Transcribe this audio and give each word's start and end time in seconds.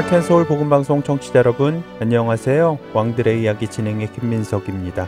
할텐 0.00 0.22
서울 0.22 0.46
복음 0.46 0.70
방송 0.70 1.02
청취자 1.02 1.40
여러분 1.40 1.84
안녕하세요. 2.00 2.78
왕들의 2.94 3.42
이야기 3.42 3.68
진행의 3.68 4.10
김민석입니다. 4.12 5.06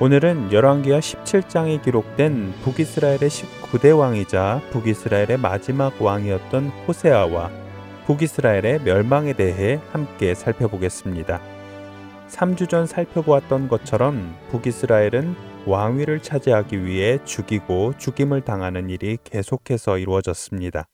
오늘은 0.00 0.52
열왕기하 0.52 0.98
17장에 0.98 1.80
기록된 1.80 2.54
북이스라엘의 2.64 3.20
19대 3.20 3.96
왕이자 3.96 4.62
북이스라엘의 4.72 5.38
마지막 5.38 6.02
왕이었던 6.02 6.70
호세아와 6.88 7.52
북이스라엘의 8.06 8.80
멸망에 8.82 9.32
대해 9.34 9.80
함께 9.92 10.34
살펴보겠습니다. 10.34 11.40
3주 12.28 12.68
전 12.68 12.86
살펴보았던 12.86 13.68
것처럼 13.68 14.34
북이스라엘은 14.50 15.36
왕위를 15.66 16.20
차지하기 16.20 16.84
위해 16.84 17.20
죽이고 17.24 17.94
죽임을 17.96 18.40
당하는 18.40 18.90
일이 18.90 19.18
계속해서 19.22 19.98
이루어졌습니다. 19.98 20.88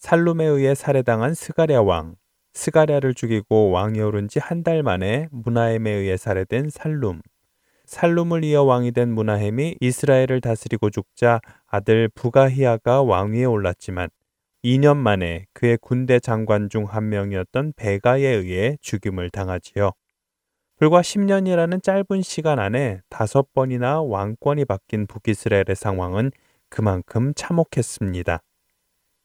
살룸에 0.00 0.46
의해 0.46 0.74
살해당한 0.74 1.34
스가랴 1.34 1.82
왕, 1.82 2.14
스가랴를 2.60 3.14
죽이고 3.14 3.70
왕이 3.70 4.00
오른 4.00 4.28
지 4.28 4.38
한 4.40 4.62
달 4.62 4.82
만에 4.82 5.28
문하엠에 5.30 5.90
의해 5.90 6.16
살해된 6.16 6.68
살룸, 6.70 7.22
살룸을 7.86 8.44
이어 8.44 8.62
왕이 8.64 8.92
된 8.92 9.10
문하햄이 9.12 9.76
이스라엘을 9.80 10.40
다스리고 10.42 10.90
죽자 10.90 11.40
아들 11.66 12.08
부가히아가 12.08 13.02
왕위에 13.02 13.44
올랐지만 13.44 14.10
2년 14.62 14.96
만에 14.98 15.46
그의 15.54 15.78
군대 15.80 16.20
장관 16.20 16.68
중 16.68 16.84
한 16.84 17.08
명이었던 17.08 17.72
베가에 17.76 18.26
의해 18.26 18.76
죽임을 18.82 19.30
당하지요. 19.30 19.92
불과 20.76 21.00
10년이라는 21.02 21.82
짧은 21.82 22.22
시간 22.22 22.58
안에 22.58 23.00
다섯 23.08 23.52
번이나 23.54 24.02
왕권이 24.02 24.66
바뀐 24.66 25.06
북이스라엘의 25.06 25.76
상황은 25.76 26.30
그만큼 26.68 27.32
참혹했습니다. 27.34 28.42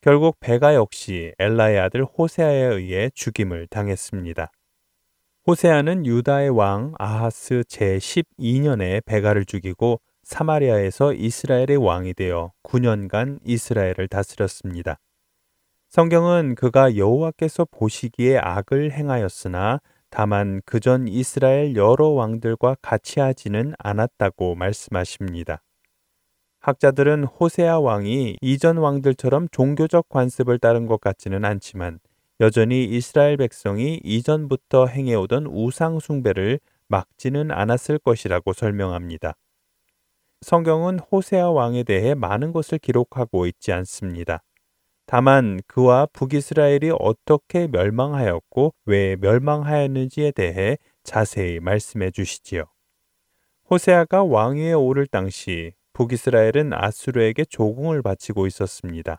결국 0.06 0.40
베가 0.40 0.76
역시 0.76 1.34
엘라의 1.40 1.80
아들 1.80 2.04
호세아에 2.06 2.76
의해 2.76 3.10
죽임을 3.16 3.66
당했습니다. 3.66 4.52
호세아는 5.48 6.06
유다의 6.06 6.52
왕 6.52 6.94
아하스 7.00 7.64
제12년에 7.68 9.04
베가를 9.04 9.46
죽이고 9.46 10.00
사마리아에서 10.22 11.14
이스라엘의 11.14 11.78
왕이 11.78 12.14
되어 12.14 12.52
9년간 12.62 13.40
이스라엘을 13.46 14.08
다스렸습니다. 14.08 15.00
성경은 15.90 16.54
그가 16.54 16.98
여호와께서 16.98 17.66
보시기에 17.72 18.38
악을 18.38 18.92
행하였으나 18.92 19.82
다만 20.12 20.62
그전 20.68 21.08
이스라엘 21.08 21.76
여러 21.76 22.10
왕들과 22.10 22.76
같이 22.80 23.22
하지는 23.22 23.74
않았다고 23.80 24.54
말씀하십니다. 24.54 25.64
학자들은 26.66 27.26
호세아 27.26 27.80
왕이 27.80 28.38
이전 28.42 28.78
왕들처럼 28.78 29.50
종교적 29.52 30.10
관습을 30.10 30.58
따른 30.58 30.88
것 30.88 31.00
같지는 31.00 31.46
않지만 31.46 32.00
여전히 32.40 32.86
이스라엘 32.86 33.38
백성이 33.38 34.02
이전부터 34.04 34.88
행해오던 34.88 35.46
우상숭배를 35.46 36.60
막지는 36.88 37.52
않았을 37.52 38.00
것이라고 38.00 38.54
설명합니다. 38.54 39.36
성경은 40.42 40.98
호세아 40.98 41.52
왕에 41.52 41.84
대해 41.84 42.16
많은 42.16 42.52
것을 42.52 42.80
기록하고 42.80 43.46
있지 43.46 43.72
않습니다. 43.72 44.42
다만 45.06 45.60
그와 45.68 46.08
북이스라엘이 46.14 46.94
어떻게 46.98 47.68
멸망하였고 47.68 48.74
왜 48.88 49.18
멸망하였는지에 49.18 50.32
대해 50.32 50.80
자세히 51.04 51.60
말씀해 51.60 52.10
주시지요. 52.10 52.64
호세아가 53.70 54.24
왕위에 54.24 54.74
오를 54.74 55.06
당시 55.06 55.74
북이스라엘은 55.96 56.74
아수르에게 56.74 57.46
조공을 57.46 58.02
바치고 58.02 58.48
있었습니다. 58.48 59.18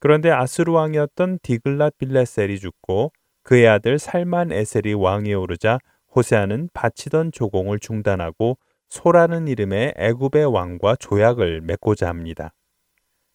그런데 0.00 0.30
아수르 0.30 0.72
왕이었던 0.72 1.38
디글랏 1.38 1.96
빌레셀이 1.96 2.58
죽고 2.58 3.12
그의 3.44 3.68
아들 3.68 3.98
살만 4.00 4.52
에셀이 4.52 4.94
왕위에 4.94 5.34
오르자 5.34 5.78
호세아는 6.14 6.70
바치던 6.74 7.30
조공을 7.32 7.78
중단하고 7.78 8.58
소라는 8.88 9.46
이름의 9.46 9.94
애굽의 9.96 10.52
왕과 10.52 10.96
조약을 10.96 11.60
맺고자 11.62 12.08
합니다. 12.08 12.52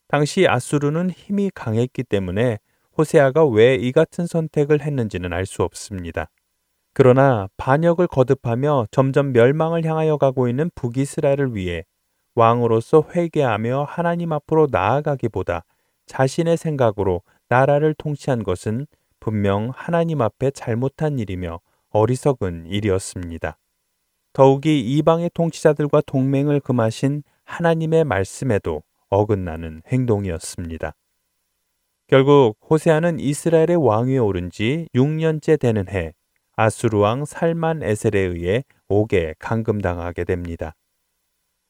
당시 0.09 0.45
아수르는 0.47 1.09
힘이 1.09 1.49
강했기 1.55 2.03
때문에 2.03 2.59
호세아가 2.97 3.45
왜 3.45 3.75
이 3.75 3.91
같은 3.93 4.27
선택을 4.27 4.81
했는지는 4.81 5.31
알 5.31 5.45
수 5.45 5.63
없습니다. 5.63 6.29
그러나 6.93 7.47
반역을 7.57 8.07
거듭하며 8.07 8.87
점점 8.91 9.31
멸망을 9.31 9.85
향하여 9.85 10.17
가고 10.17 10.49
있는 10.49 10.69
북이스라엘을 10.75 11.55
위해 11.55 11.85
왕으로서 12.37 13.03
회개하며 13.15 13.87
하나님 13.89 14.31
앞으로 14.31 14.67
나아가기보다 14.69 15.65
자신의 16.05 16.57
생각으로 16.57 17.23
나라를 17.49 17.95
통치한 17.95 18.43
것은 18.43 18.85
분명 19.19 19.71
하나님 19.73 20.21
앞에 20.21 20.51
잘못한 20.51 21.17
일이며 21.17 21.59
어리석은 21.89 22.67
일이었습니다. 22.67 23.57
더욱이 24.33 24.79
이방의 24.81 25.31
통치자들과 25.33 26.01
동맹을 26.05 26.59
금하신 26.59 27.23
하나님의 27.43 28.03
말씀에도 28.03 28.83
어긋나는 29.09 29.81
행동이었습니다. 29.87 30.93
결국 32.05 32.57
호세아는 32.69 33.19
이스라엘의 33.19 33.77
왕위에 33.77 34.19
오른 34.19 34.51
지 34.51 34.87
6년째 34.93 35.59
되는 35.59 35.89
해 35.89 36.13
아수르 36.55 36.99
왕 36.99 37.25
살만 37.25 37.81
에셀에 37.81 38.19
의해 38.19 38.63
옥에 38.89 39.33
감금당하게 39.39 40.23
됩니다. 40.23 40.75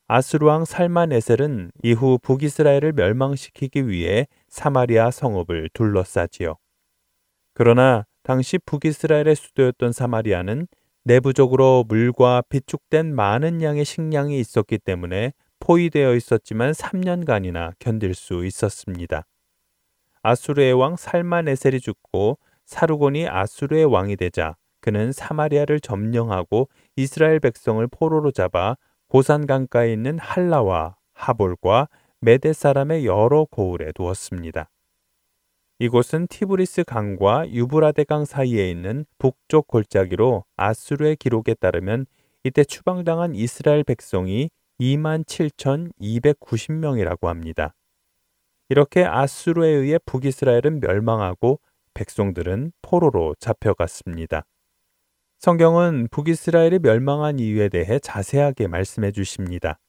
아수르왕 0.09 0.63
살만 0.63 1.11
에셀은 1.11 1.71
이후 1.83 2.17
북이스라엘을 2.21 2.93
멸망시키기 2.93 3.89
위해 3.89 4.27
사마리아 4.47 5.11
성읍을 5.11 5.71
둘러싸지요. 5.73 6.55
그러나 7.53 8.05
당시 8.23 8.57
북이스라엘의 8.57 9.35
수도였던 9.35 9.91
사마리아는 9.91 10.67
내부적으로 11.03 11.83
물과 11.89 12.43
비축된 12.47 13.15
많은 13.15 13.61
양의 13.61 13.83
식량이 13.83 14.39
있었기 14.39 14.77
때문에 14.77 15.33
포위되어 15.59 16.15
있었지만 16.15 16.71
3년간이나 16.71 17.73
견딜 17.79 18.13
수 18.13 18.45
있었습니다. 18.45 19.25
아수르의 20.21 20.73
왕 20.73 20.95
살만에셀이 20.95 21.81
죽고 21.81 22.37
사르곤이 22.65 23.27
아수르의 23.27 23.85
왕이 23.85 24.15
되자 24.15 24.55
그는 24.79 25.11
사마리아를 25.11 25.81
점령하고 25.81 26.69
이스라엘 26.95 27.41
백성을 27.41 27.85
포로로 27.87 28.31
잡아 28.31 28.77
고산 29.07 29.47
강가에 29.47 29.93
있는 29.93 30.19
할라와 30.19 30.97
하볼과 31.13 31.87
메데 32.19 32.51
사람의 32.51 33.05
여러 33.05 33.45
고을에 33.45 33.93
두었습니다. 33.93 34.69
이곳은 35.79 36.27
티그리스 36.27 36.83
강과 36.83 37.49
유브라데 37.51 38.03
강 38.03 38.25
사이에 38.25 38.69
있는 38.69 39.05
북쪽 39.17 39.67
골짜기로 39.67 40.43
아수르의 40.57 41.15
기록에 41.15 41.53
따르면 41.53 42.05
이때 42.43 42.63
추방당한 42.63 43.35
이스라엘 43.35 43.83
백성이 43.83 44.49
27,290명이라고 44.79 47.27
합니다. 47.27 47.73
이렇게 48.69 49.05
아수르에 49.05 49.69
의해 49.69 49.99
북이스라엘은 50.05 50.81
멸망하고 50.81 51.59
백성들은 51.93 52.73
포로로 52.81 53.35
잡혀갔습니다. 53.39 54.43
성경은 55.39 56.07
북이스라엘이 56.09 56.79
멸망한 56.79 57.37
이유에 57.37 57.69
대해 57.69 57.99
자세하게 57.99 58.67
말씀해 58.67 59.11
주십니다. 59.11 59.79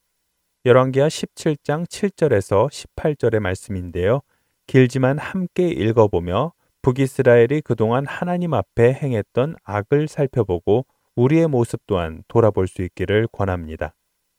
열왕기하 0.66 1.08
17장 1.08 1.86
7절에서 1.86 2.68
18절의 2.68 3.40
말씀인데요. 3.40 4.20
길지만 4.66 5.16
함께 5.16 5.68
읽어보며 5.68 6.52
북이스라엘이 6.82 7.62
그동안 7.62 8.04
하나님 8.06 8.52
앞에 8.52 8.92
행했던 8.92 9.56
악을 9.64 10.08
살펴보고 10.08 10.84
우리의 11.16 11.48
모습 11.48 11.80
또한 11.86 12.22
돌아볼 12.28 12.68
수 12.68 12.82
있기를 12.82 13.26
권합니다. 13.32 13.94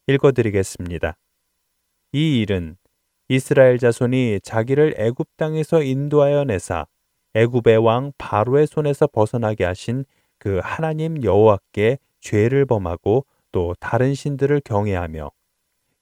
읽어드리겠습니다. 0.06 1.18
이 2.12 2.40
일은 2.40 2.78
이스라엘 3.30 3.80
자손이 3.80 4.42
자기를 4.44 4.94
애굽 4.96 5.28
땅에서 5.38 5.82
인도하여 5.82 6.44
내사 6.44 6.86
애굽의 7.34 7.78
왕 7.78 8.12
바로의 8.20 8.68
손에서 8.68 9.08
벗어나게 9.08 9.66
하신 9.66 10.06
그 10.40 10.60
하나님 10.64 11.24
여호와께 11.24 12.00
죄를 12.22 12.66
범하고 12.66 13.26
또 13.52 13.76
다른 13.80 14.14
신들을 14.16 14.62
경외하며 14.64 15.32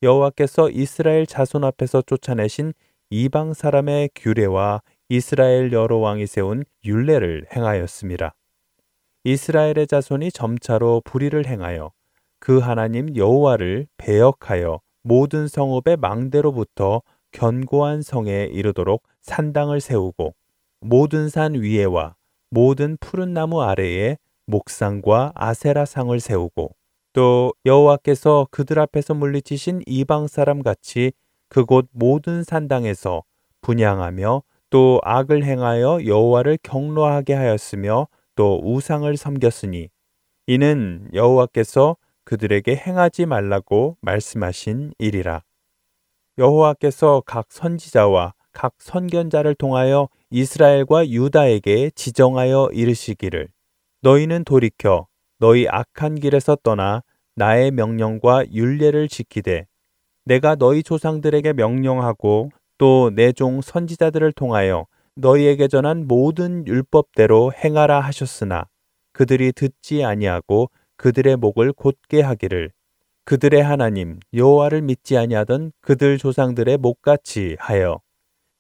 여호와께서 0.04 0.70
이스라엘 0.70 1.26
자손 1.26 1.64
앞에서 1.64 2.02
쫓아내신 2.04 2.74
이방 3.10 3.54
사람의 3.54 4.12
규례와 4.16 4.82
이스라엘 5.10 5.72
여러 5.72 5.98
왕이 5.98 6.28
세운 6.28 6.64
율례를 6.86 7.48
행하였습니다. 7.56 8.36
이스라엘의 9.24 9.88
자손이 9.88 10.32
점차로 10.32 11.02
불의를 11.04 11.48
행하여 11.48 11.92
그 12.40 12.60
하나님 12.60 13.16
여호와를 13.16 13.88
배역하여 13.98 14.80
모든 15.02 15.48
성읍의 15.48 15.98
망대로부터 15.98 17.02
견고한 17.32 18.02
성에 18.02 18.50
이르도록 18.52 19.04
산당을 19.22 19.82
세우고 19.82 20.36
모든 20.82 21.30
산 21.30 21.56
위에와 21.56 22.16
모든 22.50 22.98
푸른 23.00 23.34
나무 23.34 23.62
아래에 23.62 24.18
목상과 24.48 25.32
아세라상을 25.36 26.20
세우고 26.20 26.72
또 27.14 27.54
여호와께서 27.66 28.48
그들 28.52 28.80
앞에서 28.80 29.14
물리치신 29.14 29.84
이방 29.86 30.28
사람 30.28 30.64
같이 30.64 31.12
그곳 31.50 31.88
모든 31.92 32.44
산당에서 32.44 33.24
분양하며 33.62 34.44
또 34.70 35.00
악을 35.04 35.44
행하여 35.44 36.06
여호와를 36.06 36.58
경로하게 36.62 37.34
하였으며 37.34 38.08
또 38.36 38.62
우상을 38.64 39.16
섬겼으니 39.16 39.90
이는 40.48 41.10
여호와께서 41.14 41.98
그들에게 42.24 42.76
행하지 42.76 43.26
말라고 43.26 43.98
말씀하신 44.02 44.94
일이라. 45.00 45.44
여호와께서 46.38 47.24
각 47.26 47.48
선지자와 47.50 48.34
각 48.52 48.74
선견자를 48.80 49.56
통하여 49.56 50.10
이스라엘과 50.30 51.10
유다에게 51.10 51.92
지정하여 51.92 52.70
이르시기를 52.74 53.50
너희는 54.02 54.44
돌이켜 54.44 55.08
너희 55.40 55.68
악한 55.68 56.16
길에서 56.16 56.56
떠나 56.64 57.02
나의 57.36 57.72
명령과 57.72 58.52
윤례를 58.52 59.08
지키되 59.08 59.66
내가 60.26 60.56
너희 60.56 60.84
조상들에게 60.84 61.54
명령하고 61.54 62.52
또 62.78 63.10
내 63.12 63.32
종 63.32 63.62
선지자들을 63.62 64.32
통하여 64.34 64.86
너희에게 65.16 65.68
전한 65.68 66.06
모든 66.08 66.68
율법대로 66.68 67.54
행하라 67.54 68.00
하셨으나 68.02 68.66
그들이 69.14 69.52
듣지 69.52 70.04
아니하고 70.04 70.70
그들의 70.98 71.38
목을 71.38 71.74
곧게 71.74 72.22
하기를 72.22 72.72
그들의 73.26 73.64
하나님 73.64 74.20
여호와를 74.34 74.82
믿지 74.84 75.18
아니하던 75.18 75.72
그들 75.82 76.18
조상들의 76.20 76.78
목같이 76.78 77.56
하여 77.60 78.00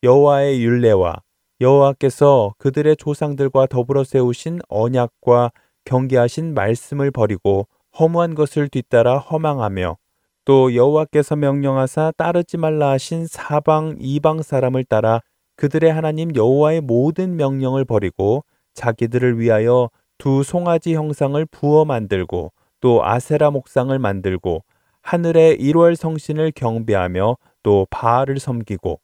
여호와의 0.03 0.63
율례와 0.63 1.21
여호와께서 1.59 2.53
그들의 2.59 2.97
조상들과 2.97 3.65
더불어 3.67 4.03
세우신 4.03 4.59
언약과 4.69 5.51
경계하신 5.85 6.53
말씀을 6.53 7.11
버리고 7.11 7.67
허무한 7.99 8.35
것을 8.35 8.67
뒤따라 8.69 9.17
허망하며 9.17 9.97
또 10.45 10.75
여호와께서 10.75 11.35
명령하사 11.35 12.13
따르지 12.15 12.57
말라 12.57 12.91
하신 12.91 13.25
사방 13.27 13.95
이방 13.99 14.43
사람을 14.43 14.83
따라 14.83 15.21
그들의 15.55 15.91
하나님 15.91 16.35
여호와의 16.35 16.81
모든 16.81 17.35
명령을 17.35 17.85
버리고 17.85 18.45
자기들을 18.75 19.39
위하여 19.39 19.89
두 20.19 20.43
송아지 20.43 20.93
형상을 20.93 21.43
부어 21.47 21.85
만들고 21.85 22.51
또 22.79 23.03
아세라 23.03 23.49
목상을 23.49 23.97
만들고 23.97 24.63
하늘의 25.01 25.57
1월 25.57 25.95
성신을 25.95 26.51
경배하며 26.55 27.37
또 27.63 27.87
바알을 27.89 28.39
섬기고 28.39 28.99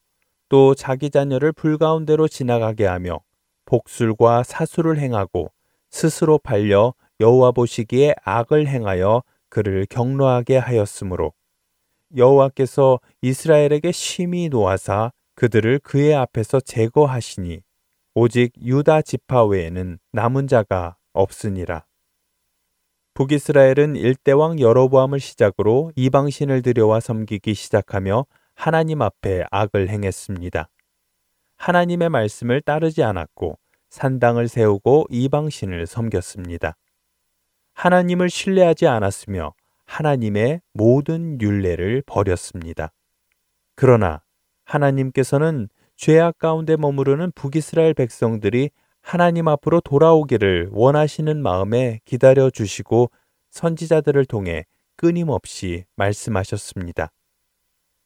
또 0.48 0.74
자기 0.74 1.10
자녀를 1.10 1.52
불가운데로 1.52 2.28
지나가게 2.28 2.86
하며 2.86 3.20
복술과 3.64 4.42
사술을 4.42 4.98
행하고 4.98 5.50
스스로 5.90 6.38
팔려 6.38 6.94
여호와 7.20 7.52
보시기에 7.52 8.14
악을 8.24 8.66
행하여 8.66 9.22
그를 9.48 9.86
경로하게 9.88 10.58
하였으므로 10.58 11.32
여호와께서 12.16 13.00
이스라엘에게 13.22 13.92
심히 13.92 14.48
노하사 14.48 15.12
그들을 15.34 15.80
그의 15.80 16.14
앞에서 16.14 16.60
제거하시니 16.60 17.60
오직 18.14 18.52
유다 18.62 19.02
지파 19.02 19.44
외에는 19.46 19.98
남은 20.12 20.46
자가 20.46 20.96
없으니라. 21.12 21.84
북이스라엘은 23.14 23.96
일대왕 23.96 24.60
여로보암을 24.60 25.20
시작으로 25.20 25.92
이방신을 25.96 26.62
들여와 26.62 27.00
섬기기 27.00 27.54
시작하며 27.54 28.26
하나님 28.54 29.02
앞에 29.02 29.44
악을 29.50 29.88
행했습니다. 29.88 30.68
하나님의 31.56 32.08
말씀을 32.08 32.60
따르지 32.60 33.02
않았고 33.02 33.58
산당을 33.90 34.48
세우고 34.48 35.06
이방신을 35.10 35.86
섬겼습니다. 35.86 36.76
하나님을 37.74 38.30
신뢰하지 38.30 38.86
않았으며 38.86 39.54
하나님의 39.86 40.60
모든 40.72 41.40
윤례를 41.40 42.02
버렸습니다. 42.06 42.92
그러나 43.76 44.22
하나님께서는 44.64 45.68
죄악 45.96 46.38
가운데 46.38 46.76
머무르는 46.76 47.32
북이스라엘 47.34 47.94
백성들이 47.94 48.70
하나님 49.00 49.48
앞으로 49.48 49.80
돌아오기를 49.80 50.70
원하시는 50.72 51.42
마음에 51.42 52.00
기다려 52.04 52.50
주시고 52.50 53.10
선지자들을 53.50 54.24
통해 54.24 54.64
끊임없이 54.96 55.84
말씀하셨습니다. 55.96 57.10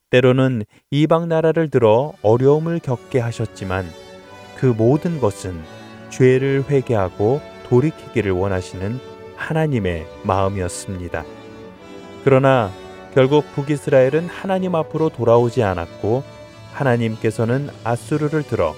때로는 0.09 0.63
이방 0.91 1.29
나라를 1.29 1.69
들어 1.69 2.13
어려움을 2.21 2.79
겪게 2.79 3.19
하셨지만 3.19 3.85
그 4.57 4.65
모든 4.65 5.19
것은 5.19 5.59
죄를 6.09 6.65
회개하고 6.69 7.41
돌이키기를 7.69 8.31
원하시는 8.31 8.99
하나님의 9.35 10.05
마음이었습니다. 10.23 11.23
그러나 12.23 12.71
결국 13.13 13.45
북이스라엘은 13.53 14.27
하나님 14.27 14.75
앞으로 14.75 15.09
돌아오지 15.09 15.63
않았고 15.63 16.23
하나님께서는 16.73 17.69
아수르를 17.83 18.43
들어 18.43 18.75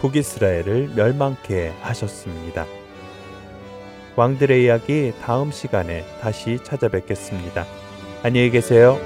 북이스라엘을 0.00 0.92
멸망케 0.94 1.72
하셨습니다. 1.80 2.66
왕들의 4.16 4.62
이야기 4.62 5.12
다음 5.22 5.50
시간에 5.50 6.04
다시 6.20 6.58
찾아뵙겠습니다. 6.62 7.64
안녕히 8.22 8.50
계세요. 8.50 8.98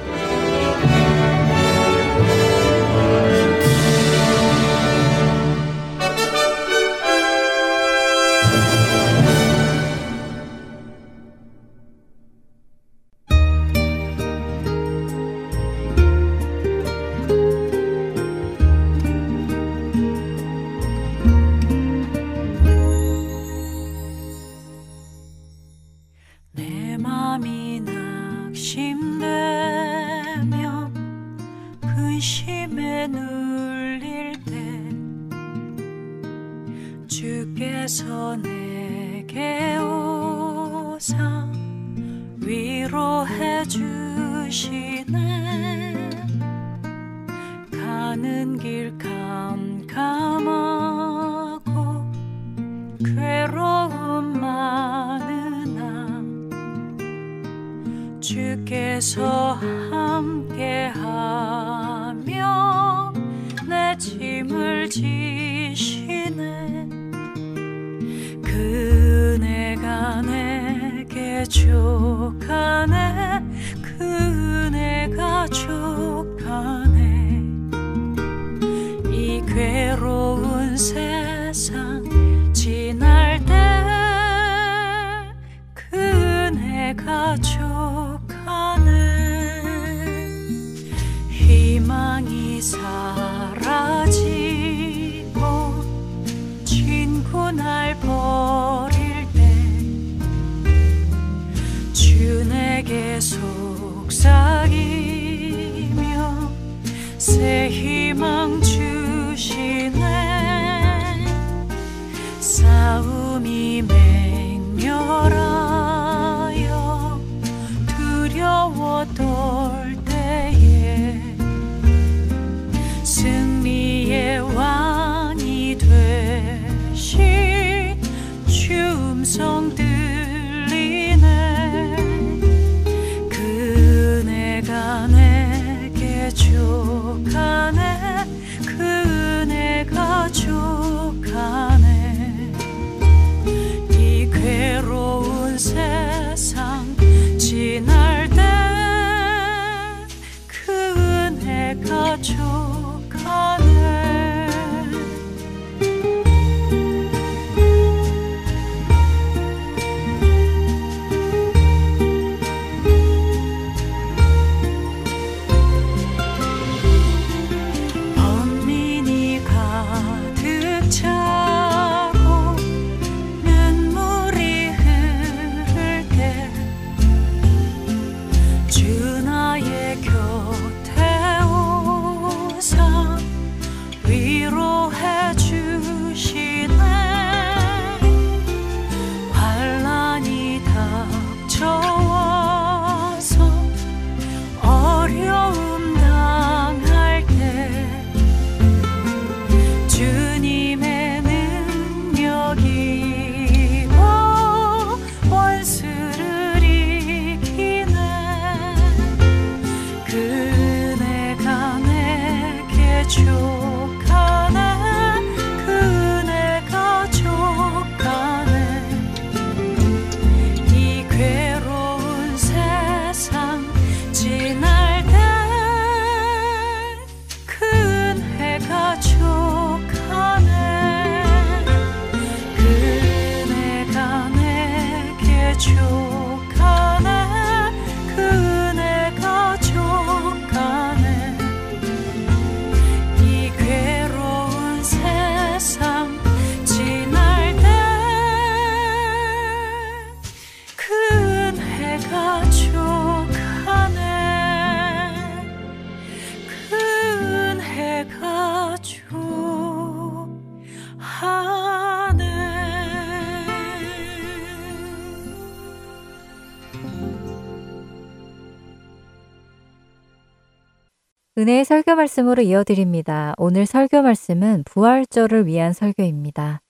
은혜의 271.49 271.65
설교 271.65 271.95
말씀으로 271.95 272.43
이어드립니다. 272.43 273.33
오늘 273.39 273.65
설교 273.65 274.03
말씀은 274.03 274.65
부활절을 274.67 275.47
위한 275.47 275.73
설교입니다. 275.73 276.61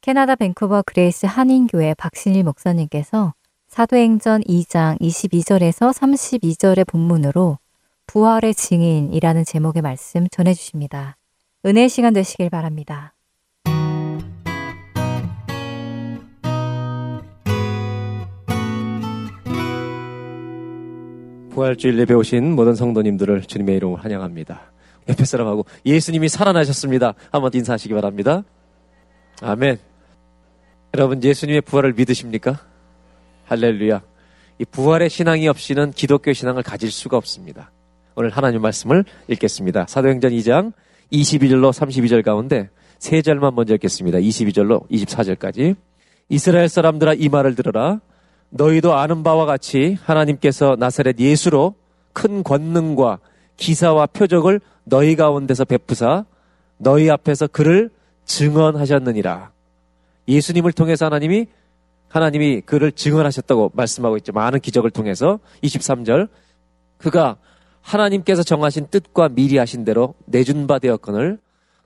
캐나다 0.00 0.34
밴쿠버 0.34 0.82
그레이스 0.84 1.26
한인교회 1.26 1.94
박신일 1.94 2.42
목사님께서 2.42 3.34
사도행전 3.68 4.40
2장 4.40 5.00
22절에서 5.00 5.92
32절의 5.92 6.88
본문으로 6.88 7.58
부활의 8.08 8.56
증인이라는 8.56 9.44
제목의 9.44 9.82
말씀 9.82 10.26
전해주십니다. 10.26 11.16
은혜의 11.64 11.88
시간 11.88 12.12
되시길 12.12 12.50
바랍니다. 12.50 13.14
부활주일 21.56 21.98
예배 22.00 22.12
오신 22.12 22.54
모든 22.54 22.74
성도님들을 22.74 23.40
주님의 23.44 23.76
이름으로 23.76 23.96
환영합니다. 23.96 24.60
옆에 25.08 25.24
사람하고 25.24 25.64
예수님이 25.86 26.28
살아나셨습니다. 26.28 27.14
한번 27.32 27.50
인사하시기 27.54 27.94
바랍니다. 27.94 28.44
아멘. 29.40 29.78
여러분 30.94 31.22
예수님의 31.24 31.62
부활을 31.62 31.94
믿으십니까? 31.94 32.60
할렐루야. 33.46 34.02
이 34.58 34.64
부활의 34.66 35.08
신앙이 35.08 35.48
없이는 35.48 35.92
기독교 35.92 36.34
신앙을 36.34 36.62
가질 36.62 36.90
수가 36.90 37.16
없습니다. 37.16 37.70
오늘 38.16 38.28
하나님 38.28 38.60
말씀을 38.60 39.06
읽겠습니다. 39.28 39.86
사도행전 39.88 40.32
2장 40.32 40.74
22절로 41.10 41.72
32절 41.72 42.22
가운데 42.22 42.68
세 42.98 43.22
절만 43.22 43.54
먼저 43.54 43.72
읽겠습니다. 43.74 44.18
22절로 44.18 44.86
24절까지. 44.90 45.76
이스라엘 46.28 46.68
사람들아 46.68 47.14
이 47.14 47.30
말을 47.30 47.54
들어라. 47.54 48.00
너희도 48.50 48.94
아는 48.94 49.22
바와 49.22 49.46
같이 49.46 49.98
하나님께서 50.02 50.76
나사렛 50.78 51.18
예수로 51.18 51.74
큰 52.12 52.42
권능과 52.42 53.18
기사와 53.56 54.06
표적을 54.06 54.60
너희 54.84 55.16
가운데서 55.16 55.64
베푸사 55.64 56.24
너희 56.78 57.10
앞에서 57.10 57.46
그를 57.46 57.90
증언하셨느니라. 58.24 59.50
예수님을 60.28 60.72
통해서 60.72 61.06
하나님이 61.06 61.46
하나님이 62.08 62.62
그를 62.62 62.92
증언하셨다고 62.92 63.72
말씀하고 63.74 64.16
있죠. 64.18 64.32
많은 64.32 64.60
기적을 64.60 64.90
통해서 64.90 65.38
23절 65.62 66.28
그가 66.98 67.36
하나님께서 67.82 68.42
정하신 68.42 68.88
뜻과 68.90 69.28
미리 69.28 69.58
하신 69.58 69.84
대로 69.84 70.14
내준 70.24 70.66
바 70.66 70.78
되었거늘 70.78 71.38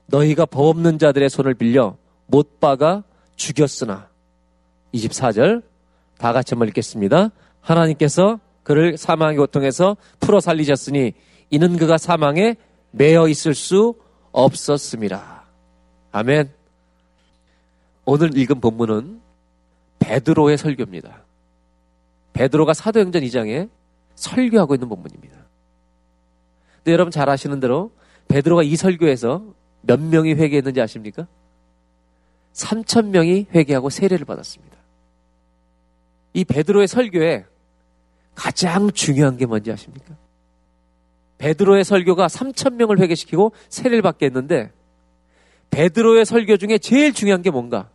너희가 0.07 0.45
법 0.45 0.67
없는 0.69 0.99
자들의 0.99 1.29
손을 1.29 1.53
빌려 1.53 1.95
못 2.27 2.59
박아 2.59 3.03
죽였으나 3.35 4.07
24절 4.93 5.63
다 6.21 6.33
같이 6.33 6.53
한번 6.53 6.67
읽겠습니다. 6.67 7.31
하나님께서 7.61 8.39
그를 8.61 8.95
사망의 8.95 9.37
고통에서 9.37 9.97
풀어 10.19 10.39
살리셨으니 10.39 11.13
이는 11.49 11.77
그가 11.77 11.97
사망에 11.97 12.57
매여 12.91 13.27
있을 13.27 13.55
수 13.55 13.95
없었습니다. 14.31 15.45
아멘. 16.11 16.51
오늘 18.05 18.37
읽은 18.37 18.61
본문은 18.61 19.19
베드로의 19.97 20.59
설교입니다. 20.59 21.23
베드로가 22.33 22.75
사도행전 22.75 23.23
2장에 23.23 23.69
설교하고 24.13 24.75
있는 24.75 24.89
본문입니다. 24.89 25.35
근데 26.77 26.91
여러분 26.91 27.09
잘 27.09 27.29
아시는 27.29 27.59
대로 27.59 27.91
베드로가 28.27 28.61
이 28.61 28.75
설교에서 28.75 29.43
몇 29.81 29.99
명이 29.99 30.35
회개했는지 30.35 30.81
아십니까? 30.81 31.25
3천 32.53 33.07
명이 33.07 33.47
회개하고 33.55 33.89
세례를 33.89 34.25
받았습니다. 34.25 34.80
이 36.33 36.45
베드로의 36.45 36.87
설교에 36.87 37.45
가장 38.35 38.91
중요한 38.91 39.37
게 39.37 39.45
뭔지 39.45 39.71
아십니까? 39.71 40.15
베드로의 41.37 41.83
설교가 41.83 42.27
3천 42.27 42.75
명을 42.75 42.99
회개시키고 42.99 43.51
세례를 43.69 44.01
받게 44.01 44.27
했는데 44.27 44.71
베드로의 45.71 46.25
설교 46.25 46.57
중에 46.57 46.77
제일 46.77 47.13
중요한 47.13 47.41
게 47.41 47.49
뭔가? 47.49 47.89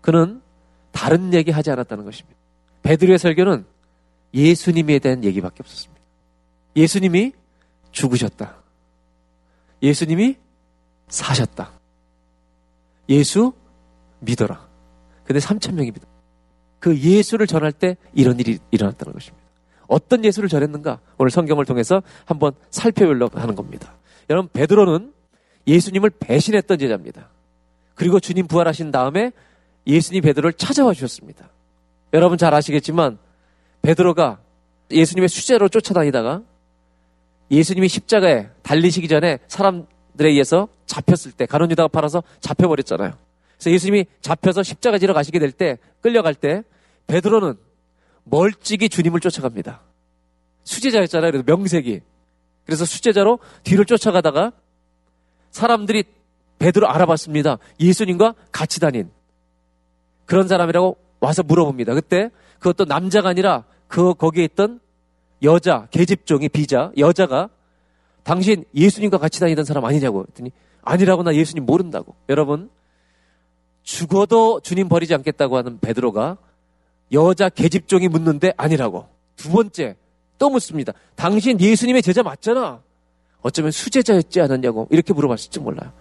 그는 0.00 0.40
다른 0.92 1.34
얘기 1.34 1.50
하지 1.50 1.70
않았다는 1.70 2.04
것입니다. 2.04 2.38
베드로의 2.82 3.18
설교는 3.18 3.66
예수님에 4.32 4.98
대한 4.98 5.24
얘기밖에 5.24 5.56
없었습니다. 5.60 6.00
예수님이 6.76 7.32
죽으셨다. 7.90 8.56
예수님이 9.82 10.36
사셨다. 11.08 11.72
예수 13.08 13.52
믿어라. 14.20 14.66
근데 15.24 15.40
3천 15.40 15.74
명이 15.74 15.90
믿어. 15.90 16.15
그 16.78 16.98
예수를 16.98 17.46
전할 17.46 17.72
때 17.72 17.96
이런 18.14 18.38
일이 18.38 18.58
일어났다는 18.70 19.12
것입니다. 19.12 19.44
어떤 19.88 20.24
예수를 20.24 20.48
전했는가? 20.48 21.00
오늘 21.18 21.30
성경을 21.30 21.64
통해서 21.64 22.02
한번 22.24 22.52
살펴보려고 22.70 23.38
하는 23.38 23.54
겁니다. 23.54 23.94
여러분 24.28 24.48
베드로는 24.52 25.12
예수님을 25.66 26.10
배신했던 26.10 26.78
제자입니다. 26.78 27.28
그리고 27.94 28.20
주님 28.20 28.46
부활하신 28.46 28.90
다음에 28.90 29.32
예수님 29.86 30.22
베드로를 30.22 30.52
찾아와 30.54 30.92
주셨습니다. 30.92 31.48
여러분 32.12 32.38
잘 32.38 32.54
아시겠지만 32.54 33.18
베드로가 33.82 34.38
예수님의 34.90 35.28
수제로 35.28 35.68
쫓아다니다가 35.68 36.42
예수님이 37.50 37.88
십자가에 37.88 38.48
달리시기 38.62 39.08
전에 39.08 39.38
사람들에 39.48 40.30
의해서 40.30 40.68
잡혔을 40.86 41.32
때 41.32 41.46
가론 41.46 41.70
유다가 41.70 41.88
팔아서 41.88 42.22
잡혀버렸잖아요. 42.40 43.12
그래서 43.56 43.70
예수님이 43.70 44.06
잡혀서 44.20 44.62
십자가 44.62 44.98
지러 44.98 45.14
가시게 45.14 45.38
될 45.38 45.50
때 45.50 45.78
끌려갈 46.00 46.34
때 46.34 46.62
베드로는 47.06 47.54
멀찍이 48.24 48.88
주님을 48.88 49.20
쫓아갑니다. 49.20 49.80
수제자였잖아요. 50.64 51.30
그래서 51.30 51.44
명색이. 51.46 52.00
그래서 52.64 52.84
수제자로 52.84 53.38
뒤를 53.62 53.84
쫓아가다가 53.84 54.52
사람들이 55.50 56.04
베드로 56.58 56.88
알아봤습니다. 56.88 57.58
예수님과 57.78 58.34
같이 58.50 58.80
다닌 58.80 59.10
그런 60.24 60.48
사람이라고 60.48 60.96
와서 61.20 61.42
물어봅니다. 61.42 61.94
그때 61.94 62.30
그것도 62.58 62.84
남자가 62.86 63.28
아니라 63.28 63.64
그 63.86 64.14
거기에 64.14 64.44
있던 64.44 64.80
여자 65.42 65.86
계집종이 65.90 66.48
비자 66.48 66.90
여자가 66.98 67.48
당신 68.24 68.64
예수님과 68.74 69.18
같이 69.18 69.38
다니던 69.38 69.64
사람 69.64 69.84
아니냐고 69.84 70.24
했더니 70.28 70.50
아니라고 70.82 71.22
나 71.22 71.34
예수님 71.34 71.64
모른다고. 71.64 72.16
여러분 72.28 72.70
죽어도 73.86 74.58
주님 74.60 74.88
버리지 74.88 75.14
않겠다고 75.14 75.56
하는 75.56 75.78
베드로가 75.78 76.36
여자 77.12 77.48
계집종이 77.48 78.08
묻는데 78.08 78.52
아니라고. 78.56 79.08
두 79.36 79.50
번째 79.52 79.96
또 80.38 80.50
묻습니다. 80.50 80.92
당신 81.14 81.60
예수님의 81.60 82.02
제자 82.02 82.24
맞잖아. 82.24 82.82
어쩌면 83.42 83.70
수제자였지 83.70 84.40
않았냐고 84.40 84.88
이렇게 84.90 85.12
물어봤을지 85.12 85.60
몰라요. 85.60 85.92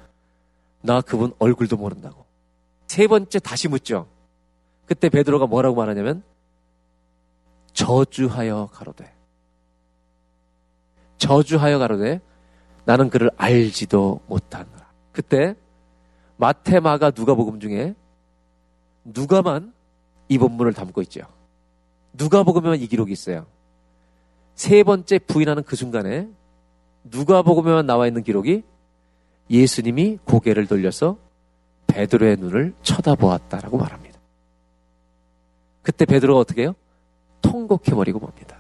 나 0.82 1.00
그분 1.00 1.32
얼굴도 1.38 1.78
모른다고. 1.78 2.26
세 2.88 3.06
번째 3.06 3.38
다시 3.38 3.68
묻죠. 3.68 4.08
그때 4.88 5.08
베드로가 5.08 5.46
뭐라고 5.46 5.76
말하냐면 5.76 6.24
저주하여 7.74 8.70
가로되 8.74 9.14
저주하여 11.18 11.78
가로되 11.78 12.20
나는 12.86 13.12
그를 13.12 13.30
알지도 13.38 14.22
못하노라. 14.26 14.88
그때 15.12 15.56
마테마가 16.38 17.12
누가복음 17.16 17.60
중에 17.60 17.96
누가만 19.04 19.74
이 20.28 20.38
본문을 20.38 20.74
담고 20.74 21.02
있죠. 21.04 21.22
누가복음에만 22.14 22.80
이 22.80 22.88
기록이 22.88 23.12
있어요. 23.12 23.46
세 24.56 24.84
번째 24.84 25.20
부인하는 25.20 25.64
그 25.64 25.76
순간에 25.76 26.28
누가복음에만 27.04 27.86
나와 27.86 28.08
있는 28.08 28.24
기록이 28.24 28.64
예수님이 29.50 30.20
고개를 30.26 30.66
돌려서 30.66 31.18
베드로의 31.88 32.38
눈을 32.38 32.74
쳐다보았다라고 32.82 33.78
말합니다. 33.78 34.20
그때 35.84 36.06
베드로가 36.06 36.40
어떻게 36.40 36.64
해요? 36.64 36.74
통곡해버리고 37.42 38.20
봅니다. 38.20 38.58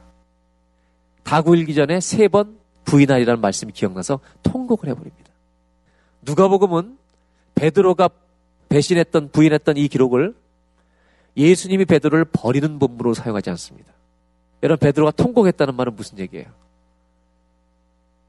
다구 1.23 1.55
일기 1.57 1.73
전에 1.73 1.99
세 1.99 2.27
번 2.27 2.59
부인하리라는 2.85 3.41
말씀이 3.41 3.71
기억나서 3.71 4.19
통곡을 4.43 4.89
해버립니다. 4.89 5.31
누가복음은 6.21 6.97
베드로가 7.55 8.09
배신했던 8.69 9.29
부인했던 9.31 9.77
이 9.77 9.87
기록을 9.87 10.35
예수님이 11.37 11.85
베드로를 11.85 12.25
버리는 12.25 12.79
본문으로 12.79 13.13
사용하지 13.13 13.49
않습니다. 13.51 13.93
여러분 14.63 14.79
베드로가 14.79 15.11
통곡했다는 15.11 15.75
말은 15.75 15.95
무슨 15.95 16.19
얘기예요? 16.19 16.47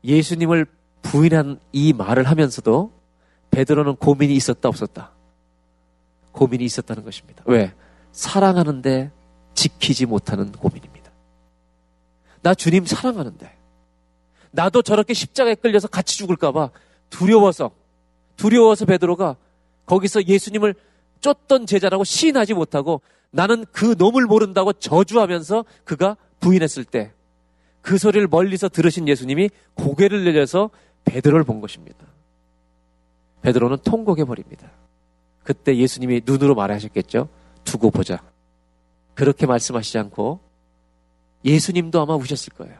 예수님을 0.05 0.67
부인한 1.03 1.61
이 1.73 1.93
말을 1.93 2.25
하면서도 2.25 2.93
베드로는 3.51 3.97
고민이 3.97 4.35
있었다 4.35 4.69
없었다. 4.69 5.13
고민이 6.33 6.65
있었다는 6.65 7.05
것입니다. 7.05 7.43
왜? 7.47 7.73
사랑하는데 8.13 9.11
지키지 9.55 10.07
못하는 10.07 10.53
고민입니다. 10.53 11.11
나 12.43 12.55
주님 12.55 12.85
사랑하는데 12.85 13.57
나도 14.51 14.83
저렇게 14.83 15.15
십자가에 15.15 15.55
끌려서 15.55 15.89
같이 15.89 16.17
죽을까봐 16.19 16.71
두려워서 17.11 17.71
두려워서 18.37 18.85
베드로가 18.85 19.37
거기서 19.87 20.25
예수님을 20.25 20.75
쫓던 21.21 21.67
제자라고 21.67 22.05
시인하지 22.05 22.55
못하고 22.55 23.01
나는 23.31 23.65
그 23.73 23.95
놈을 23.99 24.27
모른다고 24.27 24.73
저주하면서 24.73 25.65
그가 25.85 26.17
부인했을 26.41 26.85
때 26.85 27.17
그 27.87 27.99
소리를 27.99 28.27
멀리서 28.27 28.69
들으신 28.69 29.07
예수님이 29.07 29.49
고개를 29.75 30.25
내려서 30.25 30.71
베드로를 31.05 31.45
본 31.45 31.61
것입니다. 31.61 32.05
베드로는 33.43 33.79
통곡해 33.85 34.25
버립니다. 34.25 34.69
그때 35.45 35.77
예수님이 35.77 36.23
눈으로 36.25 36.57
말하셨겠죠. 36.57 37.29
두고 37.63 37.93
보자. 37.93 38.21
그렇게 39.15 39.47
말씀하시지 39.47 39.99
않고 39.99 40.41
예수님도 41.45 42.01
아마 42.01 42.17
우셨을 42.17 42.55
거예요. 42.55 42.77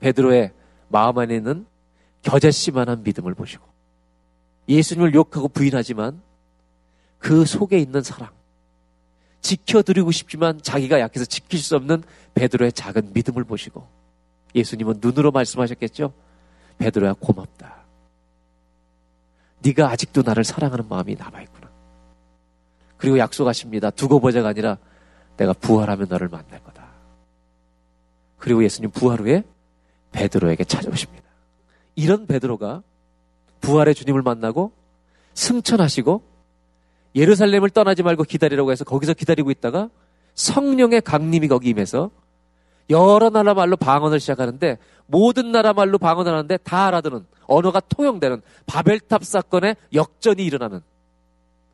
베드로의 0.00 0.52
마음 0.88 1.18
안에 1.18 1.36
있는 1.36 1.66
겨자씨만한 2.22 3.02
믿음을 3.02 3.34
보시고 3.34 3.62
예수님을 4.70 5.14
욕하고 5.14 5.48
부인하지만 5.48 6.22
그 7.18 7.44
속에 7.44 7.78
있는 7.78 8.02
사랑 8.02 8.30
지켜드리고 9.42 10.10
싶지만 10.12 10.62
자기가 10.62 11.00
약해서 11.00 11.24
지킬 11.24 11.58
수 11.58 11.76
없는 11.76 12.02
베드로의 12.34 12.72
작은 12.72 13.12
믿음을 13.12 13.44
보시고 13.44 13.86
예수님은 14.54 14.98
눈으로 15.00 15.30
말씀하셨겠죠. 15.32 16.12
베드로야 16.78 17.14
고맙다. 17.14 17.80
네가 19.62 19.90
아직도 19.90 20.22
나를 20.22 20.44
사랑하는 20.44 20.88
마음이 20.88 21.16
남아 21.16 21.42
있구나. 21.42 21.70
그리고 22.96 23.18
약속하십니다. 23.18 23.90
두고 23.90 24.20
보자가 24.20 24.48
아니라 24.48 24.78
내가 25.36 25.52
부활하면 25.52 26.08
너를 26.08 26.28
만날 26.28 26.62
거다. 26.62 26.88
그리고 28.38 28.62
예수님 28.64 28.90
부활 28.90 29.20
후에 29.20 29.44
베드로에게 30.12 30.64
찾아오십니다. 30.64 31.28
이런 31.94 32.26
베드로가 32.26 32.82
부활의 33.60 33.94
주님을 33.94 34.22
만나고 34.22 34.72
승천하시고 35.34 36.22
예루살렘을 37.14 37.70
떠나지 37.70 38.02
말고 38.02 38.24
기다리라고 38.24 38.72
해서 38.72 38.84
거기서 38.84 39.14
기다리고 39.14 39.50
있다가 39.50 39.90
성령의 40.34 41.00
강림이 41.02 41.48
거기 41.48 41.70
임해서 41.70 42.10
여러 42.88 43.30
나라 43.30 43.54
말로 43.54 43.76
방언을 43.76 44.20
시작하는데 44.20 44.78
모든 45.06 45.52
나라 45.52 45.72
말로 45.72 45.98
방언을 45.98 46.32
하는데 46.32 46.56
다 46.58 46.86
알아듣는 46.86 47.24
언어가 47.46 47.80
통용되는 47.80 48.42
바벨탑 48.66 49.24
사건의 49.24 49.76
역전이 49.92 50.44
일어나는 50.44 50.80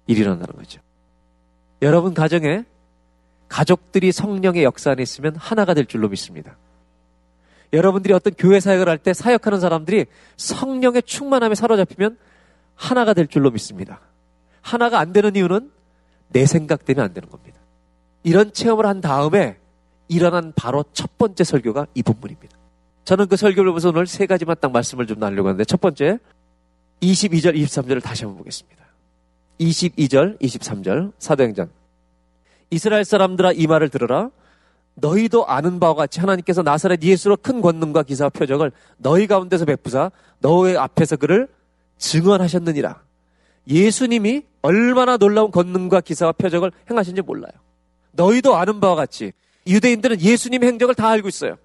일이 0.07 0.21
일어나는 0.21 0.47
거죠. 0.47 0.81
여러분 1.83 2.15
가정에 2.15 2.65
가족들이 3.49 4.13
성령의 4.13 4.65
역사 4.65 4.91
안에 4.91 5.03
있으면 5.03 5.37
하나가 5.37 5.75
될 5.75 5.87
줄로 5.87 6.09
믿습니다. 6.09 6.57
여러분들이 7.73 8.15
어떤 8.15 8.33
교회 8.35 8.61
사역을 8.61 8.89
할 8.89 8.99
때 8.99 9.13
사역하는 9.13 9.61
사람들이 9.61 10.07
성령의 10.37 11.03
충만함에 11.03 11.55
사로잡히면 11.55 12.17
하나가 12.75 13.15
될 13.15 13.27
줄로 13.27 13.51
믿습니다. 13.51 14.01
하나가 14.61 14.99
안 14.99 15.13
되는 15.13 15.35
이유는 15.37 15.71
내 16.29 16.47
생각 16.47 16.85
때문에 16.85 17.05
안 17.05 17.15
되는 17.15 17.29
겁니다. 17.29 17.59
이런 18.23 18.53
체험을 18.53 18.87
한 18.87 19.01
다음에 19.01 19.59
일어난 20.09 20.53
바로 20.57 20.85
첫 20.93 21.17
번째 21.19 21.45
설교가 21.45 21.87
이 21.95 22.03
본문입니다. 22.03 22.57
저는 23.05 23.29
그 23.29 23.37
설교를 23.37 23.71
보면서 23.71 23.91
오늘 23.91 24.07
세 24.07 24.27
가지만 24.27 24.57
딱 24.61 24.73
말씀을 24.73 25.07
좀 25.07 25.19
나누려고 25.21 25.49
하는데 25.49 25.65
첫 25.65 25.81
번째 25.81 26.19
22절, 27.01 27.55
23절을 27.55 28.03
다시 28.03 28.25
한번 28.25 28.39
보겠습니다. 28.39 28.85
22절, 29.61 30.41
23절 30.41 31.13
사도행전 31.19 31.71
이스라엘 32.71 33.05
사람들아 33.05 33.53
이 33.53 33.67
말을 33.67 33.89
들으라 33.89 34.31
너희도 34.97 35.47
아는 35.47 35.79
바와 35.79 35.95
같이 35.95 36.21
하나님께서 36.21 36.63
나사렛 36.63 37.03
예수로 37.03 37.37
큰 37.37 37.61
권능과 37.61 38.03
기사와 38.03 38.31
표적을 38.31 38.73
너희 38.97 39.27
가운데서 39.27 39.65
베푸사 39.65 40.11
너희 40.41 40.77
앞에서 40.77 41.17
그를 41.17 41.49
증언하셨느니라. 41.99 43.03
예수님이 43.69 44.43
얼마나 44.63 45.17
놀라운 45.17 45.51
권능과 45.51 46.01
기사와 46.01 46.33
표적을 46.33 46.73
행하신지 46.91 47.23
몰라요. 47.23 47.53
너희도 48.13 48.57
아는 48.57 48.81
바와 48.81 48.95
같이 48.95 49.33
유대인들은 49.67 50.21
예수님의 50.21 50.69
행적을 50.69 50.95
다 50.95 51.09
알고 51.09 51.29
있어요. 51.29 51.57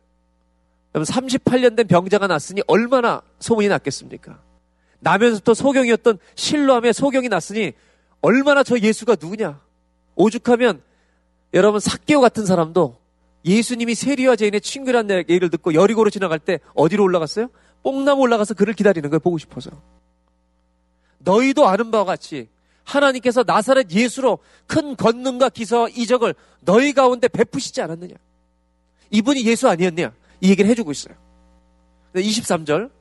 38년 0.94 1.78
된 1.78 1.88
병자가 1.88 2.28
났으니 2.28 2.62
얼마나 2.68 3.22
소문이 3.40 3.70
났겠습니까? 3.70 4.40
나면서부터 5.00 5.54
소경이었던 5.54 6.20
실로함에 6.36 6.92
소경이 6.92 7.30
났으니 7.30 7.74
얼마나 8.22 8.62
저 8.64 8.78
예수가 8.78 9.16
누구냐? 9.22 9.62
오죽하면 10.16 10.82
여러분 11.54 11.80
사개오 11.80 12.20
같은 12.20 12.46
사람도 12.46 13.01
예수님이 13.46 13.96
세리와 13.96 14.36
제인의 14.36 14.62
친구라는 14.62 15.18
얘기를 15.18 15.50
듣고 15.50 15.74
여리고로 15.74 16.10
지나갈 16.10 16.40
때 16.40 16.60
어디로 16.76 17.04
올라갔어요? 17.04 17.48
뽕나무 17.84 18.22
올라가서 18.22 18.54
그를 18.54 18.74
기다리는 18.74 19.10
거예요. 19.10 19.20
보고 19.20 19.38
싶어서. 19.38 19.72
너희도 21.20 21.68
아는 21.68 21.92
바와 21.92 22.06
같이 22.06 22.50
하나님께서 22.84 23.44
나사렛 23.46 23.92
예수로 23.92 24.40
큰 24.68 24.96
권능과 24.96 25.50
기사와 25.50 25.90
이적을 25.90 26.36
너희 26.62 26.94
가운데 26.94 27.28
베푸시지 27.28 27.82
않았느냐. 27.82 28.16
이분이 29.12 29.46
예수 29.46 29.68
아니었냐. 29.70 30.14
이 30.42 30.50
얘기를 30.50 30.70
해주고 30.70 30.92
있어요. 30.92 31.16
23절. 32.14 32.92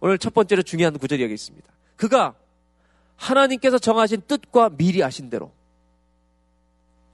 오늘 0.00 0.18
첫 0.18 0.34
번째로 0.34 0.62
중요한 0.62 0.98
구절이 0.98 1.22
여기 1.22 1.34
있습니다. 1.34 1.66
그가 1.96 2.34
하나님께서 3.16 3.78
정하신 3.78 4.22
뜻과 4.26 4.70
미리 4.70 5.02
아신 5.02 5.30
대로 5.30 5.52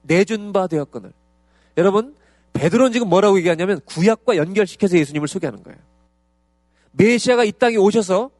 내준 0.03 0.51
바 0.51 0.67
되었거늘. 0.67 1.13
여러분, 1.77 2.15
베드로는 2.53 2.91
지금 2.91 3.09
뭐라고 3.09 3.37
얘기하냐면 3.37 3.79
구약과 3.85 4.37
연결시켜서 4.37 4.97
예수님을 4.97 5.27
소개하는 5.27 5.63
거예요. 5.63 5.79
메시아가 6.91 7.43
이 7.43 7.51
땅에 7.51 7.77
오셔서 7.77 8.31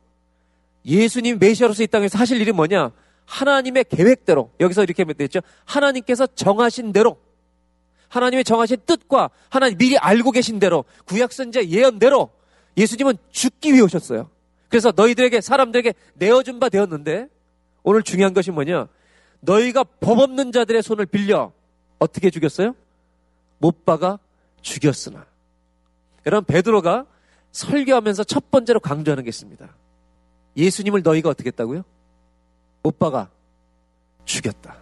예수님 0.85 1.39
메시아로서 1.39 1.83
이 1.83 1.87
땅에서 1.87 2.17
하실 2.17 2.41
일이 2.41 2.51
뭐냐? 2.51 2.91
하나님의 3.25 3.85
계획대로 3.89 4.51
여기서 4.59 4.83
이렇게 4.83 5.05
됐죠. 5.05 5.39
하나님께서 5.65 6.27
정하신 6.27 6.91
대로 6.91 7.17
하나님의 8.09 8.43
정하신 8.43 8.77
뜻과 8.85 9.29
하나님 9.49 9.77
미리 9.77 9.97
알고 9.97 10.31
계신 10.31 10.59
대로 10.59 10.83
구약 11.05 11.31
선제 11.31 11.69
예언대로 11.69 12.29
예수님은 12.75 13.17
죽기 13.31 13.71
위해 13.71 13.81
오셨어요. 13.81 14.29
그래서 14.67 14.91
너희들에게 14.95 15.39
사람들에게 15.39 15.93
내어준 16.15 16.59
바 16.59 16.67
되었는데 16.69 17.27
오늘 17.83 18.03
중요한 18.03 18.33
것이 18.33 18.51
뭐냐? 18.51 18.87
너희가 19.39 19.83
법 19.83 20.19
없는 20.19 20.51
자들의 20.51 20.83
손을 20.83 21.05
빌려 21.05 21.51
어떻게 21.99 22.29
죽였어요? 22.29 22.75
못 23.61 23.85
박아 23.85 24.19
죽였으나. 24.61 25.25
여러분 26.25 26.45
베드로가 26.45 27.05
설교하면서 27.51 28.23
첫 28.25 28.49
번째로 28.51 28.79
강조하는 28.79 29.23
게 29.23 29.29
있습니다. 29.29 29.69
예수님을 30.57 31.03
너희가 31.03 31.29
어떻게 31.29 31.47
했다고요? 31.47 31.83
못 32.83 32.99
박아 32.99 33.29
죽였다. 34.25 34.75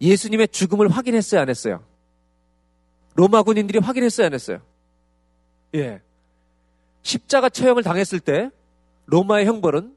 예수님의 0.00 0.48
죽음을 0.48 0.88
확인했어요, 0.88 1.40
안 1.40 1.48
했어요? 1.48 1.84
로마 3.14 3.42
군인들이 3.42 3.78
확인했어요, 3.78 4.26
안 4.26 4.34
했어요? 4.34 4.60
예. 5.74 6.02
십자가 7.02 7.48
처형을 7.48 7.82
당했을 7.84 8.18
때 8.18 8.50
로마의 9.06 9.46
형벌은 9.46 9.94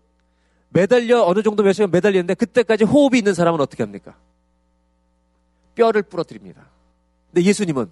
매달려 0.70 1.24
어느 1.24 1.42
정도 1.42 1.64
몇 1.64 1.74
시간 1.74 1.90
매달리는데 1.90 2.36
그때까지 2.36 2.84
호흡이 2.84 3.18
있는 3.18 3.34
사람은 3.34 3.60
어떻게 3.60 3.82
합니까? 3.82 4.16
뼈를 5.74 6.04
부러뜨립니다. 6.04 6.77
근데 7.32 7.46
예수님은 7.48 7.90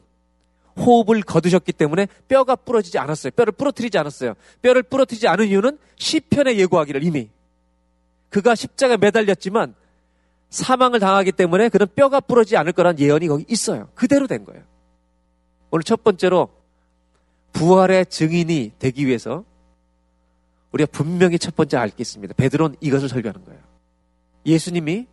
호흡을 0.78 1.22
거두셨기 1.22 1.72
때문에 1.74 2.08
뼈가 2.28 2.56
부러지지 2.56 2.98
않았어요. 2.98 3.32
뼈를 3.32 3.54
부러뜨리지 3.54 3.98
않았어요. 3.98 4.34
뼈를 4.62 4.84
부러뜨리지 4.84 5.28
않은 5.28 5.48
이유는 5.48 5.78
시편에 5.98 6.58
예고하기를 6.58 7.04
이미 7.04 7.30
그가 8.30 8.56
십자가에 8.56 8.98
매달렸지만 8.98 9.76
사망을 10.50 11.00
당하기 11.00 11.32
때문에 11.34 11.70
그는 11.70 11.88
뼈가 11.96 12.20
부러지지 12.20 12.58
않을 12.58 12.74
거란 12.74 13.00
예언이 13.00 13.28
거기 13.28 13.46
있어요. 13.48 13.90
그대로 13.96 14.28
된 14.28 14.44
거예요. 14.46 14.64
오늘 15.72 15.84
첫 15.84 16.04
번째로 16.04 16.50
부활의 17.54 18.08
증인이 18.08 18.74
되기 18.80 19.08
위해서 19.08 19.46
우리가 20.72 20.90
분명히 20.92 21.40
첫 21.40 21.56
번째 21.56 21.78
알게 21.78 21.96
있습니다. 22.00 22.34
베드로는 22.34 22.76
이것을 22.82 23.08
설교하는 23.08 23.46
거예요. 23.46 23.62
예수님이 24.46 25.08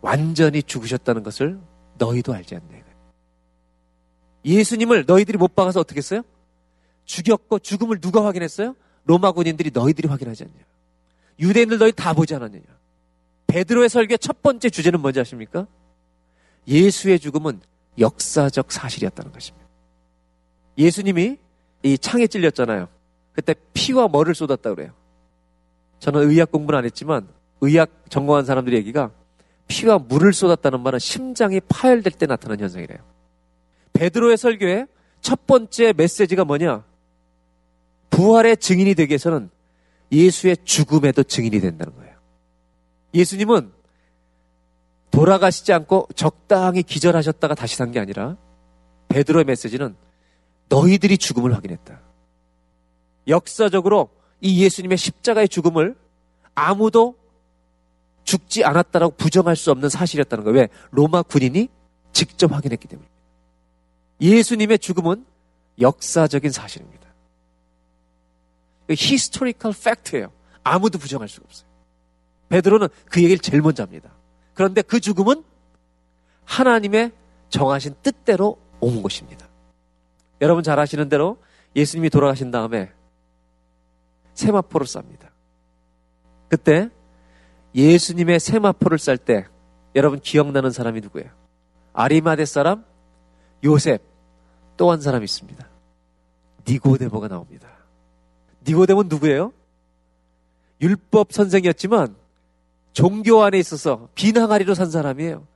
완전히 0.00 0.62
죽으셨다는 0.62 1.24
것을 1.24 1.58
너희도 1.98 2.32
알지 2.32 2.54
않냐. 2.54 2.86
예수님을 4.46 5.04
너희들이 5.06 5.38
못 5.38 5.54
박아서 5.54 5.80
어떻게 5.80 5.98
했어요? 5.98 6.22
죽였고 7.04 7.58
죽음을 7.58 8.00
누가 8.00 8.24
확인했어요? 8.24 8.76
로마 9.04 9.32
군인들이 9.32 9.70
너희들이 9.74 10.08
확인하지 10.08 10.44
않냐. 10.44 10.54
유대인들 11.40 11.78
너희 11.78 11.92
다 11.92 12.12
보지 12.12 12.34
않았느냐. 12.34 12.64
베드로의 13.48 13.88
설교의 13.88 14.18
첫 14.18 14.42
번째 14.42 14.70
주제는 14.70 15.00
뭔지 15.00 15.20
아십니까? 15.20 15.66
예수의 16.66 17.18
죽음은 17.18 17.60
역사적 17.98 18.70
사실이었다는 18.72 19.32
것입니다. 19.32 19.66
예수님이 20.78 21.38
이 21.82 21.98
창에 21.98 22.26
찔렸잖아요. 22.26 22.88
그때 23.32 23.54
피와 23.74 24.08
머를 24.08 24.34
쏟았다 24.34 24.74
그래요. 24.74 24.92
저는 25.98 26.30
의학 26.30 26.50
공부는 26.50 26.78
안 26.78 26.84
했지만 26.84 27.28
의학 27.60 27.90
전공한 28.08 28.44
사람들의 28.44 28.78
얘기가 28.78 29.10
피와 29.68 29.98
물을 29.98 30.32
쏟았다는 30.32 30.80
말은 30.80 30.98
심장이 30.98 31.60
파열될 31.60 32.12
때 32.12 32.26
나타나는 32.26 32.62
현상이래요. 32.62 32.98
베드로의 33.92 34.36
설교의 34.36 34.86
첫 35.20 35.46
번째 35.46 35.92
메시지가 35.92 36.44
뭐냐? 36.44 36.84
부활의 38.10 38.58
증인이 38.58 38.94
되기 38.94 39.10
위해서는 39.12 39.50
예수의 40.12 40.58
죽음에도 40.64 41.22
증인이 41.22 41.60
된다는 41.60 41.94
거예요. 41.96 42.14
예수님은 43.14 43.72
돌아가시지 45.10 45.72
않고 45.72 46.08
적당히 46.14 46.82
기절하셨다가 46.82 47.54
다시 47.54 47.76
산 47.76 47.90
게 47.90 47.98
아니라 47.98 48.36
베드로의 49.08 49.44
메시지는 49.44 49.96
너희들이 50.68 51.16
죽음을 51.18 51.54
확인했다. 51.54 52.00
역사적으로 53.28 54.10
이 54.40 54.62
예수님의 54.62 54.98
십자가의 54.98 55.48
죽음을 55.48 55.96
아무도 56.54 57.16
죽지 58.26 58.64
않았다라고 58.64 59.14
부정할 59.16 59.56
수 59.56 59.70
없는 59.70 59.88
사실이었다는 59.88 60.44
거예요. 60.44 60.58
왜? 60.58 60.68
로마 60.90 61.22
군인이 61.22 61.68
직접 62.12 62.52
확인했기 62.52 62.86
때문입니다. 62.88 63.16
예수님의 64.20 64.78
죽음은 64.80 65.24
역사적인 65.80 66.50
사실입니다. 66.50 67.06
historical 68.90 69.72
fact예요. 69.72 70.32
아무도 70.64 70.98
부정할 70.98 71.28
수가 71.28 71.44
없어요. 71.46 71.68
베드로는 72.48 72.88
그 73.06 73.22
얘기를 73.22 73.38
제일 73.38 73.62
먼저 73.62 73.82
합니다. 73.82 74.10
그런데 74.54 74.82
그 74.82 75.00
죽음은 75.00 75.44
하나님의 76.44 77.12
정하신 77.48 77.94
뜻대로 78.02 78.58
온 78.80 79.02
것입니다. 79.02 79.46
여러분 80.40 80.62
잘 80.62 80.78
아시는 80.78 81.08
대로 81.08 81.38
예수님이 81.74 82.10
돌아가신 82.10 82.50
다음에 82.50 82.90
세마포를 84.34 84.86
쌉니다. 84.86 85.28
그때 86.48 86.90
예수님의 87.76 88.40
세마포를 88.40 88.98
쌀 88.98 89.18
때 89.18 89.46
여러분 89.94 90.18
기억나는 90.18 90.70
사람이 90.70 91.00
누구예요? 91.02 91.28
아리마대 91.92 92.44
사람 92.46 92.84
요셉 93.64 94.02
또 94.76 94.90
한 94.90 95.00
사람이 95.00 95.24
있습니다. 95.24 95.68
니고데모가 96.68 97.28
나옵니다. 97.28 97.68
니고데모는 98.66 99.08
누구예요? 99.08 99.52
율법 100.80 101.32
선생이었지만 101.32 102.16
종교 102.92 103.42
안에 103.42 103.58
있어서 103.58 104.08
비나가리로 104.14 104.74
산 104.74 104.90
사람이에요. 104.90 105.46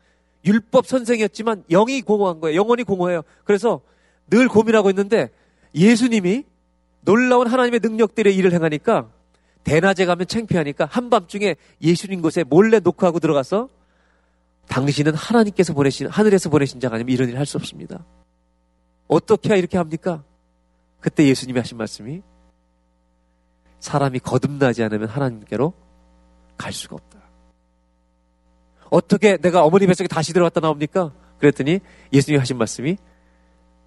율법 0.44 0.86
선생이었지만 0.86 1.64
영이 1.70 2.02
공허한 2.02 2.40
거예요. 2.40 2.56
영혼이 2.56 2.84
공허해요. 2.84 3.22
그래서 3.44 3.80
늘 4.28 4.48
고민하고 4.48 4.88
있는데 4.90 5.30
예수님이 5.74 6.44
놀라운 7.02 7.46
하나님의 7.46 7.80
능력들의 7.82 8.34
일을 8.34 8.52
행하니까 8.52 9.10
대낮에 9.64 10.06
가면 10.06 10.26
창피하니까 10.26 10.86
한밤중에 10.86 11.56
예수님 11.82 12.22
곳에 12.22 12.44
몰래 12.44 12.80
녹화하고 12.80 13.20
들어가서 13.20 13.68
당신은 14.68 15.14
하나님께서 15.14 15.72
보내신, 15.74 16.06
하늘에서 16.06 16.48
보내신 16.48 16.80
자가 16.80 16.94
아니면 16.96 17.12
이런 17.12 17.28
일 17.28 17.36
할 17.36 17.44
수 17.46 17.56
없습니다. 17.56 18.04
어떻게 19.08 19.56
이렇게 19.58 19.76
합니까? 19.78 20.22
그때 21.00 21.26
예수님이 21.26 21.58
하신 21.58 21.76
말씀이 21.76 22.22
사람이 23.80 24.20
거듭나지 24.20 24.82
않으면 24.84 25.08
하나님께로 25.08 25.72
갈 26.56 26.72
수가 26.72 26.96
없다. 26.96 27.18
어떻게 28.90 29.36
내가 29.38 29.64
어머니 29.64 29.86
뱃속에 29.86 30.06
다시 30.08 30.32
들어갔다 30.32 30.60
나옵니까? 30.60 31.12
그랬더니 31.38 31.80
예수님이 32.12 32.38
하신 32.38 32.58
말씀이 32.58 32.96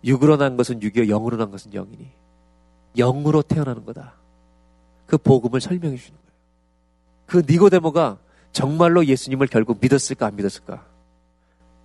육으로 0.04 0.38
난 0.38 0.58
것은 0.58 0.82
육이요 0.82 1.06
영으로 1.06 1.38
난 1.38 1.52
것은 1.52 1.72
영이니 1.72 2.12
영으로 2.98 3.42
태어나는 3.42 3.86
거다. 3.86 4.16
그 5.14 5.18
복음을 5.20 5.62
설명해 5.62 5.96
주는 5.96 6.18
거예요. 6.18 6.34
그 7.28 7.44
니고데모가 7.48 8.18
정말로 8.52 9.06
예수님을 9.06 9.46
결국 9.46 9.78
믿었을까 9.80 10.26
안 10.26 10.36
믿었을까? 10.36 10.88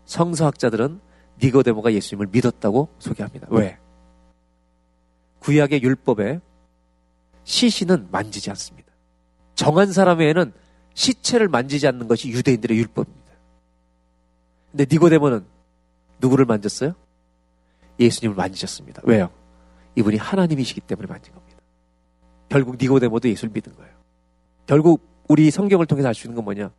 성서학자들은 0.07 0.99
니고데모가 1.43 1.93
예수님을 1.93 2.29
믿었다고 2.33 2.88
소개합니다. 2.99 3.49
왜? 3.51 3.77
구약의 5.41 5.83
율법에 5.83 6.41
시신은 7.45 8.09
만지지 8.11 8.49
않습니다. 8.49 8.91
정한 9.55 9.93
사람 9.93 10.21
외에는 10.21 10.55
시체를 10.95 11.49
만지지 11.49 11.87
않는 11.87 12.09
것이 12.09 12.31
유대인들의 12.31 12.79
율법입니다. 12.79 13.33
근데 14.71 14.87
니고데모는 14.91 15.45
누구를 16.19 16.47
만졌어요? 16.47 16.95
예수님을 18.01 18.35
만지셨습니다. 18.37 19.03
왜요? 19.05 19.29
이분이 19.97 20.17
하나님이시기 20.17 20.81
때문에 20.81 21.07
만진 21.07 21.35
겁니다. 21.35 21.47
결국 22.48 22.76
니고데모도 22.80 23.28
예수를 23.28 23.52
믿은 23.52 23.74
거예요. 23.76 23.92
결국 24.66 25.06
우리 25.28 25.50
성경을 25.50 25.87
통해서 25.87 26.08
알 26.08 26.14
수 26.14 26.26
있는 26.26 26.37
건 26.37 26.44
뭐냐? 26.44 26.70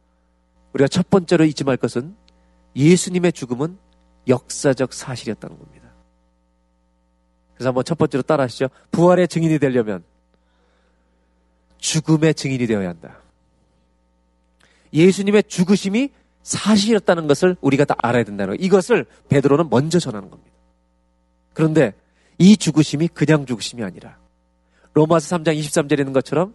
우리가 0.74 0.88
첫 0.88 1.10
번째로 1.10 1.46
잊지 1.46 1.64
말 1.64 1.78
것은 1.78 2.16
예수님의 2.76 3.34
죽음은 3.34 3.78
역사적 4.28 4.94
사실이었다는 4.94 5.58
겁니다. 5.58 5.90
그래서 7.56 7.70
한번 7.70 7.84
첫 7.84 7.98
번째로 7.98 8.22
따라 8.22 8.44
하시죠. 8.44 8.70
부활의 8.92 9.28
증인이 9.28 9.60
되려면 9.60 10.04
죽음의 11.80 12.36
증인이 12.36 12.68
되어야 12.68 12.90
한다. 12.90 13.18
예수님의 14.94 15.44
죽으심이 15.48 16.12
사실이었다는 16.44 17.28
것을 17.28 17.58
우리가 17.62 17.86
다 17.86 17.96
알아야 17.98 18.24
된다는 18.24 18.56
거예요. 18.56 18.66
이것을 18.66 19.06
베드로는 19.30 19.70
먼저 19.70 20.00
전하는 20.00 20.30
겁니다. 20.30 20.52
그런데 21.54 21.94
이 22.38 22.56
죽으심이 22.56 23.08
그냥 23.10 23.46
죽으심이 23.46 23.84
아니라 23.84 24.19
로마서 25.00 25.38
3장 25.38 25.58
23절에 25.58 26.00
있는 26.00 26.12
것처럼 26.12 26.54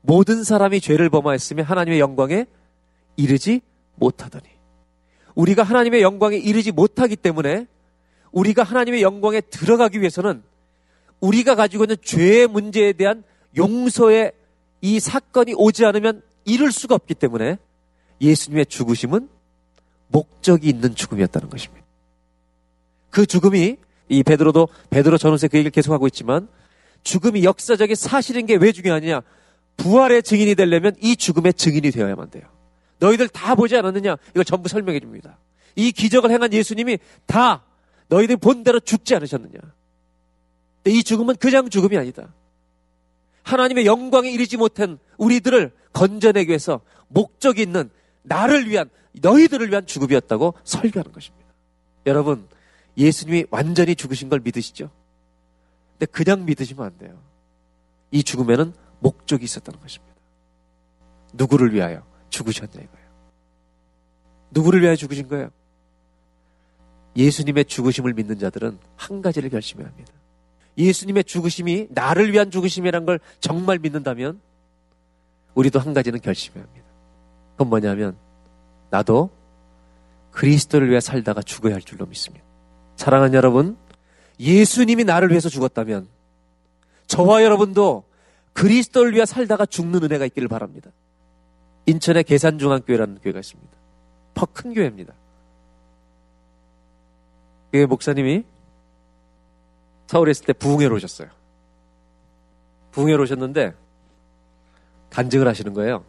모든 0.00 0.42
사람이 0.42 0.80
죄를 0.80 1.10
범하였으며 1.10 1.64
하나님의 1.64 2.00
영광에 2.00 2.46
이르지 3.16 3.60
못하더니 3.96 4.44
우리가 5.34 5.64
하나님의 5.64 6.00
영광에 6.00 6.36
이르지 6.36 6.72
못하기 6.72 7.16
때문에 7.16 7.66
우리가 8.32 8.62
하나님의 8.62 9.02
영광에 9.02 9.42
들어가기 9.42 10.00
위해서는 10.00 10.42
우리가 11.20 11.56
가지고 11.56 11.84
있는 11.84 11.96
죄의 12.02 12.46
문제에 12.46 12.92
대한 12.94 13.22
용서의 13.56 14.32
이 14.80 15.00
사건이 15.00 15.52
오지 15.54 15.84
않으면 15.84 16.22
이룰 16.44 16.72
수가 16.72 16.94
없기 16.94 17.14
때문에 17.14 17.58
예수님의 18.20 18.66
죽으심은 18.66 19.28
목적이 20.08 20.70
있는 20.70 20.94
죽음이었다는 20.94 21.50
것입니다. 21.50 21.84
그 23.10 23.26
죽음이 23.26 23.76
이 24.08 24.22
베드로도 24.22 24.68
베드로 24.88 25.18
전후세 25.18 25.48
그 25.48 25.58
얘기를 25.58 25.70
계속하고 25.70 26.06
있지만 26.06 26.48
죽음이 27.08 27.42
역사적인 27.44 27.96
사실인 27.96 28.44
게 28.44 28.56
왜 28.56 28.70
중요하냐? 28.72 29.22
부활의 29.78 30.22
증인이 30.22 30.54
되려면 30.56 30.94
이 31.00 31.16
죽음의 31.16 31.54
증인이 31.54 31.90
되어야만 31.90 32.30
돼요. 32.30 32.44
너희들 32.98 33.28
다 33.28 33.54
보지 33.54 33.76
않았느냐? 33.76 34.16
이걸 34.30 34.44
전부 34.44 34.68
설명해 34.68 35.00
줍니다. 35.00 35.38
이 35.76 35.92
기적을 35.92 36.30
행한 36.30 36.52
예수님이 36.52 36.98
다 37.26 37.64
너희들 38.08 38.36
본대로 38.36 38.80
죽지 38.80 39.14
않으셨느냐? 39.14 39.58
이 40.86 41.02
죽음은 41.02 41.36
그냥 41.36 41.70
죽음이 41.70 41.96
아니다. 41.96 42.34
하나님의 43.42 43.86
영광에 43.86 44.30
이르지 44.30 44.56
못한 44.56 44.98
우리들을 45.16 45.72
건져내기 45.92 46.48
위해서 46.50 46.80
목적이 47.08 47.62
있는 47.62 47.88
나를 48.22 48.68
위한 48.68 48.90
너희들을 49.22 49.70
위한 49.70 49.86
죽음이었다고 49.86 50.54
설교하는 50.64 51.12
것입니다. 51.12 51.46
여러분, 52.06 52.46
예수님이 52.98 53.46
완전히 53.50 53.94
죽으신 53.94 54.28
걸 54.28 54.40
믿으시죠? 54.40 54.90
근데 55.98 56.06
그냥 56.06 56.44
믿으시면 56.44 56.86
안 56.86 56.96
돼요. 56.98 57.18
이 58.10 58.22
죽음에는 58.22 58.72
목적이 59.00 59.44
있었다는 59.44 59.80
것입니다. 59.80 60.14
누구를 61.34 61.74
위하여 61.74 62.02
죽으셨냐 62.30 62.70
이거예요. 62.72 63.08
누구를 64.50 64.80
위하여 64.80 64.96
죽으신 64.96 65.28
거예요? 65.28 65.50
예수님의 67.16 67.64
죽으심을 67.64 68.14
믿는 68.14 68.38
자들은 68.38 68.78
한 68.96 69.22
가지를 69.22 69.50
결심해야 69.50 69.88
합니다. 69.88 70.12
예수님의 70.78 71.24
죽으심이 71.24 71.88
나를 71.90 72.32
위한 72.32 72.50
죽으심이란 72.50 73.04
걸 73.04 73.18
정말 73.40 73.78
믿는다면 73.78 74.40
우리도 75.54 75.80
한 75.80 75.92
가지는 75.92 76.20
결심해야 76.20 76.64
합니다. 76.64 76.86
그건 77.52 77.68
뭐냐면 77.68 78.16
나도 78.90 79.30
그리스도를 80.30 80.88
위해 80.88 81.00
살다가 81.00 81.42
죽어야 81.42 81.74
할 81.74 81.82
줄로 81.82 82.06
믿습니다. 82.06 82.46
사랑하는 82.94 83.34
여러분, 83.34 83.76
예수님이 84.40 85.04
나를 85.04 85.30
위해서 85.30 85.48
죽었다면 85.48 86.08
저와 87.06 87.42
여러분도 87.42 88.04
그리스도를 88.52 89.14
위해 89.14 89.24
살다가 89.26 89.66
죽는 89.66 90.02
은혜가 90.02 90.26
있기를 90.26 90.48
바랍니다. 90.48 90.90
인천에 91.86 92.22
계산중앙교회라는 92.22 93.18
교회가 93.20 93.38
있습니다. 93.40 93.72
더 94.34 94.46
큰 94.46 94.74
교회입니다. 94.74 95.14
그 97.72 97.84
목사님이 97.86 98.44
서울에 100.06 100.30
있을 100.30 100.46
때 100.46 100.52
부흥회로 100.52 100.94
오셨어요. 100.96 101.28
부흥회로 102.92 103.22
오셨는데 103.24 103.74
간증을 105.10 105.46
하시는 105.48 105.72
거예요. 105.74 106.04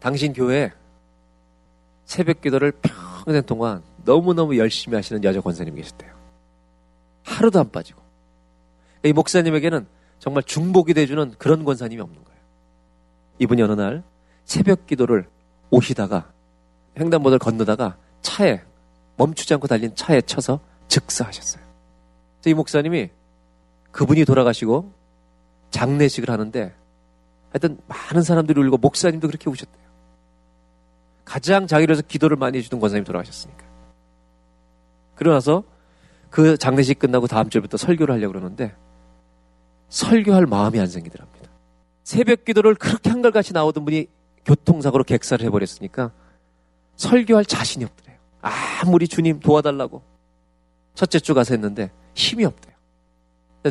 당신 0.00 0.32
교회에 0.32 0.72
새벽 2.04 2.40
기도를 2.40 2.72
평생 2.82 3.42
동안 3.42 3.82
너무너무 4.04 4.56
열심히 4.56 4.96
하시는 4.96 5.22
여자 5.24 5.40
권사님이 5.40 5.82
계셨대요. 5.82 6.17
하루도 7.28 7.60
안 7.60 7.70
빠지고. 7.70 8.02
이 9.04 9.12
목사님에게는 9.12 9.86
정말 10.18 10.42
중복이 10.42 10.94
돼주는 10.94 11.34
그런 11.38 11.64
권사님이 11.64 12.00
없는 12.00 12.24
거예요. 12.24 12.38
이분이 13.38 13.62
어느 13.62 13.72
날 13.72 14.02
새벽 14.44 14.86
기도를 14.86 15.28
오시다가 15.70 16.32
횡단보도를 16.98 17.38
건너다가 17.38 17.96
차에 18.22 18.62
멈추지 19.16 19.54
않고 19.54 19.66
달린 19.66 19.94
차에 19.94 20.20
쳐서 20.22 20.60
즉사하셨어요. 20.88 21.62
이 22.46 22.54
목사님이 22.54 23.10
그분이 23.92 24.24
돌아가시고 24.24 24.92
장례식을 25.70 26.30
하는데 26.30 26.74
하여튼 27.50 27.78
많은 27.86 28.22
사람들이 28.22 28.60
울고 28.60 28.78
목사님도 28.78 29.26
그렇게 29.28 29.50
우셨대요. 29.50 29.88
가장 31.24 31.66
자기를 31.66 31.94
위해서 31.94 32.06
기도를 32.06 32.36
많이 32.36 32.58
해주던 32.58 32.80
권사님이 32.80 33.04
돌아가셨으니까. 33.04 33.64
그러고 35.14 35.34
나서 35.34 35.62
그 36.30 36.56
장례식 36.56 36.98
끝나고 36.98 37.26
다음 37.26 37.48
주부터 37.50 37.76
설교를 37.76 38.14
하려고 38.14 38.32
그러는데 38.32 38.74
설교할 39.88 40.46
마음이 40.46 40.78
안 40.80 40.86
생기더랍니다. 40.86 41.50
새벽 42.04 42.44
기도를 42.44 42.74
그렇게 42.74 43.10
한결같이 43.10 43.52
나오던 43.52 43.84
분이 43.84 44.06
교통사고로 44.44 45.04
객사를 45.04 45.44
해버렸으니까 45.46 46.12
설교할 46.96 47.44
자신이 47.44 47.84
없더래요. 47.84 48.18
아무리 48.40 49.08
주님 49.08 49.40
도와달라고 49.40 50.02
첫째 50.94 51.20
주 51.20 51.34
가서 51.34 51.54
했는데 51.54 51.90
힘이 52.14 52.44
없대요. 52.44 52.74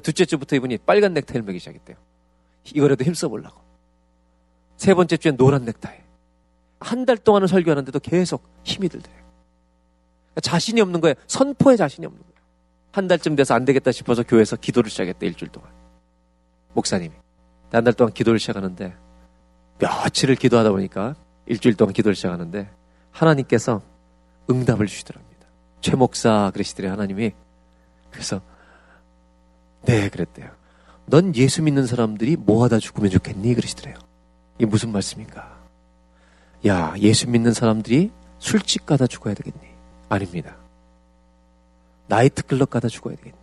둘째 0.04 0.26
주부터 0.26 0.56
이분이 0.56 0.78
빨간 0.80 1.14
넥타이를 1.14 1.44
매기 1.44 1.60
시작했대요. 1.60 1.98
이거라도 2.76 3.04
힘써보려고. 3.04 3.62
세 4.76 4.94
번째 4.94 5.18
주엔 5.18 5.38
노란 5.38 5.66
넥타이. 5.66 5.98
한 6.80 7.06
달 7.06 7.18
동안은 7.18 7.48
설교하는데도 7.48 8.00
계속 8.00 8.48
힘이 8.64 8.90
들더래요. 8.90 9.18
자신이 10.42 10.80
없는 10.82 11.02
거예요. 11.02 11.16
선포에 11.26 11.76
자신이 11.76 12.06
없는 12.06 12.22
거예요. 12.22 12.37
한 12.98 13.08
달쯤 13.08 13.36
돼서 13.36 13.54
안 13.54 13.64
되겠다 13.64 13.92
싶어서 13.92 14.24
교회에서 14.24 14.56
기도를 14.56 14.90
시작했대, 14.90 15.28
일주일 15.28 15.52
동안. 15.52 15.70
목사님이. 16.74 17.14
한 17.72 17.84
달 17.84 17.94
동안 17.94 18.12
기도를 18.12 18.40
시작하는데, 18.40 18.96
며칠을 19.80 20.36
기도하다 20.36 20.72
보니까 20.72 21.16
일주일 21.46 21.76
동안 21.76 21.94
기도를 21.94 22.16
시작하는데, 22.16 22.70
하나님께서 23.12 23.84
응답을 24.50 24.88
주시더랍니다. 24.88 25.48
최 25.80 25.96
목사 25.96 26.50
그러시더래요, 26.54 26.92
하나님이. 26.94 27.34
그래서, 28.10 28.42
네, 29.86 30.10
그랬대요. 30.10 30.50
넌 31.06 31.36
예수 31.36 31.62
믿는 31.62 31.86
사람들이 31.86 32.36
뭐 32.36 32.64
하다 32.64 32.80
죽으면 32.80 33.12
좋겠니? 33.12 33.54
그러시더래요. 33.54 33.96
이게 34.58 34.66
무슨 34.66 34.92
말씀인가? 34.92 35.56
야, 36.66 36.96
예수 36.98 37.30
믿는 37.30 37.54
사람들이 37.54 38.12
술집 38.40 38.86
가다 38.88 39.06
죽어야 39.06 39.36
되겠니? 39.36 39.68
아닙니다. 40.10 40.58
나이트클럽 42.08 42.70
가다 42.70 42.88
죽어야 42.88 43.16
되겠니? 43.16 43.38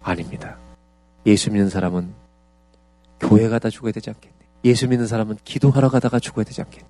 아닙니다. 0.00 0.58
예수 1.26 1.50
믿는 1.50 1.68
사람은 1.68 2.12
교회 3.20 3.48
가다 3.48 3.70
죽어야 3.70 3.92
되지 3.92 4.10
않겠니? 4.10 4.34
예수 4.64 4.88
믿는 4.88 5.06
사람은 5.06 5.38
기도하러 5.44 5.88
가다가 5.88 6.18
죽어야 6.18 6.44
되지 6.44 6.62
않겠니? 6.62 6.88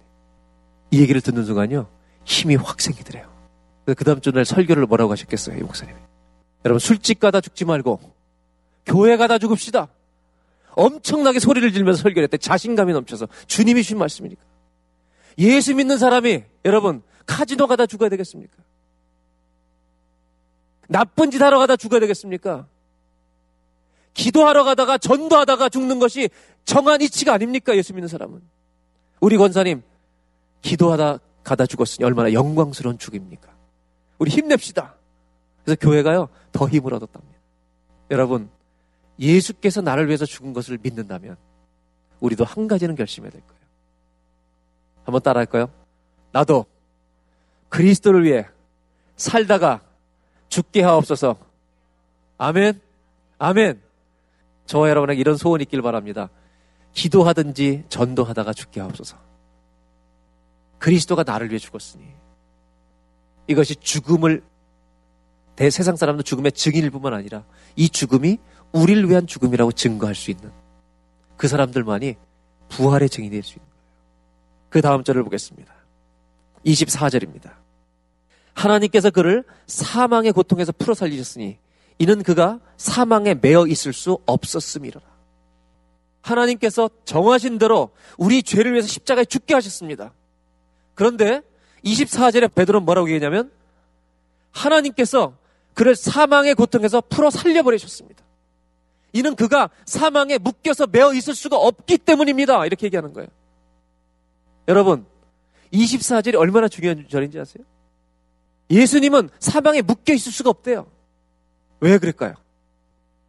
이 0.91 1.01
얘기를 1.01 1.21
듣는 1.21 1.45
순간요, 1.45 1.87
힘이 2.25 2.57
확 2.57 2.81
생기더래요. 2.81 3.31
그 3.85 4.05
다음 4.05 4.21
주날 4.21 4.45
설교를 4.45 4.87
뭐라고 4.87 5.13
하셨겠어요, 5.13 5.57
이 5.57 5.61
목사님이? 5.61 5.99
여러분, 6.65 6.79
술집 6.79 7.21
가다 7.21 7.41
죽지 7.41 7.65
말고, 7.65 8.01
교회 8.85 9.17
가다 9.17 9.39
죽읍시다. 9.39 9.89
엄청나게 10.75 11.39
소리를 11.39 11.73
지르면서 11.73 12.03
설교를 12.03 12.25
했대. 12.25 12.37
자신감이 12.37 12.93
넘쳐서. 12.93 13.29
주님이 13.47 13.83
주신 13.83 13.99
말씀이니까. 13.99 14.43
예수 15.39 15.75
믿는 15.75 15.99
사람이, 15.99 16.45
여러분, 16.65 17.03
카지노 17.27 17.67
가다 17.67 17.87
죽어야 17.87 18.09
되겠습니까? 18.11 18.57
나쁜 20.89 21.31
짓 21.31 21.41
하러 21.43 21.59
가다 21.59 21.77
죽어야 21.77 22.01
되겠습니까? 22.01 22.67
기도하러 24.15 24.65
가다가 24.65 24.99
전도하다가 24.99 25.69
죽는 25.69 25.99
것이 25.99 26.31
정한 26.65 27.01
이치가 27.03 27.35
아닙니까? 27.35 27.77
예수 27.77 27.93
믿는 27.93 28.09
사람은. 28.09 28.41
우리 29.21 29.37
권사님, 29.37 29.83
기도하다 30.63 31.19
가다 31.45 31.67
죽었으니 31.67 32.05
얼마나 32.05 32.33
영광스러운 32.33 32.99
죽입니까? 32.99 33.55
우리 34.19 34.31
힘냅시다. 34.31 34.95
그래서 35.65 35.79
교회가요, 35.81 36.29
더 36.53 36.67
힘을 36.67 36.95
얻었답니다. 36.95 37.37
여러분, 38.11 38.49
예수께서 39.19 39.81
나를 39.81 40.07
위해서 40.07 40.25
죽은 40.25 40.53
것을 40.53 40.79
믿는다면, 40.81 41.37
우리도 42.21 42.45
한 42.45 42.67
가지는 42.67 42.95
결심해야 42.95 43.31
될 43.31 43.41
거예요. 43.43 43.61
한번 45.05 45.23
따라 45.23 45.41
할까요? 45.41 45.71
나도 46.33 46.67
그리스도를 47.69 48.25
위해 48.25 48.47
살다가 49.17 49.83
죽게 50.49 50.83
하옵소서. 50.83 51.37
아멘. 52.39 52.81
아멘. 53.39 53.81
저와 54.67 54.89
여러분에게 54.91 55.21
이런 55.21 55.37
소원이 55.37 55.63
있길 55.65 55.83
바랍니다. 55.83 56.29
기도하든지 56.93 57.85
전도하다가 57.89 58.53
죽게 58.53 58.81
하옵소서. 58.81 59.17
그리스도가 60.79 61.23
나를 61.25 61.49
위해 61.51 61.59
죽었으니 61.59 62.05
이것이 63.47 63.77
죽음을 63.77 64.43
대 65.55 65.71
세상 65.71 65.97
사람도 65.97 66.23
죽음의 66.23 66.53
증인일 66.53 66.91
뿐만 66.91 67.15
아니라 67.15 67.45
이 67.77 67.89
죽음이 67.89 68.39
우리를 68.73 69.09
위한 69.09 69.27
죽음이라고 69.27 69.73
증거할 69.73 70.15
수 70.15 70.31
있는 70.31 70.51
그 71.37 71.49
사람들만이 71.49 72.17
부활의 72.69 73.09
증인이 73.09 73.31
될 73.31 73.43
수 73.43 73.55
있는 73.55 73.67
거예요. 73.71 73.83
그 74.69 74.81
다음 74.83 75.05
절을 75.05 75.23
보겠습니다. 75.25 75.73
24절입니다. 76.67 77.66
하나님께서 78.57 79.11
그를 79.11 79.45
사망의 79.67 80.33
고통에서 80.33 80.73
풀어 80.73 80.95
살리셨으니 80.95 81.59
이는 81.99 82.23
그가 82.23 82.59
사망에 82.77 83.35
매어 83.35 83.67
있을 83.67 83.93
수 83.93 84.19
없었음이로라. 84.27 85.07
하나님께서 86.23 86.91
정하신 87.05 87.59
대로 87.59 87.91
우리 88.19 88.43
죄를 88.43 88.73
위해서 88.73 88.89
십자가에 88.89 89.25
죽게 89.25 89.55
하셨습니다. 89.55 90.13
그런데 90.95 91.43
24절에 91.85 92.53
베드로는 92.53 92.85
뭐라고 92.85 93.09
얘기하냐면 93.11 93.53
하나님께서 94.51 95.37
그를 95.75 95.95
사망의 95.95 96.55
고통에서 96.55 97.03
풀어 97.03 97.31
살려버리셨습니다. 97.31 98.25
이는 99.13 99.37
그가 99.37 99.71
사망에 99.85 100.39
묶여서 100.39 100.87
매어 100.87 101.13
있을 101.15 101.35
수가 101.35 101.57
없기 101.57 101.99
때문입니다. 101.99 102.65
이렇게 102.67 102.87
얘기하는 102.87 103.13
거예요. 103.13 103.29
여러분, 104.69 105.07
24절이 105.73 106.37
얼마나 106.37 106.69
중요한 106.69 107.07
절인지 107.09 107.39
아세요? 107.39 107.65
예수님은 108.71 109.31
사망에 109.39 109.83
묶여 109.83 110.13
있을 110.13 110.33
수가 110.33 110.51
없대요. 110.51 110.87
왜 111.81 111.99
그럴까요? 111.99 112.35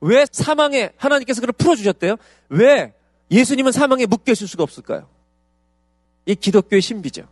왜 0.01 0.25
사망에 0.31 0.91
하나님께서 0.97 1.41
그를 1.41 1.53
풀어주셨대요? 1.53 2.17
왜 2.49 2.93
예수님은 3.31 3.71
사망에 3.71 4.05
묶여 4.05 4.31
있을 4.31 4.47
수가 4.47 4.63
없을까요? 4.63 5.07
이 6.25 6.35
기독교의 6.35 6.81
신비죠. 6.81 7.27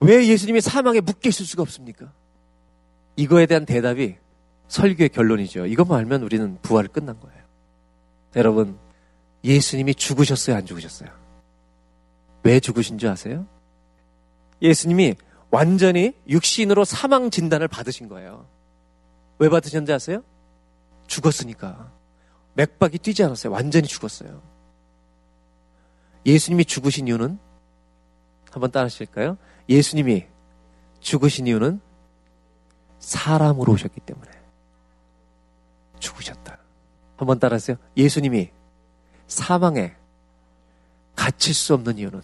왜 0.00 0.26
예수님이 0.26 0.60
사망에 0.60 1.00
묶여 1.00 1.28
있을 1.28 1.46
수가 1.46 1.62
없습니까? 1.62 2.12
이거에 3.16 3.46
대한 3.46 3.64
대답이 3.66 4.16
설교의 4.68 5.10
결론이죠. 5.10 5.66
이것만 5.66 5.98
알면 5.98 6.22
우리는 6.22 6.58
부활을 6.62 6.88
끝난 6.88 7.20
거예요. 7.20 7.42
여러분, 8.36 8.78
예수님이 9.44 9.94
죽으셨어요? 9.94 10.56
안 10.56 10.66
죽으셨어요? 10.66 11.10
왜 12.42 12.58
죽으신 12.58 12.98
줄 12.98 13.10
아세요? 13.10 13.46
예수님이 14.60 15.16
완전히 15.52 16.14
육신으로 16.28 16.84
사망 16.84 17.30
진단을 17.30 17.68
받으신 17.68 18.08
거예요. 18.08 18.48
왜 19.38 19.50
받으셨는지 19.50 19.92
아세요? 19.92 20.24
죽었으니까. 21.06 21.92
맥박이 22.54 22.98
뛰지 22.98 23.22
않았어요. 23.22 23.52
완전히 23.52 23.86
죽었어요. 23.86 24.42
예수님이 26.24 26.64
죽으신 26.64 27.06
이유는 27.06 27.38
한번 28.50 28.70
따라 28.70 28.86
하실까요? 28.86 29.36
예수님이 29.68 30.26
죽으신 31.00 31.46
이유는 31.46 31.80
사람으로 32.98 33.74
오셨기 33.74 34.00
때문에 34.00 34.30
죽으셨다. 35.98 36.58
한번 37.16 37.38
따라 37.38 37.56
하세요. 37.56 37.76
예수님이 37.96 38.50
사망에 39.26 39.96
갇힐 41.14 41.54
수 41.54 41.74
없는 41.74 41.98
이유는 41.98 42.22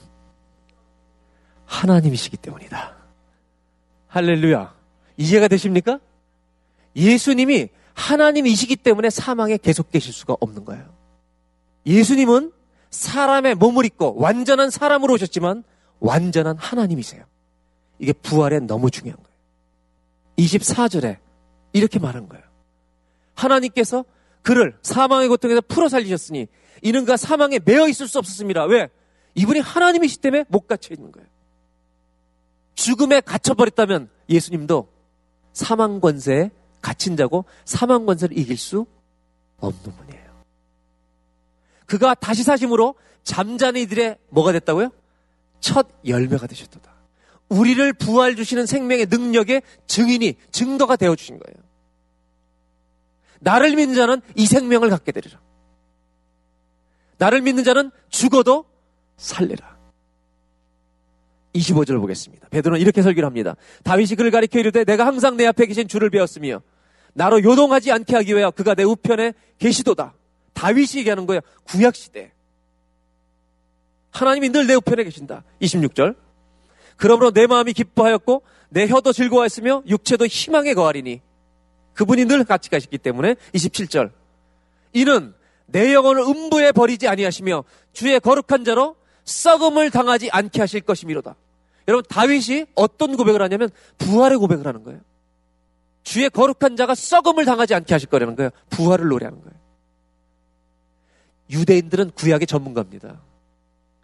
하나님이시기 1.67 2.39
때문이다. 2.39 2.98
할렐루야. 4.09 4.75
이해가 5.17 5.49
되십니까? 5.49 6.01
예수님이 6.97 7.69
하나님이시기 7.95 8.77
때문에 8.77 9.11
사망에 9.11 9.57
계속 9.57 9.91
계실 9.91 10.13
수가 10.13 10.37
없는 10.41 10.65
거예요. 10.65 10.85
예수님은 11.87 12.53
사람의 12.91 13.55
몸을 13.57 13.85
입고 13.85 14.17
완전한 14.17 14.71
사람으로 14.71 15.15
오셨지만 15.15 15.65
완전한 16.01 16.57
하나님이세요. 16.57 17.25
이게 17.99 18.13
부활에 18.13 18.61
너무 18.61 18.91
중요한 18.91 19.17
거예요. 19.17 19.29
24절에 20.39 21.19
이렇게 21.73 21.99
말한 21.99 22.29
거예요. 22.29 22.45
하나님께서 23.35 24.05
그를 24.43 24.77
사망의 24.83 25.29
고통에서 25.29 25.61
풀어 25.61 25.89
살리셨으니 25.89 26.47
이는 26.83 27.05
그 27.05 27.17
사망에 27.17 27.59
매어 27.65 27.89
있을 27.89 28.09
수 28.09 28.19
없었습니다. 28.19 28.65
왜? 28.65 28.89
이분이 29.35 29.61
하나님이시 29.61 30.21
때문에 30.21 30.45
못 30.49 30.67
갇혀 30.67 30.95
있는 30.95 31.13
거예요. 31.13 31.29
죽음에 32.79 33.21
갇혀버렸다면 33.21 34.09
예수님도 34.29 34.89
사망 35.53 36.01
권세에 36.01 36.53
갇힌 36.81 37.17
자고 37.17 37.45
사망 37.65 38.07
권세를 38.07 38.39
이길 38.39 38.57
수 38.57 38.87
없는 39.57 39.97
분이에요. 39.97 40.45
그가 41.87 42.15
다시 42.15 42.45
사심으로 42.45 42.95
잠자는 43.25 43.81
이들의 43.81 44.19
뭐가 44.29 44.53
됐다고요? 44.53 44.91
첫 45.59 45.89
열매가 46.07 46.47
되셨다. 46.47 46.81
우리를 47.49 47.93
부활 47.95 48.37
주시는 48.37 48.67
생명의 48.67 49.07
능력의 49.07 49.63
증인이 49.89 50.37
증거가 50.53 50.95
되어 50.95 51.17
주신 51.17 51.41
거예요. 51.41 51.67
나를 53.41 53.75
믿는 53.75 53.97
자는 53.97 54.23
이 54.37 54.47
생명을 54.47 54.89
갖게 54.91 55.11
되리라. 55.11 55.41
나를 57.17 57.41
믿는 57.41 57.65
자는 57.65 57.91
죽어도 58.09 58.67
살리라. 59.17 59.78
25절을 61.59 62.01
보겠습니다. 62.01 62.49
베드로는 62.49 62.81
이렇게 62.81 63.03
설교를 63.03 63.27
합니다. 63.27 63.57
다윗이 63.85 64.15
그를 64.17 64.31
가리켜 64.31 64.59
이르되 64.59 64.85
내가 64.85 65.07
항상 65.07 65.37
내 65.37 65.47
앞에 65.47 65.67
계신 65.67 65.89
주를 65.89 66.11
배웠으며 66.11 66.63
나로 67.15 67.43
요동하지 67.43 67.91
않게 67.93 68.15
하기 68.17 68.33
위하여 68.33 68.51
그가 68.51 68.75
내 68.75 68.85
우편에 68.85 69.35
계시도다. 69.59 70.15
다윗이 70.55 70.99
얘기하는 70.99 71.27
거예요. 71.27 71.41
구약 71.65 71.95
시대. 71.97 72.33
하나님이 74.11 74.49
늘 74.51 74.67
내 74.67 74.75
우편에 74.75 75.05
계신다. 75.05 75.45
26절. 75.61 76.17
그러므로 76.97 77.31
내 77.31 77.47
마음이 77.47 77.73
기뻐하였고 77.73 78.43
내 78.71 78.87
혀도 78.87 79.13
즐거워했으며 79.13 79.83
육체도 79.87 80.27
희망에 80.27 80.75
거하리니 80.75 81.21
그분이 81.95 82.27
늘 82.27 82.45
같이 82.45 82.71
가셨기 82.71 82.99
때문에 82.99 83.35
27절. 83.55 84.11
이는 84.93 85.35
내 85.67 85.93
영혼을 85.95 86.23
음부에 86.23 86.73
버리지 86.73 87.09
아니하시며 87.09 87.65
주의 87.93 88.19
거룩한 88.21 88.65
자로 88.65 88.97
썩음을 89.25 89.91
당하지 89.91 90.31
않게 90.31 90.61
하실 90.61 90.81
것이미로다. 90.81 91.37
여러분 91.89 92.05
다윗이 92.09 92.67
어떤 92.75 93.17
고백을 93.17 93.41
하냐면 93.43 93.71
부활의 93.97 94.39
고백을 94.39 94.67
하는 94.67 94.85
거예요. 94.85 95.01
주의 96.03 96.29
거룩한 96.31 96.77
자가 96.77 96.95
썩음을 96.95 97.45
당하지 97.45 97.75
않게 97.75 97.95
하실 97.95 98.09
거라는 98.09 98.37
거예요. 98.37 98.51
부활을 98.71 99.09
노래하는 99.09 99.41
거예요. 99.41 99.59
유대인들은 101.51 102.11
구약의 102.11 102.47
전문가입니다. 102.47 103.21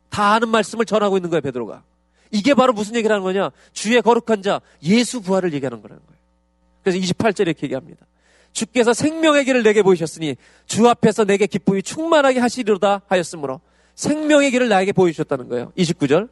다 0.09 0.33
아는 0.33 0.49
말씀을 0.49 0.87
전하고 0.87 1.18
있는 1.18 1.29
거예요, 1.29 1.42
베드로가. 1.42 1.83
이게 2.31 2.55
바로 2.55 2.73
무슨 2.73 2.97
얘기를 2.97 3.12
하는 3.14 3.23
거냐? 3.23 3.51
주의 3.73 4.01
거룩한 4.01 4.42
자, 4.42 4.61
예수 4.83 5.20
부활을 5.20 5.53
얘기하는 5.53 5.83
거라는 5.83 6.03
거예요. 6.05 6.18
그래서 6.83 6.99
28절에 6.99 7.49
이렇게 7.49 7.64
얘기합니다. 7.64 8.07
주께서 8.53 8.92
생명의 8.92 9.44
길을 9.44 9.62
내게 9.62 9.83
보이셨으니 9.83 10.37
주 10.66 10.88
앞에서 10.88 11.25
내게 11.25 11.47
기쁨이 11.47 11.83
충만하게 11.83 12.40
하시리로다 12.40 13.03
하였으므로 13.07 13.61
생명의 13.94 14.51
길을 14.53 14.68
나에게 14.68 14.92
보여주셨다는 14.92 15.49
거예요. 15.49 15.73
29절. 15.77 16.29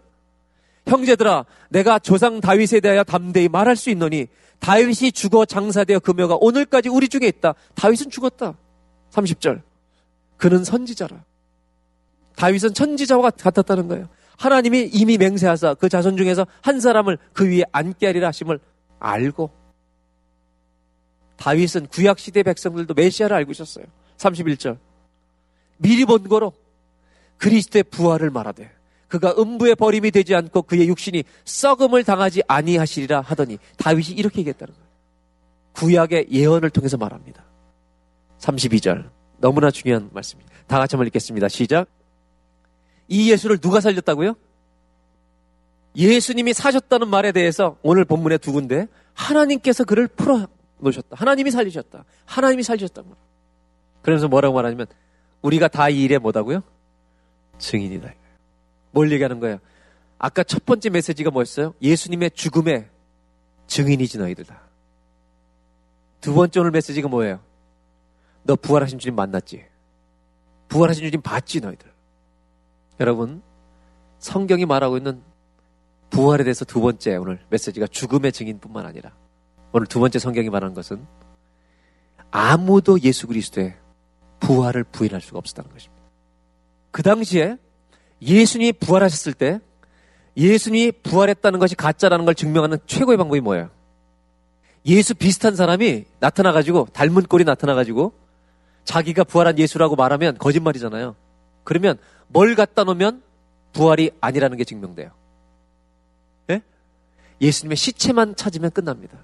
형제들아, 0.87 1.45
내가 1.71 1.99
조상 1.99 2.41
다윗에 2.41 2.81
대하여 2.81 3.05
담대히 3.05 3.49
말할 3.49 3.77
수 3.77 3.91
있노니 3.91 4.27
다윗이 4.59 5.13
죽어 5.13 5.45
장사되어 5.45 5.99
금여가 6.01 6.39
오늘까지 6.41 6.89
우리 6.89 7.09
중에 7.09 7.27
있다. 7.27 7.55
다윗은 7.75 8.11
죽었다. 8.11 8.57
30절. 9.11 9.63
그는 10.37 10.65
선지자라. 10.65 11.25
다윗은 12.37 12.75
천지자와 12.75 13.31
같았다는 13.31 13.89
거예요. 13.89 14.09
하나님이 14.39 14.91
이미 14.93 15.19
맹세하사 15.19 15.75
그 15.75 15.89
자손 15.89 16.17
중에서 16.17 16.47
한 16.63 16.81
사람을 16.81 17.19
그 17.33 17.49
위에 17.49 17.63
앉게 17.71 18.07
하리라 18.07 18.29
하심을 18.29 18.59
알고 18.99 19.51
다윗은 21.37 21.89
구약 21.89 22.19
시대 22.19 22.43
백성들도 22.43 22.95
메시아를 22.95 23.37
알고 23.37 23.53
있었어요. 23.53 23.85
31절. 24.17 24.79
미리 25.79 26.05
본 26.05 26.29
거로 26.29 26.53
그리스도의 27.39 27.83
부활을 27.85 28.31
말하되 28.31 28.71
그가 29.13 29.35
음부에 29.37 29.75
버림이 29.75 30.11
되지 30.11 30.35
않고 30.35 30.63
그의 30.63 30.89
육신이 30.89 31.25
썩음을 31.45 32.03
당하지 32.03 32.45
아니하시리라 32.49 33.21
하더니 33.21 33.59
다윗이 33.77 34.17
이렇게 34.17 34.39
얘기했다는 34.39 34.73
거예요. 34.73 34.89
구약의 35.75 36.29
예언을 36.31 36.71
통해서 36.71 36.97
말합니다. 36.97 37.45
32절. 38.39 39.11
너무나 39.37 39.71
중요한 39.71 40.09
말씀입니다. 40.15 40.51
다 40.67 40.79
같이 40.79 40.97
한번 40.97 41.09
읽겠습니다. 41.09 41.49
시작. 41.49 41.89
이 43.07 43.31
예수를 43.31 43.59
누가 43.59 43.83
살렸다고요? 43.83 44.35
예수님이 45.95 46.55
사셨다는 46.55 47.09
말에 47.09 47.33
대해서 47.33 47.77
오늘 47.83 48.07
본문에 48.07 48.39
두 48.39 48.53
군데 48.53 48.87
하나님께서 49.13 49.85
그를 49.85 50.09
풀어 50.09 50.47
놓으셨다. 50.79 51.17
하나님이 51.19 51.51
살리셨다. 51.51 52.07
하나님이 52.25 52.63
살리셨다. 52.63 53.03
그러면서 54.01 54.29
뭐라고 54.29 54.55
말하냐면 54.55 54.87
우리가 55.43 55.69
다 55.69 55.91
이 55.91 56.03
일에 56.03 56.17
뭐다고요? 56.17 56.63
증인이다. 57.59 58.22
뭘 58.93 59.11
얘기하는 59.13 59.41
거예요? 59.41 59.59
아까 60.19 60.45
첫 60.45 60.65
번째 60.65 60.91
메시지가 60.91 61.31
뭐였어요? 61.31 61.75
예수님의 61.83 62.31
죽음의 62.31 62.89
증인이지 63.67 64.19
너희들 64.19 64.45
다. 64.45 64.61
두 66.21 66.35
번째 66.35 66.61
오늘 66.61 66.71
메시지가 66.71 67.09
뭐예요? 67.09 67.41
너 68.45 68.55
부활하신 68.55 68.99
주님 68.99 69.17
만났지? 69.17 69.65
부활하신 70.69 71.05
주님 71.05 71.23
봤지 71.23 71.61
너희들? 71.61 71.91
여러분 73.01 73.43
성경이 74.19 74.65
말하고 74.67 74.97
있는 74.97 75.23
부활에 76.11 76.45
대해서 76.45 76.65
두 76.65 76.81
번째 76.81 77.17
오늘 77.17 77.41
메시지가 77.51 77.89
죽음의 77.89 78.33
증인뿐만 78.33 78.87
아니라 78.87 79.13
오늘 79.73 79.87
두 79.87 79.99
번째 79.99 80.19
성경이 80.19 80.51
말하는 80.51 80.75
것은 80.75 81.05
아무도 82.31 83.01
예수 83.01 83.27
그리스도의 83.27 83.75
부활을 84.41 84.85
부인할 84.85 85.21
수가 85.21 85.39
없었다는 85.39 85.71
것입니다. 85.73 86.03
그 86.91 87.03
당시에 87.03 87.57
예수님이 88.23 88.73
부활하셨을 88.73 89.35
때 89.35 89.61
예수님이 90.37 90.93
부활했다는 91.03 91.59
것이 91.59 91.75
가짜라는 91.75 92.25
걸 92.25 92.35
증명하는 92.35 92.79
최고의 92.87 93.19
방법이 93.19 93.41
뭐예요? 93.41 93.71
예수 94.87 95.15
비슷한 95.15 95.55
사람이 95.55 96.05
나타나가지고 96.21 96.89
닮은 96.93 97.25
꼴이 97.25 97.45
나타나가지고 97.45 98.13
자기가 98.85 99.25
부활한 99.25 99.59
예수라고 99.59 99.97
말하면 99.97 100.39
거짓말이잖아요. 100.39 101.15
그러면 101.65 101.99
뭘 102.29 102.55
갖다 102.55 102.85
놓으면 102.85 103.23
부활이 103.73 104.11
아니라는 104.21 104.57
게 104.57 104.65
증명돼요. 104.65 105.11
예? 106.51 106.63
예수님의 107.41 107.77
시체만 107.77 108.37
찾으면 108.37 108.71
끝납니다. 108.71 109.19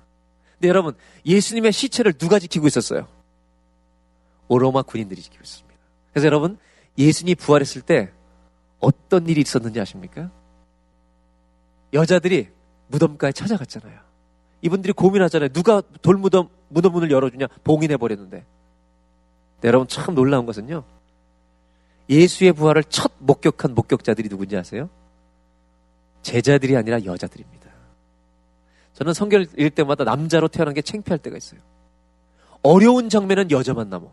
근데 0.55 0.68
여러분, 0.68 0.94
예수님의 1.24 1.72
시체를 1.72 2.12
누가 2.12 2.38
지키고 2.38 2.66
있었어요? 2.66 3.07
오로마 4.49 4.82
군인들이 4.82 5.20
지키고 5.20 5.42
있습니다. 5.42 5.74
그래서 6.12 6.26
여러분, 6.26 6.59
예수님이 6.96 7.34
부활했을 7.34 7.82
때 7.82 8.11
어떤 8.81 9.26
일이 9.29 9.41
있었는지 9.41 9.81
아십니까? 9.81 10.31
여자들이 11.93 12.49
무덤가에 12.89 13.33
찾아갔잖아요. 13.33 14.01
이분들이 14.62 14.93
고민하잖아요. 14.93 15.51
누가 15.51 15.83
돌무덤, 16.03 16.49
무덤 16.68 16.93
문을 16.93 17.11
열어주냐? 17.11 17.47
봉인해버렸는데. 17.64 18.45
여러분 19.64 19.89
참 19.89 20.14
놀라운 20.14 20.47
것은요. 20.47 20.85
예수의 22.09 22.53
부활을 22.53 22.85
첫 22.85 23.12
목격한 23.18 23.74
목격자들이 23.74 24.29
누군지 24.29 24.57
아세요? 24.57 24.89
제자들이 26.22 26.76
아니라 26.76 27.05
여자들입니다. 27.05 27.68
저는 28.95 29.12
성경을 29.12 29.47
읽을 29.57 29.70
때마다 29.70 30.05
남자로 30.05 30.49
태어난 30.49 30.74
게 30.74 30.83
창피할 30.83 31.18
때가 31.18 31.37
있어요. 31.37 31.61
어려운 32.62 33.09
장면은 33.09 33.51
여자만 33.51 33.89
남어. 33.89 34.11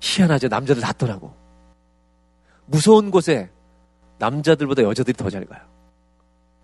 희한하죠. 0.00 0.48
남자들 0.48 0.82
다 0.82 0.92
떠나고. 0.92 1.41
무서운 2.72 3.10
곳에 3.10 3.50
남자들보다 4.18 4.82
여자들이 4.82 5.16
더 5.16 5.30
잘 5.30 5.44
가요. 5.44 5.60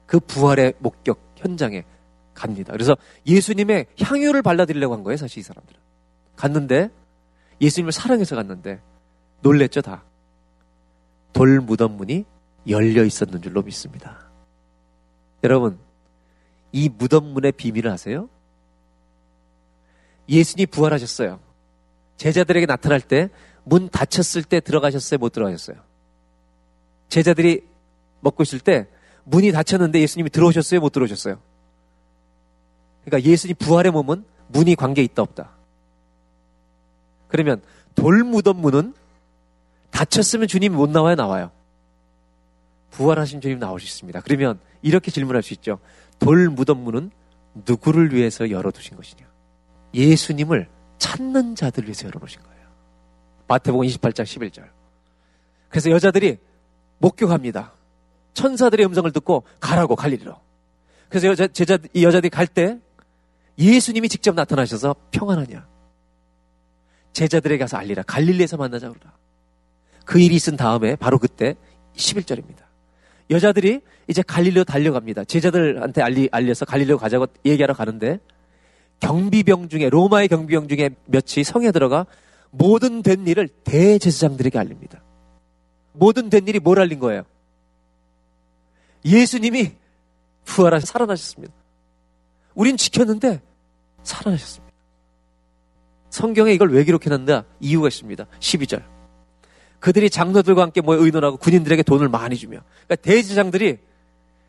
그 0.07 0.19
부활의 0.21 0.75
목격 0.79 1.21
현장에 1.37 1.85
갑니다. 2.35 2.73
그래서 2.73 2.97
예수님의 3.27 3.87
향유를 4.01 4.43
발라드리려고 4.43 4.95
한 4.95 5.03
거예요, 5.05 5.17
사실 5.17 5.41
이 5.41 5.43
사람들은. 5.43 5.81
갔는데 6.37 6.91
예수님을 7.61 7.93
사랑해서 7.93 8.37
갔는데 8.37 8.81
놀랬죠, 9.43 9.83
다. 9.83 10.05
돌 11.33 11.61
무덤 11.61 11.97
문이 11.97 12.25
열려 12.69 13.05
있었는 13.05 13.43
줄로 13.43 13.63
믿습니다. 13.63 14.31
여러분, 15.45 15.79
이 16.73 16.89
무덤 16.89 17.27
문의 17.27 17.53
비밀을 17.53 17.91
아세요? 17.91 18.29
예수님이 20.29 20.67
부활하셨어요. 20.67 21.41
제자들에게 22.17 22.67
나타날 22.67 23.01
때 23.01 23.29
문 23.69 23.89
닫혔을 23.91 24.45
때 24.45 24.61
들어가셨어요? 24.61 25.19
못 25.19 25.31
들어가셨어요? 25.33 25.77
제자들이 27.09 27.67
먹고 28.21 28.43
있을 28.43 28.61
때 28.61 28.87
문이 29.25 29.53
닫혔는데 29.53 30.01
예수님이 30.01 30.31
들어오셨어요? 30.31 30.81
못 30.81 30.91
들어오셨어요? 30.93 31.39
그러니까 33.05 33.29
예수님 33.29 33.57
부활의 33.59 33.93
몸은 33.93 34.25
문이 34.49 34.75
관계 34.75 35.03
있다 35.03 35.23
없다. 35.23 35.51
그러면 37.29 37.63
돌 37.95 38.25
무덤 38.25 38.61
문은 38.61 38.95
닫혔으면 39.91 40.49
주님이 40.49 40.75
못 40.75 40.91
나와요, 40.91 41.15
나와요? 41.15 41.51
부활하신 42.91 43.41
주님 43.41 43.61
있습니다. 43.63 44.21
그러면 44.23 44.59
이렇게 44.83 45.11
질문할 45.11 45.43
수 45.43 45.53
있죠. 45.55 45.79
돌 46.19 46.49
무덤 46.49 46.79
문은 46.79 47.11
누구를 47.67 48.15
위해서 48.15 48.51
열어두신 48.51 48.97
것이냐? 48.97 49.27
예수님을 49.95 50.69
찾는 50.99 51.55
자들을 51.55 51.89
위해서 51.89 52.07
열어놓으신 52.07 52.43
거예요. 52.43 52.69
마태복음 53.47 53.87
28장 53.87 54.25
11절. 54.25 54.69
그래서 55.69 55.91
여자들이 55.91 56.39
목격합니다. 56.99 57.73
천사들의 58.35 58.87
음성을 58.87 59.11
듣고 59.13 59.45
가라고 59.61 59.97
갈리리로. 59.97 60.37
그래서 61.09 61.27
여자, 61.29 61.47
제자, 61.49 61.79
이 61.95 62.05
여자들이 62.05 62.31
갈 62.31 62.47
때 62.47 62.79
예수님이 63.59 64.09
직접 64.09 64.35
나타나셔서 64.35 64.95
평안하냐. 65.11 65.67
제자들에게 67.13 67.59
가서 67.59 67.77
알리라. 67.77 68.03
갈릴리에서 68.05 68.57
만나자 68.57 68.89
그러라. 68.89 69.13
그 70.05 70.21
일이 70.21 70.37
있은 70.37 70.57
다음에 70.57 70.95
바로 70.95 71.19
그때 71.19 71.57
11절입니다. 71.97 72.63
여자들이 73.31 73.81
이제 74.07 74.23
갈릴리로 74.23 74.65
달려갑니다. 74.65 75.25
제자들한테 75.25 76.03
알리, 76.03 76.29
알려서 76.31 76.65
갈릴리로 76.65 76.99
가자고 76.99 77.27
얘기하러 77.45 77.75
가는데 77.75 78.21
경비병 79.01 79.69
중에 79.69 79.91
로마의 79.91 80.29
경비병 80.29 80.69
중에 80.69 80.91
몇이 81.07 81.45
성에 81.45 81.73
들어가 81.73 82.07
모든 82.51 83.03
된 83.03 83.27
일을 83.27 83.49
대제사장들에게 83.65 84.59
알립니다. 84.59 85.03
모든 85.93 86.31
된 86.31 86.47
일이 86.47 86.59
뭘 86.59 86.79
알린 86.79 86.99
거예요? 86.99 87.23
예수님이 89.05 89.73
부활하셔 90.45 90.87
살아나셨습니다. 90.87 91.53
우린 92.55 92.77
지켰는데 92.77 93.41
살아나셨습니다. 94.03 94.75
성경에 96.11 96.53
이걸 96.53 96.73
왜 96.73 96.85
기록해놨나 96.85 97.45
이유가 97.61 97.89
있습니다. 97.89 98.27
12절. 98.41 98.83
그들이 99.81 100.11
장로들과 100.11 100.63
함께 100.63 100.81
모여 100.81 101.05
의논하고 101.05 101.37
군인들에게 101.37 101.83
돈을 101.85 102.09
많이 102.09 102.37
주며 102.37 102.61
그러니까 102.87 102.97
대제장들이 102.97 103.79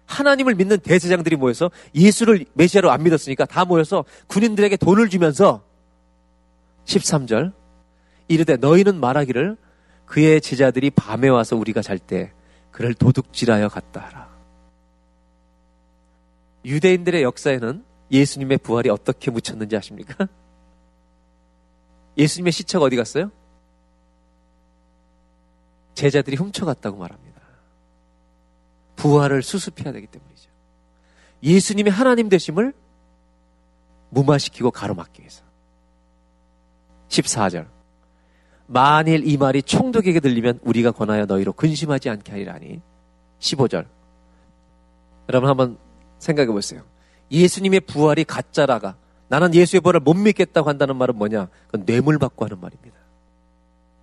하나님을 0.05 0.55
믿는 0.55 0.79
대제장들이 0.79 1.35
모여서 1.35 1.69
예수를 1.93 2.45
메시아로 2.53 2.89
안 2.89 3.03
믿었으니까 3.03 3.45
다 3.45 3.63
모여서 3.63 4.05
군인들에게 4.27 4.77
돈을 4.77 5.09
주면서 5.09 5.63
13절 6.85 7.53
이르되 8.27 8.57
너희는 8.57 8.99
말하기를 8.99 9.55
그의 10.09 10.41
제자들이 10.41 10.89
밤에 10.89 11.29
와서 11.29 11.55
우리가 11.55 11.83
잘 11.83 11.99
때 11.99 12.33
그를 12.71 12.95
도둑질하여 12.95 13.69
갔다 13.69 14.01
하라. 14.01 14.27
유대인들의 16.65 17.21
역사에는 17.21 17.85
예수님의 18.11 18.57
부활이 18.57 18.89
어떻게 18.89 19.29
묻혔는지 19.29 19.77
아십니까? 19.77 20.27
예수님의 22.17 22.51
시체가 22.51 22.83
어디 22.83 22.95
갔어요? 22.95 23.31
제자들이 25.93 26.37
훔쳐갔다고 26.37 26.97
말합니다. 26.97 27.39
부활을 28.95 29.43
수습해야 29.43 29.93
되기 29.93 30.07
때문이죠. 30.07 30.49
예수님의 31.43 31.91
하나님 31.93 32.29
되심을 32.29 32.73
무마시키고 34.09 34.71
가로막기 34.71 35.21
위해서. 35.21 35.43
14절. 37.09 37.78
만일 38.71 39.27
이 39.27 39.35
말이 39.35 39.63
총독에게 39.63 40.19
들리면 40.19 40.59
우리가 40.61 40.91
권하여 40.91 41.25
너희로 41.25 41.53
근심하지 41.53 42.07
않게 42.11 42.31
하리라니. 42.31 42.81
15절. 43.39 43.85
여러분 45.27 45.49
한번 45.49 45.77
생각해 46.19 46.51
보세요. 46.51 46.83
예수님의 47.31 47.81
부활이 47.81 48.23
가짜라가 48.23 48.95
나는 49.27 49.55
예수의 49.55 49.81
부활을 49.81 50.01
못 50.01 50.13
믿겠다고 50.13 50.69
한다는 50.69 50.97
말은 50.97 51.15
뭐냐? 51.15 51.47
그건 51.65 51.85
뇌물 51.87 52.19
받고 52.19 52.45
하는 52.45 52.59
말입니다. 52.59 52.95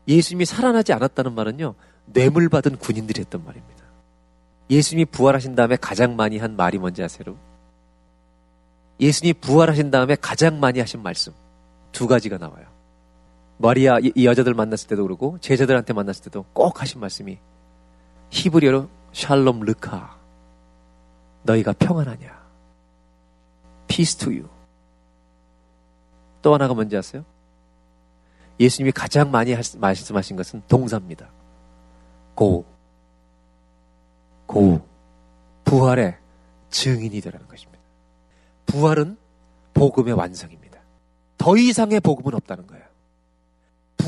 예수님이 0.09 0.45
살아나지 0.45 0.93
않았다는 0.93 1.33
말은요. 1.35 1.75
뇌물 2.07 2.49
받은 2.49 2.79
군인들이 2.79 3.21
했던 3.21 3.45
말입니다. 3.45 3.85
예수님이 4.69 5.05
부활하신 5.05 5.55
다음에 5.55 5.77
가장 5.77 6.17
많이 6.17 6.39
한 6.39 6.57
말이 6.57 6.79
뭔지 6.79 7.05
아세요? 7.05 7.37
예수님이 8.99 9.35
부활하신 9.35 9.93
다음에 9.93 10.17
가장 10.17 10.59
많이 10.59 10.81
하신 10.81 11.05
말씀 11.05 11.33
두 11.93 12.09
가지가 12.09 12.39
나와요. 12.39 12.76
마리아 13.59 13.99
이 14.01 14.27
여자들 14.27 14.55
만났을 14.55 14.89
때도 14.89 15.03
그러고 15.03 15.39
제자들한테 15.39 15.93
만났을 15.93 16.25
때도 16.25 16.45
꼭 16.53 16.81
하신 16.83 17.01
말씀이 17.01 17.39
히브리어로 18.31 18.89
샬롬 19.13 19.61
르카 19.61 20.19
너희가 21.45 21.73
평안하냐 21.73 22.47
Peace 23.89 24.19
to 24.19 24.33
you 24.33 24.49
또 26.43 26.55
하나가 26.55 26.75
뭔지 26.75 26.97
아세요? 26.97 27.25
예수님이 28.61 28.93
가장 28.93 29.31
많이 29.31 29.55
말씀하신 29.79 30.37
것은 30.37 30.63
동사입니다. 30.69 31.31
고 32.35 32.77
고 34.47 34.81
부활의 35.65 36.17
증인이 36.71 37.21
되라는 37.21 37.47
것입니다. 37.49 37.83
부활은 38.67 39.19
복음의 39.75 40.15
완성입니다. 40.15 40.81
더 41.37 41.57
이상의 41.57 42.01
복음은 42.01 42.35
없다는 42.35 42.67
거예요. 42.67 42.86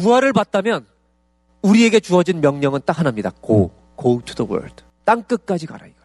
부활을 0.03 0.33
받다면 0.33 0.87
우리에게 1.63 2.01
주어진 2.01 2.41
명령은 2.41 2.81
딱 2.85 2.99
하나입니다. 2.99 3.33
Go, 3.45 3.71
go 4.01 4.21
to 4.25 4.35
the 4.35 4.51
world. 4.51 4.85
땅 5.05 5.23
끝까지 5.23 5.67
가라 5.67 5.87
이걸. 5.87 5.99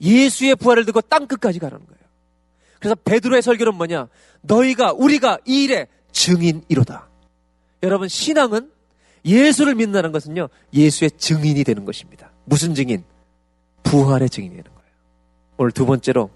예수의 0.00 0.56
부활을 0.56 0.84
듣고 0.84 1.00
땅 1.02 1.26
끝까지 1.26 1.58
가라는 1.58 1.84
거예요. 1.86 1.98
그래서 2.78 2.94
베드로의 2.94 3.42
설교는 3.42 3.74
뭐냐? 3.74 4.08
너희가 4.42 4.92
우리가 4.92 5.38
이 5.46 5.64
일의 5.64 5.88
증인이로다. 6.12 7.08
여러분 7.82 8.08
신앙은 8.08 8.70
예수를 9.24 9.74
믿는다는 9.74 10.12
것은요. 10.12 10.48
예수의 10.72 11.10
증인이 11.16 11.64
되는 11.64 11.84
것입니다. 11.84 12.30
무슨 12.44 12.74
증인? 12.74 13.04
부활의 13.82 14.30
증인이 14.30 14.54
되는 14.54 14.64
거예요. 14.64 14.90
오늘 15.58 15.72
두 15.72 15.86
번째로 15.86 16.30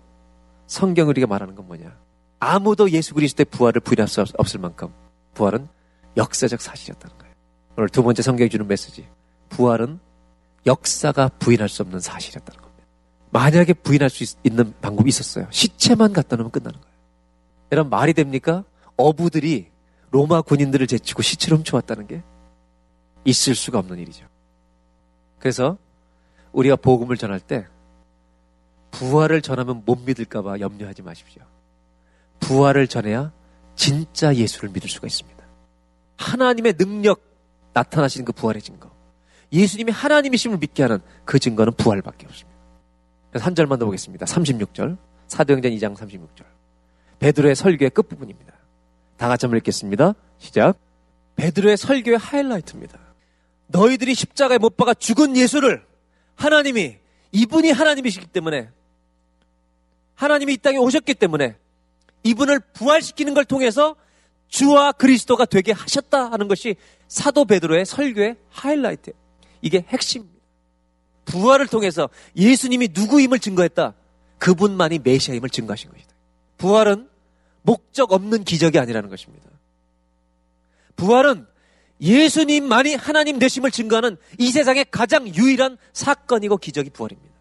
성경 0.66 1.08
우리가 1.08 1.26
말하는 1.26 1.54
건 1.54 1.66
뭐냐? 1.66 1.96
아무도 2.40 2.90
예수 2.90 3.14
그리스도의 3.14 3.46
부활을 3.46 3.80
부인할 3.80 4.08
수 4.08 4.24
없을 4.36 4.58
만큼 4.58 4.92
부활은 5.34 5.68
역사적 6.16 6.60
사실이었다는 6.60 7.18
거예요. 7.18 7.34
오늘 7.76 7.88
두 7.88 8.02
번째 8.02 8.22
성경이 8.22 8.50
주는 8.50 8.66
메시지. 8.66 9.06
부활은 9.48 9.98
역사가 10.66 11.28
부인할 11.38 11.68
수 11.68 11.82
없는 11.82 12.00
사실이었다는 12.00 12.60
겁니다. 12.60 12.84
만약에 13.30 13.72
부인할 13.72 14.10
수 14.10 14.24
있, 14.24 14.52
는 14.52 14.74
방법이 14.80 15.08
있었어요. 15.08 15.46
시체만 15.50 16.12
갖다 16.12 16.36
놓으면 16.36 16.50
끝나는 16.50 16.78
거예요. 16.80 16.94
여러분 17.72 17.90
말이 17.90 18.12
됩니까? 18.12 18.64
어부들이 18.96 19.70
로마 20.10 20.42
군인들을 20.42 20.86
제치고 20.86 21.22
시체를 21.22 21.58
훔쳐왔다는 21.58 22.06
게 22.06 22.22
있을 23.24 23.54
수가 23.54 23.78
없는 23.78 23.98
일이죠. 23.98 24.26
그래서 25.38 25.78
우리가 26.52 26.76
복음을 26.76 27.16
전할 27.16 27.40
때 27.40 27.66
부활을 28.90 29.40
전하면 29.40 29.82
못 29.86 30.00
믿을까봐 30.04 30.60
염려하지 30.60 31.02
마십시오. 31.02 31.42
부활을 32.40 32.86
전해야 32.86 33.32
진짜 33.74 34.34
예수를 34.34 34.68
믿을 34.68 34.90
수가 34.90 35.06
있습니다. 35.06 35.41
하나님의 36.22 36.74
능력 36.74 37.20
나타나시는 37.74 38.24
그 38.24 38.32
부활의 38.32 38.62
증거. 38.62 38.90
예수님이 39.52 39.92
하나님이심을 39.92 40.58
믿게 40.58 40.82
하는 40.82 41.00
그 41.24 41.38
증거는 41.38 41.74
부활밖에 41.74 42.26
없습니다. 42.26 42.58
그래서 43.30 43.44
한 43.44 43.54
절만 43.54 43.78
더 43.78 43.84
보겠습니다. 43.84 44.26
36절. 44.26 44.96
사도행전 45.28 45.72
2장 45.72 45.96
36절. 45.96 46.44
베드로의 47.18 47.54
설교의 47.54 47.90
끝부분입니다. 47.90 48.52
다 49.16 49.28
같이 49.28 49.46
한번 49.46 49.58
읽겠습니다. 49.58 50.14
시작. 50.38 50.78
베드로의 51.36 51.76
설교의 51.76 52.18
하이라이트입니다. 52.18 52.98
너희들이 53.68 54.14
십자가에 54.14 54.58
못 54.58 54.76
박아 54.76 54.94
죽은 54.94 55.36
예수를 55.36 55.84
하나님이 56.34 56.98
이분이 57.32 57.70
하나님이시기 57.70 58.26
때문에 58.26 58.70
하나님이 60.14 60.54
이 60.54 60.56
땅에 60.58 60.76
오셨기 60.76 61.14
때문에 61.14 61.56
이분을 62.22 62.60
부활시키는 62.74 63.34
걸 63.34 63.44
통해서 63.44 63.96
주와 64.52 64.92
그리스도가 64.92 65.46
되게 65.46 65.72
하셨다 65.72 66.30
하는 66.30 66.46
것이 66.46 66.76
사도 67.08 67.46
베드로의 67.46 67.86
설교의 67.86 68.36
하이라이트. 68.50 69.12
이게 69.62 69.84
핵심입니다. 69.88 70.40
부활을 71.24 71.66
통해서 71.68 72.10
예수님이 72.36 72.90
누구임을 72.92 73.38
증거했다. 73.38 73.94
그분만이 74.38 74.98
메시아임을 74.98 75.48
증거하신 75.48 75.90
것이다. 75.90 76.12
부활은 76.58 77.08
목적 77.62 78.12
없는 78.12 78.44
기적이 78.44 78.78
아니라는 78.78 79.08
것입니다. 79.08 79.48
부활은 80.96 81.46
예수님만이 82.02 82.96
하나님 82.96 83.38
되심을 83.38 83.70
증거하는 83.70 84.18
이 84.38 84.50
세상의 84.50 84.84
가장 84.90 85.34
유일한 85.34 85.78
사건이고 85.94 86.58
기적이 86.58 86.90
부활입니다. 86.90 87.34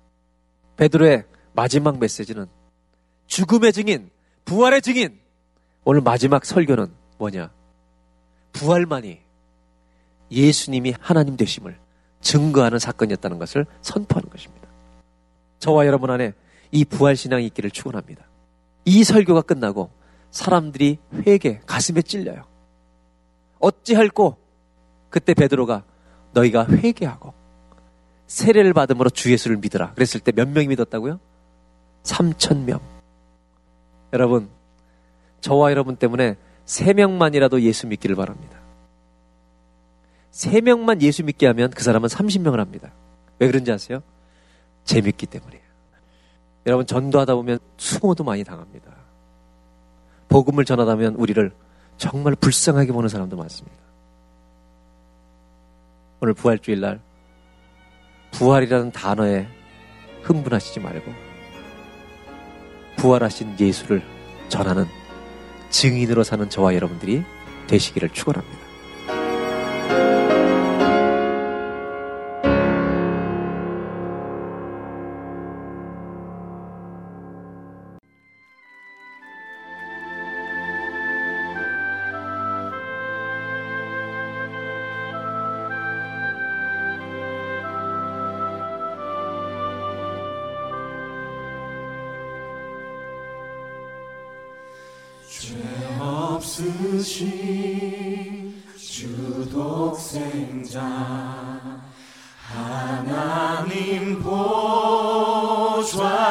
베드로의 0.78 1.26
마지막 1.52 2.00
메시지는 2.00 2.46
죽음의 3.28 3.74
증인, 3.74 4.10
부활의 4.46 4.82
증인. 4.82 5.20
오늘 5.84 6.00
마지막 6.00 6.46
설교는 6.46 7.01
뭐냐? 7.22 7.52
부활만이 8.52 9.20
예수님이 10.32 10.96
하나님 11.00 11.38
되심을 11.38 11.78
증거하는 12.22 12.80
사건이었다는 12.80 13.38
것을 13.38 13.66
선포하는 13.82 14.30
것입니다. 14.30 14.68
저와 15.60 15.86
여러분 15.86 16.10
안에 16.10 16.34
이 16.72 16.84
부활 16.84 17.16
신앙이 17.16 17.46
있기를 17.48 17.70
축원합니다. 17.70 18.26
이 18.86 19.04
설교가 19.04 19.42
끝나고 19.42 19.92
사람들이 20.32 20.98
회개 21.14 21.62
가슴에 21.68 22.02
찔려요. 22.02 22.44
어찌할꼬 23.60 24.38
그때 25.10 25.36
베드로가 25.36 25.84
너희가 26.34 26.66
회개하고 26.68 27.34
세례를 28.26 28.74
받음으로 28.74 29.12
주 29.12 29.32
예수를 29.32 29.58
믿으라. 29.58 29.94
그랬을 29.94 30.22
때 30.22 30.32
몇 30.32 30.48
명이 30.48 30.68
믿었다고요? 30.70 31.20
3천 32.04 32.64
명. 32.64 32.80
여러분, 34.14 34.50
저와 35.42 35.70
여러분 35.70 35.98
때문에 35.98 36.38
3명만이라도 36.72 37.62
예수 37.62 37.88
믿기를 37.88 38.16
바랍니다. 38.16 38.60
3명만 40.32 41.02
예수 41.02 41.24
믿게 41.24 41.48
하면 41.48 41.70
그 41.72 41.84
사람은 41.84 42.08
30명을 42.08 42.58
합니다. 42.58 42.94
왜 43.40 43.48
그런지 43.48 43.72
아세요? 43.72 44.02
재밌기 44.86 45.26
때문이에요. 45.26 45.64
여러분, 46.68 46.86
전도하다 46.86 47.36
보면 47.36 47.60
수모도 47.78 48.24
많이 48.24 48.44
당합니다. 48.44 48.92
복음을 50.30 50.64
전하다 50.64 50.96
보면 50.96 51.16
우리를 51.16 51.52
정말 51.98 52.36
불쌍하게 52.36 52.94
보는 52.94 53.10
사람도 53.10 53.36
많습니다. 53.36 53.78
오늘 56.22 56.34
부활주일 56.34 56.80
날 56.80 57.02
부활이라는 58.32 58.92
단어에 58.92 59.48
흥분하시지 60.22 60.80
말고 60.80 61.12
부활하신 62.98 63.60
예수를 63.60 64.04
전하는 64.48 64.86
증인으로 65.72 66.24
사는 66.24 66.50
저와 66.50 66.76
여러분들이 66.76 67.24
되시기를 67.68 68.10
축원합니다. 68.10 68.61
twice. 105.92 106.31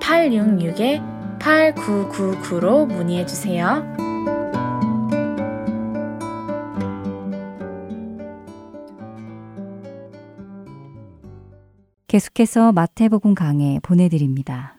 602-866-8999로 0.00 2.86
문의해 2.86 3.26
주세요. 3.26 3.84
계속해서 12.08 12.72
마태복음 12.72 13.36
강해 13.36 13.78
보내드립니다. 13.82 14.74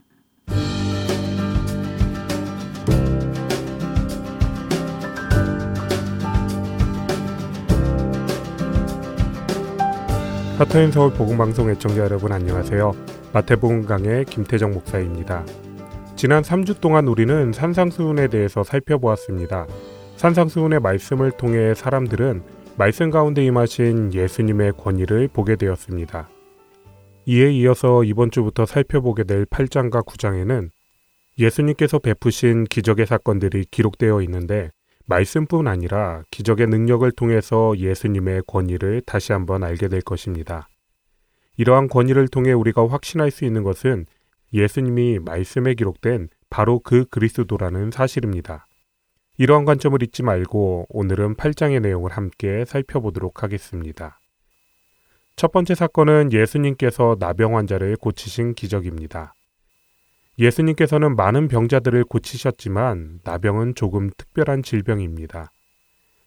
사토인 10.58 10.92
서울 10.92 11.14
복음방송 11.14 11.70
애청자 11.72 12.02
여러분 12.02 12.34
안녕하세요. 12.34 13.21
마태복음 13.34 13.86
강의 13.86 14.26
김태정 14.26 14.72
목사입니다. 14.72 15.46
지난 16.18 16.44
3주 16.44 16.82
동안 16.82 17.08
우리는 17.08 17.54
산상수훈에 17.54 18.28
대해서 18.28 18.62
살펴보았습니다. 18.62 19.68
산상수훈의 20.18 20.82
말씀을 20.82 21.32
통해 21.32 21.74
사람들은 21.74 22.44
말씀 22.78 23.10
가운데 23.10 23.46
임하신 23.46 24.14
예수님의 24.14 24.74
권위를 24.74 25.30
보게 25.30 25.56
되었습니다. 25.56 26.28
이에 27.26 27.52
이어서 27.52 28.04
이번 28.04 28.32
주부터 28.32 28.66
살펴보게 28.66 29.24
될 29.24 29.46
8장과 29.46 30.06
9장에는 30.06 30.70
예수님께서 31.40 32.00
베푸신 32.00 32.66
기적의 32.66 33.06
사건들이 33.06 33.64
기록되어 33.72 34.22
있는데 34.24 34.72
말씀뿐 35.06 35.68
아니라 35.68 36.24
기적의 36.32 36.68
능력을 36.68 37.10
통해서 37.14 37.74
예수님의 37.78 38.44
권위를 38.46 39.02
다시 39.06 39.32
한번 39.32 39.64
알게 39.64 39.88
될 39.88 40.02
것입니다. 40.02 40.68
이러한 41.62 41.90
권위를 41.90 42.28
통해 42.28 42.54
우리가 42.54 42.90
확신할 42.90 43.30
수 43.30 43.46
있는 43.46 43.62
것은 43.62 44.08
예수님이 44.52 45.20
말씀에 45.20 45.76
기록된 45.76 46.30
바로 46.50 46.80
그 46.80 47.06
그리스도라는 47.06 47.92
사실입니다. 47.92 48.66
이러한 49.38 49.66
관점을 49.66 50.02
잊지 50.02 50.24
말고 50.24 50.88
오늘은 50.90 51.36
8장의 51.36 51.84
내용을 51.84 52.14
함께 52.14 52.66
살펴보도록 52.66 53.44
하겠습니다. 53.44 54.20
첫 55.36 55.52
번째 55.52 55.76
사건은 55.76 56.34
예수님께서 56.34 57.18
나병 57.20 57.56
환자를 57.56 57.96
고치신 57.96 58.56
기적입니다. 58.56 59.36
예수님께서는 60.40 61.16
많은 61.16 61.48
병자들을 61.48 62.06
고치셨지만 62.06 63.20
나병은 63.24 63.76
조금 63.76 64.10
특별한 64.18 64.64
질병입니다. 64.64 65.52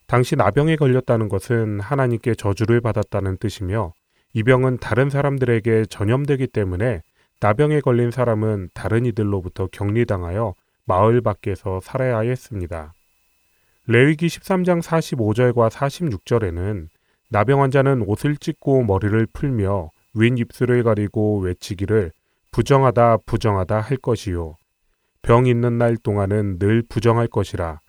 당시 0.06 0.36
나병에 0.36 0.76
걸렸다는 0.76 1.28
것은 1.28 1.80
하나님께 1.80 2.36
저주를 2.36 2.80
받았다는 2.80 3.38
뜻이며 3.38 3.94
이 4.36 4.42
병은 4.42 4.78
다른 4.78 5.10
사람들에게 5.10 5.86
전염되기 5.86 6.48
때문에 6.48 7.02
나병에 7.40 7.80
걸린 7.80 8.10
사람은 8.10 8.70
다른 8.74 9.06
이들로부터 9.06 9.68
격리당하여 9.70 10.54
마을 10.86 11.20
밖에서 11.20 11.78
살아야 11.80 12.18
했습니다. 12.18 12.92
레위기 13.86 14.26
13장 14.26 14.82
45절과 14.82 15.70
46절에는 15.70 16.88
나병 17.30 17.62
환자는 17.62 18.02
옷을 18.02 18.36
찢고 18.36 18.82
머리를 18.82 19.26
풀며 19.32 19.90
윈 20.14 20.38
입술을 20.38 20.82
가리고 20.82 21.38
외치기를 21.38 22.10
부정하다 22.50 23.18
부정하다 23.26 23.80
할 23.80 23.96
것이요. 23.98 24.56
병 25.22 25.46
있는 25.46 25.78
날 25.78 25.96
동안은 25.96 26.58
늘 26.58 26.82
부정할 26.88 27.28
것이라. 27.28 27.80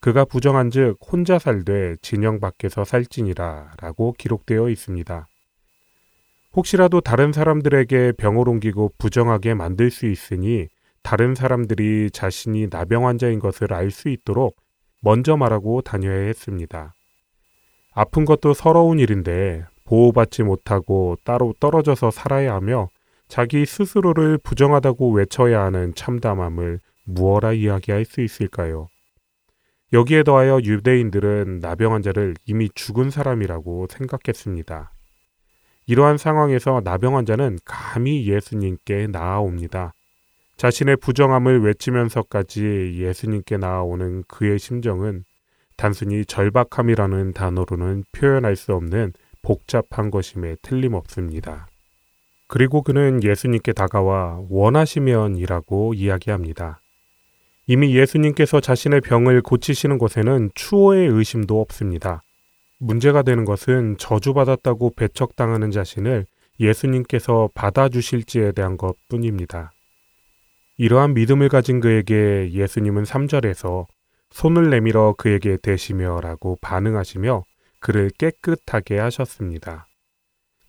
그가 0.00 0.24
부정한즉 0.24 0.98
혼자 1.00 1.38
살되 1.38 1.96
진영 2.02 2.38
밖에서 2.40 2.84
살지니라 2.84 3.72
라고 3.80 4.12
기록되어 4.18 4.68
있습니다. 4.68 5.26
혹시라도 6.54 7.00
다른 7.00 7.32
사람들에게 7.32 8.12
병을 8.12 8.48
옮기고 8.48 8.92
부정하게 8.98 9.54
만들 9.54 9.90
수 9.90 10.06
있으니 10.06 10.68
다른 11.02 11.34
사람들이 11.34 12.10
자신이 12.10 12.68
나병 12.70 13.06
환자인 13.06 13.38
것을 13.38 13.72
알 13.72 13.90
수 13.90 14.08
있도록 14.08 14.56
먼저 15.00 15.36
말하고 15.36 15.82
다녀야 15.82 16.26
했습니다. 16.26 16.94
아픈 17.94 18.24
것도 18.24 18.54
서러운 18.54 18.98
일인데 18.98 19.64
보호받지 19.84 20.42
못하고 20.44 21.16
따로 21.24 21.54
떨어져서 21.58 22.10
살아야 22.10 22.54
하며 22.54 22.88
자기 23.28 23.66
스스로를 23.66 24.38
부정하다고 24.38 25.12
외쳐야 25.12 25.62
하는 25.62 25.94
참담함을 25.94 26.80
무어라 27.04 27.52
이야기할 27.52 28.04
수 28.04 28.20
있을까요? 28.20 28.88
여기에 29.92 30.22
더하여 30.22 30.60
유대인들은 30.62 31.60
나병 31.60 31.94
환자를 31.94 32.34
이미 32.46 32.70
죽은 32.74 33.10
사람이라고 33.10 33.88
생각했습니다. 33.90 34.91
이러한 35.86 36.16
상황에서 36.18 36.80
나병 36.84 37.16
환자는 37.16 37.58
감히 37.64 38.26
예수님께 38.28 39.08
나아옵니다. 39.08 39.94
자신의 40.56 40.96
부정함을 40.98 41.62
외치면서까지 41.62 42.94
예수님께 42.98 43.56
나아오는 43.56 44.22
그의 44.28 44.58
심정은 44.58 45.24
단순히 45.76 46.24
절박함이라는 46.24 47.32
단어로는 47.32 48.04
표현할 48.12 48.54
수 48.54 48.72
없는 48.74 49.12
복잡한 49.42 50.10
것임에 50.10 50.56
틀림없습니다. 50.62 51.66
그리고 52.46 52.82
그는 52.82 53.24
예수님께 53.24 53.72
다가와 53.72 54.42
원하시면이라고 54.48 55.94
이야기합니다. 55.94 56.80
이미 57.66 57.96
예수님께서 57.96 58.60
자신의 58.60 59.00
병을 59.00 59.40
고치시는 59.42 59.98
곳에는 59.98 60.50
추호의 60.54 61.08
의심도 61.08 61.60
없습니다. 61.60 62.22
문제가 62.82 63.22
되는 63.22 63.44
것은 63.44 63.96
저주받았다고 63.96 64.94
배척당하는 64.96 65.70
자신을 65.70 66.26
예수님께서 66.58 67.48
받아주실지에 67.54 68.52
대한 68.52 68.76
것 68.76 68.96
뿐입니다. 69.08 69.72
이러한 70.78 71.14
믿음을 71.14 71.48
가진 71.48 71.78
그에게 71.78 72.50
예수님은 72.52 73.04
3절에서 73.04 73.86
손을 74.30 74.70
내밀어 74.70 75.14
그에게 75.16 75.58
대시며 75.62 76.20
라고 76.22 76.58
반응하시며 76.60 77.44
그를 77.78 78.10
깨끗하게 78.18 78.98
하셨습니다. 78.98 79.86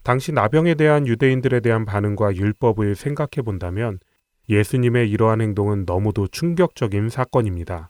당시 0.03 0.31
나병에 0.31 0.75
대한 0.75 1.07
유대인들에 1.07 1.61
대한 1.61 1.83
반응과 1.83 2.35
율법을 2.35 2.93
생각해 2.93 3.41
본다면 3.43 3.97
예수님의 4.49 5.09
이러한 5.09 5.41
행동은 5.41 5.85
너무도 5.87 6.27
충격적인 6.27 7.09
사건입니다. 7.09 7.89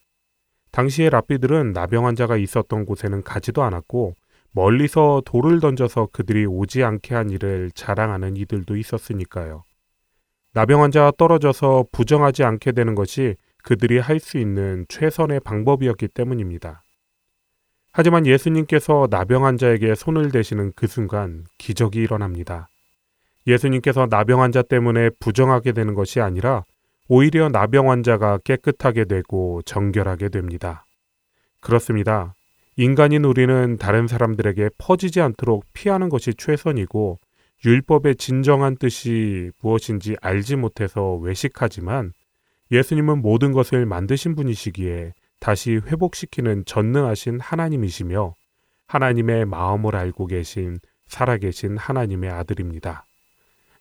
당시의 0.74 1.12
랍비들은 1.12 1.72
나병 1.74 2.08
환자가 2.08 2.36
있었던 2.36 2.86
곳에는 2.86 3.22
가지도 3.22 3.62
않았고 3.62 4.16
멀리서 4.52 5.22
돌을 5.24 5.60
던져서 5.60 6.10
그들이 6.12 6.46
오지 6.46 6.84
않게 6.84 7.14
한 7.14 7.30
일을 7.30 7.72
자랑하는 7.76 8.36
이들도 8.38 8.76
있었으니까요. 8.76 9.64
나병 10.54 10.82
환자와 10.82 11.14
떨어져서 11.18 11.86
부정하지 11.92 12.44
않게 12.44 12.72
되는 12.72 12.96
것이 12.96 13.36
그들이 13.64 14.00
할 14.00 14.20
수 14.20 14.38
있는 14.38 14.86
최선의 14.90 15.40
방법이었기 15.42 16.08
때문입니다. 16.10 16.84
하지만 17.92 18.26
예수님께서 18.26 19.08
나병 19.12 19.46
환자에게 19.46 19.94
손을 19.94 20.32
대시는 20.32 20.74
그 20.76 20.88
순간 20.88 21.46
기적이 21.60 22.00
일어납니다. 22.00 22.68
예수님께서 23.46 24.08
나병 24.10 24.42
환자 24.42 24.64
때문에 24.64 25.12
부정하게 25.20 25.74
되는 25.74 25.94
것이 25.94 26.20
아니라 26.20 26.64
오히려 27.08 27.50
나병 27.50 27.90
환자가 27.90 28.40
깨끗하게 28.40 29.06
되고 29.06 29.62
정결하게 29.64 30.30
됩니다. 30.30 30.86
그렇습니다. 31.60 32.34
인간인 32.76 33.24
우리는 33.24 33.78
다른 33.78 34.08
사람들에게 34.08 34.70
퍼지지 34.78 35.22
않도록 35.22 35.66
피하는 35.74 36.10
것이 36.10 36.34
최선이고 36.34 37.20
율법의 37.66 38.16
진정한 38.16 38.76
뜻이 38.78 39.52
무엇인지 39.62 40.18
알지 40.22 40.56
못해서 40.56 41.16
외식하지만 41.16 42.12
예수님은 42.72 43.22
모든 43.22 43.52
것을 43.52 43.86
만드신 43.86 44.36
분이시기에 44.36 45.14
다시 45.40 45.74
회복시키는 45.74 46.66
전능하신 46.66 47.40
하나님이시며 47.40 48.36
하나님의 48.88 49.46
마음을 49.46 49.96
알고 49.96 50.28
계신 50.28 50.80
살아계신 51.08 51.78
하나님의 51.78 52.30
아들입니다. 52.30 53.06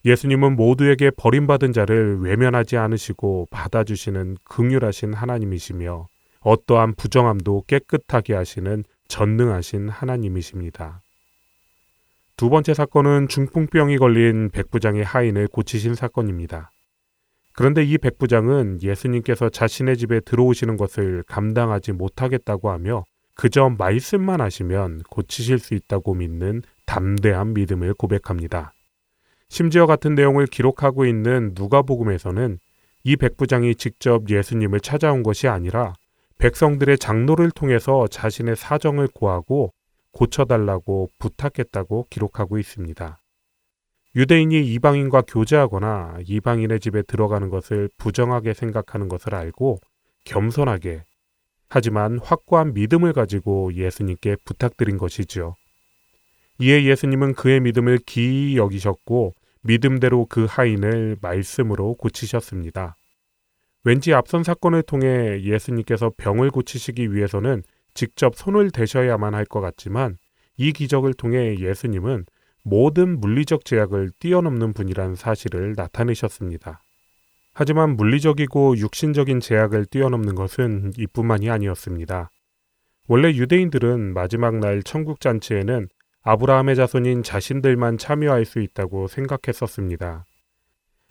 예수님은 0.04 0.56
모두에게 0.56 1.10
버림받은 1.16 1.72
자를 1.72 2.18
외면하지 2.20 2.76
않으시고 2.76 3.48
받아주시는 3.50 4.38
극률하신 4.44 5.14
하나님이시며 5.14 6.08
어떠한 6.40 6.94
부정함도 6.96 7.64
깨끗하게 7.68 8.34
하시는 8.34 8.84
전능하신 9.06 9.88
하나님이십니다. 9.88 11.02
두 12.36 12.50
번째 12.50 12.74
사건은 12.74 13.28
중풍병이 13.28 13.98
걸린 13.98 14.50
백부장의 14.50 15.04
하인을 15.04 15.46
고치신 15.46 15.94
사건입니다. 15.94 16.70
그런데 17.52 17.84
이 17.84 17.98
백부장은 17.98 18.82
예수님께서 18.82 19.50
자신의 19.50 19.98
집에 19.98 20.20
들어오시는 20.20 20.76
것을 20.78 21.22
감당하지 21.28 21.92
못하겠다고 21.92 22.70
하며 22.70 23.04
그저 23.34 23.68
말씀만 23.68 24.40
하시면 24.40 25.02
고치실 25.10 25.58
수 25.58 25.74
있다고 25.74 26.14
믿는 26.14 26.62
담대한 26.86 27.54
믿음을 27.54 27.94
고백합니다. 27.94 28.72
심지어 29.52 29.84
같은 29.84 30.14
내용을 30.14 30.46
기록하고 30.46 31.04
있는 31.04 31.52
누가복음에서는 31.54 32.58
이 33.04 33.16
백부장이 33.16 33.74
직접 33.74 34.30
예수님을 34.30 34.80
찾아온 34.80 35.22
것이 35.22 35.46
아니라 35.46 35.92
백성들의 36.38 36.96
장로를 36.96 37.50
통해서 37.50 38.06
자신의 38.06 38.56
사정을 38.56 39.08
고하고 39.08 39.74
고쳐달라고 40.12 41.10
부탁했다고 41.18 42.06
기록하고 42.08 42.56
있습니다. 42.56 43.18
유대인이 44.16 44.72
이방인과 44.72 45.24
교제하거나 45.28 46.20
이방인의 46.26 46.80
집에 46.80 47.02
들어가는 47.02 47.50
것을 47.50 47.90
부정하게 47.98 48.54
생각하는 48.54 49.10
것을 49.10 49.34
알고 49.34 49.80
겸손하게 50.24 51.04
하지만 51.68 52.18
확고한 52.20 52.72
믿음을 52.72 53.12
가지고 53.12 53.74
예수님께 53.74 54.36
부탁드린 54.46 54.96
것이지요. 54.96 55.56
이에 56.58 56.84
예수님은 56.84 57.34
그의 57.34 57.60
믿음을 57.60 57.98
기이 57.98 58.56
여기셨고 58.56 59.34
믿음대로 59.62 60.26
그 60.28 60.46
하인을 60.48 61.16
말씀으로 61.20 61.94
고치셨습니다. 61.94 62.96
왠지 63.84 64.14
앞선 64.14 64.42
사건을 64.44 64.82
통해 64.82 65.42
예수님께서 65.42 66.12
병을 66.16 66.50
고치시기 66.50 67.12
위해서는 67.12 67.62
직접 67.94 68.36
손을 68.36 68.70
대셔야만 68.70 69.34
할 69.34 69.44
것 69.44 69.60
같지만 69.60 70.18
이 70.56 70.72
기적을 70.72 71.14
통해 71.14 71.56
예수님은 71.58 72.26
모든 72.64 73.20
물리적 73.20 73.64
제약을 73.64 74.12
뛰어넘는 74.18 74.72
분이란 74.72 75.16
사실을 75.16 75.74
나타내셨습니다. 75.76 76.82
하지만 77.54 77.96
물리적이고 77.96 78.78
육신적인 78.78 79.40
제약을 79.40 79.86
뛰어넘는 79.86 80.34
것은 80.34 80.92
이뿐만이 80.96 81.50
아니었습니다. 81.50 82.30
원래 83.08 83.28
유대인들은 83.28 84.14
마지막 84.14 84.58
날 84.58 84.82
천국 84.82 85.20
잔치에는 85.20 85.88
아브라함의 86.22 86.76
자손인 86.76 87.22
자신들만 87.22 87.98
참여할 87.98 88.44
수 88.44 88.60
있다고 88.60 89.08
생각했었습니다. 89.08 90.24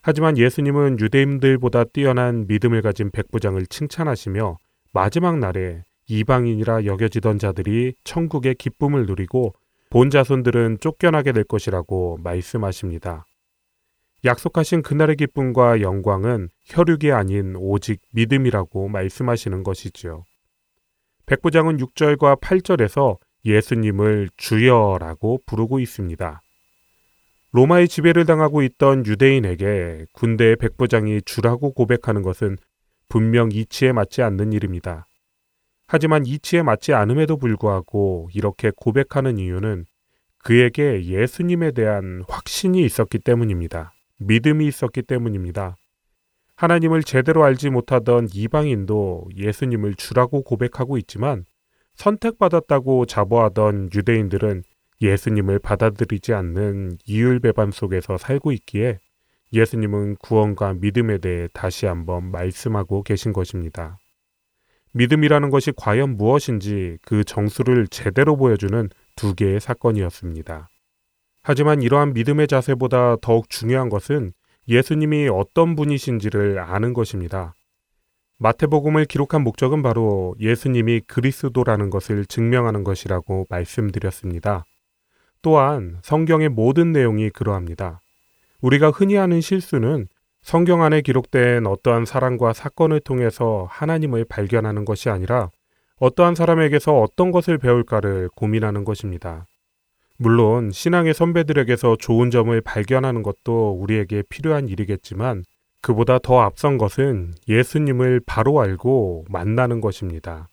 하지만 0.02 0.38
예수님은 0.38 1.00
유대인들보다 1.00 1.84
뛰어난 1.86 2.48
믿음을 2.48 2.82
가진 2.82 3.12
백부장을 3.12 3.68
칭찬하시며 3.68 4.58
마지막 4.94 5.38
날에 5.38 5.84
이방인이라 6.08 6.86
여겨지던 6.86 7.40
자들이 7.40 7.94
천국의 8.04 8.56
기쁨을 8.56 9.06
누리고 9.06 9.54
본 9.90 10.10
자손들은 10.10 10.80
쫓겨나게 10.80 11.34
될 11.34 11.44
것이라고 11.44 12.18
말씀하십니다. 12.24 13.26
약속하신 14.24 14.82
그날의 14.82 15.18
기쁨과 15.18 15.82
영광은 15.82 16.50
혈육이 16.66 17.12
아닌 17.12 17.56
오직 17.58 18.02
믿음이라고 18.14 18.88
말씀하시는 18.88 19.64
것이지요. 19.64 20.24
백부장은 21.26 21.78
6절과 21.78 22.40
8절에서 22.40 23.18
예수님을 23.46 24.30
주여라고 24.38 25.42
부르고 25.46 25.80
있습니다. 25.80 26.42
로마의 27.54 27.88
지배를 27.88 28.26
당하고 28.26 28.62
있던 28.64 29.06
유대인에게 29.06 30.06
군대의 30.14 30.56
백부장이 30.56 31.22
주라고 31.24 31.74
고백하는 31.74 32.22
것은 32.22 32.58
분명 33.10 33.50
이치에 33.52 33.92
맞지 33.92 34.22
않는 34.22 34.54
일입니다. 34.54 35.06
하지만 35.88 36.26
이치에 36.26 36.64
맞지 36.64 36.94
않음에도 36.94 37.36
불구하고 37.36 38.30
이렇게 38.34 38.72
고백하는 38.74 39.38
이유는 39.38 39.86
그에게 40.38 41.04
예수님에 41.04 41.72
대한 41.72 42.24
확신이 42.30 42.86
있었기 42.86 43.20
때문입니다. 43.20 43.92
믿음이 44.18 44.66
있었기 44.68 45.02
때문입니다. 45.02 45.76
하나님을 46.56 47.04
제대로 47.04 47.44
알지 47.44 47.70
못하던 47.70 48.30
이방인도 48.34 49.30
예수님을 49.36 49.96
주라고 49.96 50.44
고백하고 50.44 50.98
있지만 51.00 51.44
선택받았다고 51.96 53.06
자부하던 53.06 53.90
유대인들은 53.94 54.64
예수님을 55.02 55.60
받아들이지 55.60 56.34
않는 56.34 56.98
이율배반 57.06 57.72
속에서 57.72 58.18
살고 58.18 58.52
있기에 58.52 59.00
예수님은 59.54 60.16
구원과 60.18 60.76
믿음에 60.76 61.18
대해 61.18 61.48
다시 61.54 61.86
한번 61.86 62.32
말씀하고 62.32 63.04
계신 63.04 63.34
것입니다. 63.34 63.98
믿음이라는 64.94 65.50
것이 65.50 65.72
과연 65.76 66.18
무엇인지 66.18 66.98
그 67.02 67.24
정수를 67.24 67.88
제대로 67.88 68.36
보여주는 68.36 68.90
두 69.16 69.36
개의 69.36 69.60
사건이었습니다. 69.60 70.70
하지만 71.44 71.82
이러한 71.82 72.14
믿음의 72.14 72.48
자세보다 72.48 73.18
더욱 73.22 73.50
중요한 73.50 73.90
것은 73.90 74.34
예수님이 74.68 75.28
어떤 75.30 75.76
분이신지를 75.76 76.60
아는 76.60 76.94
것입니다. 76.94 77.54
마태복음을 78.42 79.06
기록한 79.06 79.44
목적은 79.44 79.84
바로 79.84 80.34
예수님이 80.40 81.02
그리스도라는 81.02 81.92
것을 81.92 82.26
증명하는 82.26 82.84
것이라고 82.84 83.46
말씀드렸습니다. 83.52 84.66
또한 85.44 86.00
성경의 86.02 86.50
모든 86.50 86.92
내용이 86.92 87.30
그러합니다. 87.30 88.00
우리가 88.62 88.90
흔히 88.90 89.14
하는 89.14 89.42
실수는 89.42 90.08
성경 90.42 90.82
안에 90.82 91.02
기록된 91.02 91.68
어떠한 91.68 92.06
사랑과 92.06 92.52
사건을 92.52 93.02
통해서 93.02 93.68
하나님을 93.70 94.26
발견하는 94.26 94.86
것이 94.86 95.12
아니라 95.12 95.52
어떠한 96.00 96.34
사람에게서 96.34 97.00
어떤 97.00 97.30
것을 97.30 97.60
배울까를 97.60 98.30
고민하는 98.36 98.86
것입니다. 98.86 99.46
물론 100.18 100.72
신앙의 100.72 101.14
선배들에게서 101.14 101.98
좋은 102.00 102.32
점을 102.32 102.60
발견하는 102.60 103.22
것도 103.22 103.78
우리에게 103.80 104.24
필요한 104.30 104.68
일이겠지만 104.68 105.44
그보다 105.82 106.20
더 106.20 106.42
앞선 106.42 106.78
것은 106.78 107.34
예수님을 107.48 108.22
바로 108.26 108.62
알고 108.62 109.26
만나는 109.30 109.82
것입니다. 109.82 110.48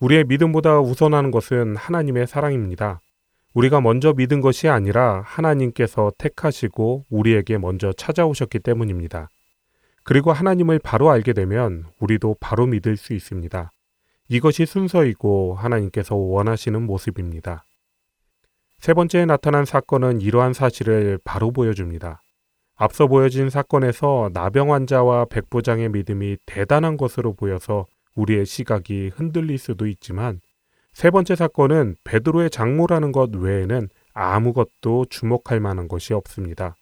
우리의 0.00 0.24
믿음보다 0.24 0.80
우선하는 0.80 1.30
것은 1.30 1.76
하나님의 1.76 2.26
사랑입니다. 2.26 3.00
우리가 3.54 3.80
먼저 3.80 4.12
믿은 4.12 4.40
것이 4.40 4.68
아니라 4.68 5.22
하나님께서 5.24 6.12
택하시고 6.18 7.04
우리에게 7.08 7.56
먼저 7.56 7.92
찾아오셨기 7.92 8.58
때문입니다. 8.58 9.28
그리고 10.02 10.32
하나님을 10.32 10.80
바로 10.80 11.10
알게 11.10 11.32
되면 11.32 11.84
우리도 11.98 12.36
바로 12.40 12.66
믿을 12.66 12.96
수 12.96 13.14
있습니다. 13.14 13.70
이것이 14.28 14.66
순서이고 14.66 15.54
하나님께서 15.54 16.16
원하시는 16.16 16.82
모습입니다. 16.82 17.64
세 18.80 18.92
번째에 18.92 19.24
나타난 19.24 19.64
사건은 19.64 20.20
이러한 20.20 20.52
사실을 20.52 21.18
바로 21.24 21.50
보여줍니다. 21.50 22.23
앞서 22.76 23.06
보여진 23.06 23.50
사건에서 23.50 24.30
나병 24.32 24.72
환자와 24.72 25.26
백부장의 25.26 25.90
믿음이 25.90 26.38
대단한 26.44 26.96
것으로 26.96 27.32
보여서 27.34 27.86
우리의 28.16 28.46
시각이 28.46 29.12
흔들릴 29.14 29.58
수도 29.58 29.86
있지만 29.86 30.40
세 30.92 31.10
번째 31.10 31.36
사건은 31.36 31.96
베드로의 32.04 32.50
장모라는 32.50 33.12
것 33.12 33.34
외에는 33.34 33.88
아무것도 34.12 35.06
주목할 35.10 35.60
만한 35.60 35.88
것이 35.88 36.14
없습니다. 36.14 36.76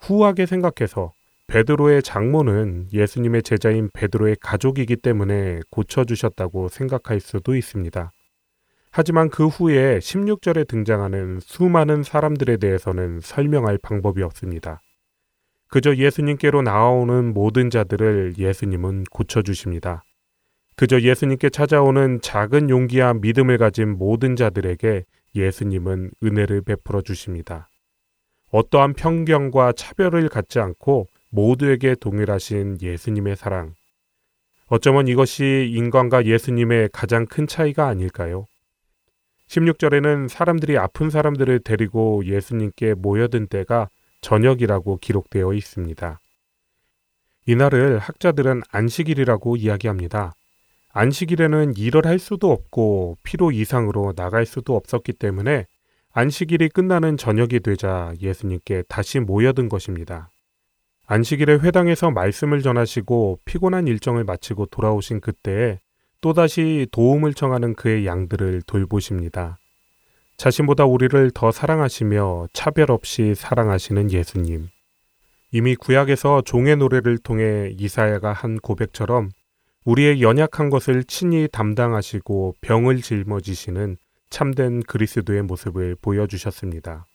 후하게 0.00 0.46
생각해서 0.46 1.12
베드로의 1.48 2.02
장모는 2.02 2.88
예수님의 2.92 3.42
제자인 3.42 3.88
베드로의 3.94 4.36
가족이기 4.40 4.96
때문에 4.96 5.60
고쳐주셨다고 5.70 6.68
생각할 6.68 7.20
수도 7.20 7.56
있습니다. 7.56 8.12
하지만 8.90 9.30
그 9.30 9.46
후에 9.46 9.98
16절에 9.98 10.66
등장하는 10.66 11.40
수많은 11.40 12.02
사람들에 12.02 12.56
대해서는 12.58 13.20
설명할 13.20 13.78
방법이 13.78 14.22
없습니다. 14.22 14.82
그저 15.68 15.96
예수님께로 15.96 16.62
나아오는 16.62 17.34
모든 17.34 17.68
자들을 17.68 18.34
예수님은 18.38 19.04
고쳐주십니다. 19.10 20.02
그저 20.76 21.00
예수님께 21.00 21.50
찾아오는 21.50 22.20
작은 22.22 22.70
용기와 22.70 23.14
믿음을 23.14 23.58
가진 23.58 23.98
모든 23.98 24.34
자들에게 24.34 25.04
예수님은 25.34 26.12
은혜를 26.22 26.62
베풀어 26.62 27.02
주십니다. 27.02 27.68
어떠한 28.50 28.94
편견과 28.94 29.72
차별을 29.72 30.30
갖지 30.30 30.58
않고 30.58 31.06
모두에게 31.30 31.94
동일하신 31.94 32.78
예수님의 32.80 33.36
사랑. 33.36 33.74
어쩌면 34.68 35.06
이것이 35.08 35.70
인간과 35.74 36.24
예수님의 36.24 36.90
가장 36.92 37.26
큰 37.26 37.46
차이가 37.46 37.88
아닐까요? 37.88 38.46
16절에는 39.48 40.28
사람들이 40.28 40.78
아픈 40.78 41.10
사람들을 41.10 41.60
데리고 41.60 42.22
예수님께 42.24 42.94
모여든 42.94 43.48
때가 43.48 43.88
저녁이라고 44.20 44.98
기록되어 44.98 45.52
있습니다. 45.54 46.20
이날을 47.46 47.98
학자들은 47.98 48.62
안식일이라고 48.70 49.56
이야기합니다. 49.56 50.34
안식일에는 50.92 51.76
일을 51.76 52.06
할 52.06 52.18
수도 52.18 52.50
없고 52.50 53.18
피로 53.22 53.52
이상으로 53.52 54.14
나갈 54.14 54.46
수도 54.46 54.76
없었기 54.76 55.14
때문에 55.14 55.66
안식일이 56.12 56.68
끝나는 56.70 57.16
저녁이 57.16 57.60
되자 57.60 58.12
예수님께 58.20 58.84
다시 58.88 59.20
모여든 59.20 59.68
것입니다. 59.68 60.30
안식일에 61.06 61.54
회당에서 61.60 62.10
말씀을 62.10 62.60
전하시고 62.60 63.40
피곤한 63.44 63.86
일정을 63.86 64.24
마치고 64.24 64.66
돌아오신 64.66 65.20
그때에 65.20 65.78
또다시 66.20 66.86
도움을 66.90 67.32
청하는 67.32 67.74
그의 67.74 68.04
양들을 68.06 68.62
돌보십니다. 68.66 69.58
자신보다 70.38 70.84
우리를 70.84 71.32
더 71.32 71.50
사랑하시며 71.50 72.48
차별 72.52 72.92
없이 72.92 73.34
사랑하시는 73.34 74.12
예수님. 74.12 74.68
이미 75.50 75.74
구약에서 75.74 76.42
종의 76.42 76.76
노래를 76.76 77.18
통해 77.18 77.74
이사야가 77.76 78.32
한 78.32 78.56
고백처럼 78.58 79.30
우리의 79.84 80.22
연약한 80.22 80.70
것을 80.70 81.02
친히 81.04 81.48
담당하시고 81.50 82.54
병을 82.60 83.02
짊어지시는 83.02 83.96
참된 84.30 84.80
그리스도의 84.84 85.42
모습을 85.42 85.96
보여주셨습니다. 86.00 87.06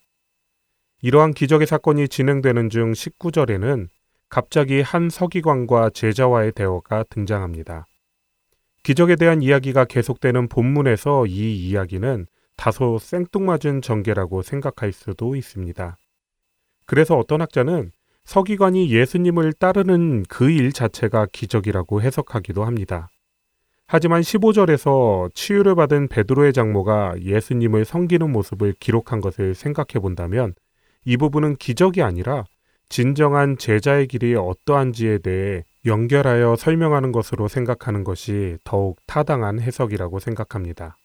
이러한 1.02 1.34
기적의 1.34 1.68
사건이 1.68 2.10
진행되는 2.10 2.70
중 2.70 2.92
19절에는 2.92 3.88
갑자기 4.28 4.82
한 4.82 5.10
서기관과 5.10 5.92
제자와의 5.92 6.52
대화가 6.54 7.06
등장합니다. 7.10 7.88
기적에 8.82 9.16
대한 9.16 9.42
이야기가 9.42 9.86
계속되는 9.86 10.50
본문에서 10.50 11.28
이 11.28 11.70
이야기는 11.70 12.26
다소 12.64 12.98
생뚱맞은 12.98 13.82
전개라고 13.82 14.42
생각할 14.42 14.94
수도 14.94 15.36
있습니다. 15.36 15.98
그래서 16.86 17.18
어떤 17.18 17.42
학자는 17.42 17.92
서기관이 18.24 18.90
예수님을 18.90 19.52
따르는 19.52 20.24
그 20.30 20.50
일 20.50 20.72
자체가 20.72 21.28
기적이라고 21.34 22.02
해석하기도 22.02 22.64
합니다. 22.64 23.10
하지만 23.86 24.22
15절에서 24.22 25.36
치유를 25.36 25.76
받은 25.76 26.08
베드로의 26.08 26.54
장모가 26.54 27.16
예수님을 27.22 27.84
섬기는 27.84 28.32
모습을 28.32 28.76
기록한 28.80 29.20
것을 29.20 29.56
생각해 29.56 30.00
본다면 30.02 30.54
이 31.04 31.18
부분은 31.18 31.58
기적이 31.58 32.02
아니라 32.02 32.46
진정한 32.88 33.58
제자의 33.58 34.08
길이 34.08 34.36
어떠한지에 34.36 35.18
대해 35.18 35.66
연결하여 35.86 36.56
설명하는 36.56 37.12
것으로 37.12 37.50
생각하는 37.50 38.06
것이 38.06 38.56
더욱 38.64 39.00
타당한 39.06 39.60
해석이라고 39.60 40.20
생각합니다. 40.20 40.96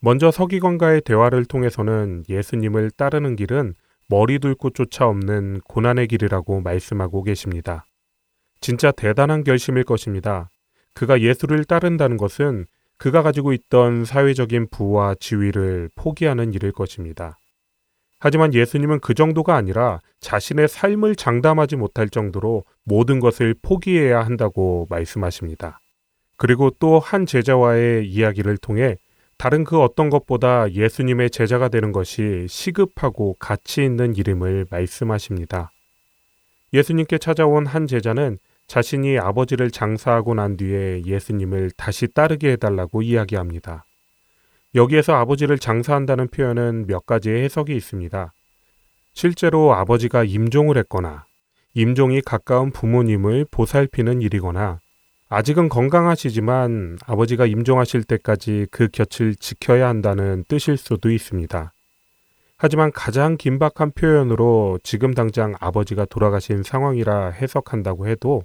먼저 0.00 0.30
서기관과의 0.30 1.00
대화를 1.02 1.44
통해서는 1.44 2.24
예수님을 2.28 2.90
따르는 2.92 3.36
길은 3.36 3.74
머리 4.08 4.38
둘 4.38 4.54
곳조차 4.54 5.06
없는 5.06 5.60
고난의 5.68 6.06
길이라고 6.08 6.60
말씀하고 6.60 7.22
계십니다. 7.24 7.84
진짜 8.60 8.90
대단한 8.92 9.44
결심일 9.44 9.84
것입니다. 9.84 10.48
그가 10.94 11.20
예수를 11.20 11.64
따른다는 11.64 12.16
것은 12.16 12.66
그가 12.96 13.22
가지고 13.22 13.52
있던 13.52 14.04
사회적인 14.04 14.68
부와 14.70 15.14
지위를 15.20 15.90
포기하는 15.94 16.52
일일 16.54 16.72
것입니다. 16.72 17.38
하지만 18.20 18.52
예수님은 18.52 18.98
그 19.00 19.14
정도가 19.14 19.54
아니라 19.54 20.00
자신의 20.20 20.66
삶을 20.66 21.14
장담하지 21.14 21.76
못할 21.76 22.08
정도로 22.08 22.64
모든 22.84 23.20
것을 23.20 23.54
포기해야 23.62 24.22
한다고 24.22 24.86
말씀하십니다. 24.90 25.80
그리고 26.36 26.70
또 26.70 26.98
한 26.98 27.26
제자와의 27.26 28.08
이야기를 28.08 28.56
통해 28.58 28.96
다른 29.38 29.62
그 29.62 29.80
어떤 29.80 30.10
것보다 30.10 30.70
예수님의 30.72 31.30
제자가 31.30 31.68
되는 31.68 31.92
것이 31.92 32.46
시급하고 32.48 33.36
가치 33.38 33.84
있는 33.84 34.16
일임을 34.16 34.66
말씀하십니다. 34.68 35.70
예수님께 36.72 37.18
찾아온 37.18 37.64
한 37.64 37.86
제자는 37.86 38.38
자신이 38.66 39.18
아버지를 39.18 39.70
장사하고 39.70 40.34
난 40.34 40.56
뒤에 40.56 41.02
예수님을 41.06 41.70
다시 41.76 42.08
따르게 42.08 42.52
해달라고 42.52 43.02
이야기합니다. 43.02 43.84
여기에서 44.74 45.14
아버지를 45.14 45.58
장사한다는 45.58 46.28
표현은 46.28 46.86
몇 46.88 47.06
가지의 47.06 47.44
해석이 47.44 47.74
있습니다. 47.74 48.32
실제로 49.14 49.72
아버지가 49.72 50.24
임종을 50.24 50.76
했거나 50.78 51.26
임종이 51.74 52.20
가까운 52.22 52.72
부모님을 52.72 53.46
보살피는 53.50 54.20
일이거나 54.20 54.80
아직은 55.30 55.68
건강하시지만 55.68 56.98
아버지가 57.04 57.44
임종하실 57.44 58.04
때까지 58.04 58.66
그 58.70 58.88
곁을 58.88 59.34
지켜야 59.34 59.88
한다는 59.88 60.42
뜻일 60.48 60.78
수도 60.78 61.10
있습니다. 61.10 61.72
하지만 62.56 62.90
가장 62.92 63.36
긴박한 63.36 63.92
표현으로 63.94 64.78
지금 64.82 65.12
당장 65.12 65.54
아버지가 65.60 66.06
돌아가신 66.06 66.62
상황이라 66.62 67.30
해석한다고 67.30 68.08
해도 68.08 68.42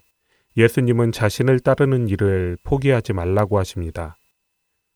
예수님은 0.58 1.14
자신을 1.14 1.62
따르는 1.62 2.10
일을 2.10 2.58
포기하지 2.64 3.14
말라고 3.14 3.58
하십니다. 3.58 4.18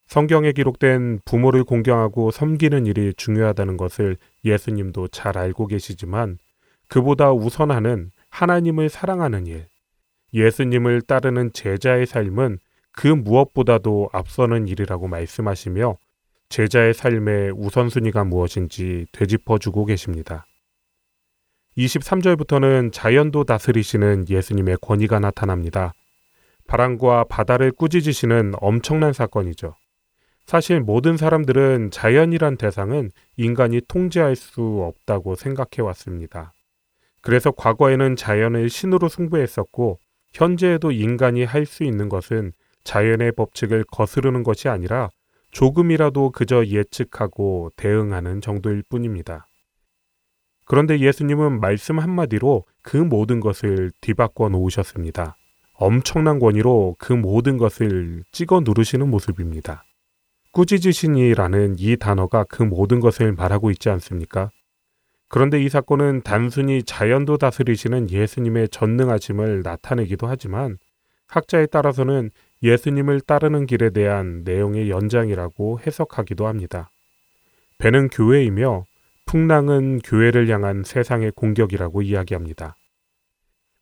성경에 0.07 0.51
기록된 0.51 1.21
부모를 1.25 1.63
공경하고 1.63 2.31
섬기는 2.31 2.85
일이 2.85 3.13
중요하다는 3.15 3.77
것을 3.77 4.17
예수님도 4.45 5.07
잘 5.07 5.37
알고 5.37 5.67
계시지만 5.67 6.37
그보다 6.89 7.31
우선하는 7.31 8.11
하나님을 8.29 8.89
사랑하는 8.89 9.47
일, 9.47 9.67
예수님을 10.33 11.01
따르는 11.01 11.53
제자의 11.53 12.05
삶은 12.05 12.59
그 12.91 13.07
무엇보다도 13.07 14.09
앞서는 14.11 14.67
일이라고 14.67 15.07
말씀하시며 15.07 15.97
제자의 16.49 16.93
삶의 16.93 17.51
우선순위가 17.55 18.23
무엇인지 18.23 19.05
되짚어주고 19.11 19.85
계십니다. 19.85 20.45
23절부터는 21.77 22.91
자연도 22.91 23.43
다스리시는 23.43 24.25
예수님의 24.29 24.77
권위가 24.81 25.19
나타납니다. 25.19 25.93
바람과 26.67 27.25
바다를 27.25 27.71
꾸짖으시는 27.71 28.53
엄청난 28.59 29.13
사건이죠. 29.13 29.75
사실 30.45 30.79
모든 30.79 31.17
사람들은 31.17 31.91
자연이란 31.91 32.57
대상은 32.57 33.11
인간이 33.35 33.81
통제할 33.87 34.35
수 34.35 34.81
없다고 34.81 35.35
생각해 35.35 35.81
왔습니다. 35.81 36.53
그래서 37.21 37.51
과거에는 37.51 38.15
자연을 38.15 38.69
신으로 38.69 39.09
승부했었고 39.09 39.99
현재에도 40.37 40.91
인간이 40.91 41.43
할 41.43 41.65
수 41.65 41.83
있는 41.83 42.09
것은 42.09 42.51
자연의 42.83 43.31
법칙을 43.31 43.85
거스르는 43.91 44.43
것이 44.43 44.69
아니라 44.69 45.09
조금이라도 45.49 46.29
그저 46.29 46.63
예측하고 46.63 47.71
대응하는 47.75 48.41
정도일 48.41 48.83
뿐입니다. 48.87 49.47
그런데 50.65 50.99
예수님은 50.99 51.59
말씀 51.59 51.97
한마디로 51.97 52.65
그 52.83 52.97
모든 52.97 53.39
것을 53.39 53.91
뒤바꿔 53.99 54.49
놓으셨습니다. 54.49 55.37
엄청난 55.73 56.37
권위로 56.37 56.97
그 56.99 57.13
모든 57.13 57.57
것을 57.57 58.23
찍어 58.31 58.61
누르시는 58.63 59.09
모습입니다. 59.09 59.85
꾸짖으시니라는 60.51 61.77
이 61.79 61.97
단어가 61.97 62.43
그 62.43 62.61
모든 62.61 62.99
것을 62.99 63.33
말하고 63.33 63.71
있지 63.71 63.89
않습니까? 63.89 64.51
그런데 65.29 65.61
이 65.61 65.69
사건은 65.69 66.21
단순히 66.23 66.83
자연도 66.83 67.37
다스리시는 67.37 68.09
예수님의 68.09 68.69
전능하심을 68.69 69.61
나타내기도 69.63 70.27
하지만 70.27 70.77
학자에 71.27 71.65
따라서는 71.65 72.31
예수님을 72.63 73.21
따르는 73.21 73.65
길에 73.65 73.89
대한 73.89 74.43
내용의 74.43 74.89
연장이라고 74.89 75.81
해석하기도 75.85 76.47
합니다. 76.47 76.89
배는 77.77 78.09
교회이며 78.09 78.85
풍랑은 79.25 79.99
교회를 79.99 80.49
향한 80.49 80.83
세상의 80.83 81.33
공격이라고 81.35 82.01
이야기합니다. 82.01 82.75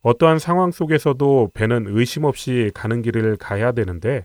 어떠한 0.02 0.38
상황 0.38 0.72
속에서도 0.72 1.50
배는 1.54 1.86
의심 1.88 2.24
없이 2.24 2.70
가는 2.74 3.02
길을 3.02 3.36
가야 3.36 3.72
되는데 3.72 4.24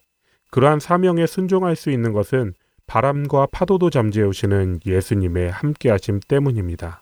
그러한 0.51 0.79
사명에 0.79 1.25
순종할 1.25 1.75
수 1.75 1.91
있는 1.91 2.11
것은 2.11 2.53
바람과 2.87 3.47
파도도 3.51 3.89
잠재우시는 3.89 4.81
예수님의 4.85 5.49
함께하심 5.51 6.19
때문입니다. 6.27 7.00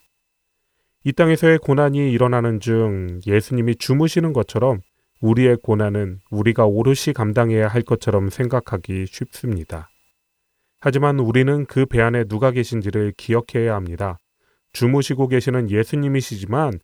이 1.05 1.13
땅에서의 1.13 1.59
고난이 1.59 2.11
일어나는 2.11 2.59
중 2.59 3.21
예수님이 3.25 3.75
주무시는 3.75 4.33
것처럼 4.33 4.81
우리의 5.21 5.57
고난은 5.63 6.19
우리가 6.29 6.65
오롯이 6.65 7.13
감당해야 7.15 7.67
할 7.67 7.81
것처럼 7.81 8.29
생각하기 8.29 9.05
쉽습니다. 9.07 9.89
하지만 10.81 11.19
우리는 11.19 11.65
그 11.65 11.85
배 11.85 12.01
안에 12.01 12.25
누가 12.25 12.51
계신지를 12.51 13.13
기억해야 13.17 13.75
합니다. 13.75 14.17
주무시고 14.73 15.27
계시는 15.27 15.71
예수님이시지만 15.71 16.79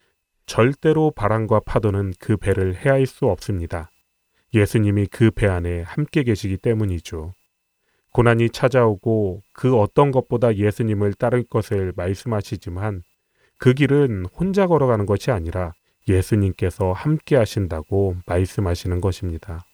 절대로 0.46 1.12
바람과 1.12 1.62
파도는 1.66 2.14
그 2.20 2.38
배를 2.38 2.76
헤아릴 2.76 3.08
수 3.08 3.26
없습니다. 3.28 3.90
예수님이 4.54 5.08
그 5.08 5.32
배 5.32 5.48
안에 5.48 5.82
함께 5.82 6.24
계시기 6.24 6.58
때문이죠. 6.58 7.34
고난이 8.14 8.50
찾아오고 8.52 9.42
그 9.54 9.78
어떤 9.78 10.12
것보다 10.12 10.56
예수님을 10.56 11.14
따를 11.14 11.44
것을 11.50 11.94
말씀하시지만 11.96 13.02
그 13.58 13.74
길은 13.74 14.26
혼자 14.34 14.68
걸어가는 14.68 15.06
것이 15.06 15.32
아니라 15.32 15.74
예수님께서 16.08 16.92
함께 16.92 17.36
하신다고 17.36 18.18
말씀하시는 18.26 19.02
것입니다. 19.02 19.66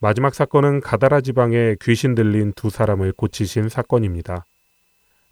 마지막 0.00 0.34
사건은 0.34 0.80
가다라 0.80 1.20
지방에 1.20 1.76
귀신 1.82 2.14
들린 2.14 2.52
두 2.52 2.70
사람을 2.70 3.12
고치신 3.12 3.68
사건입니다. 3.68 4.44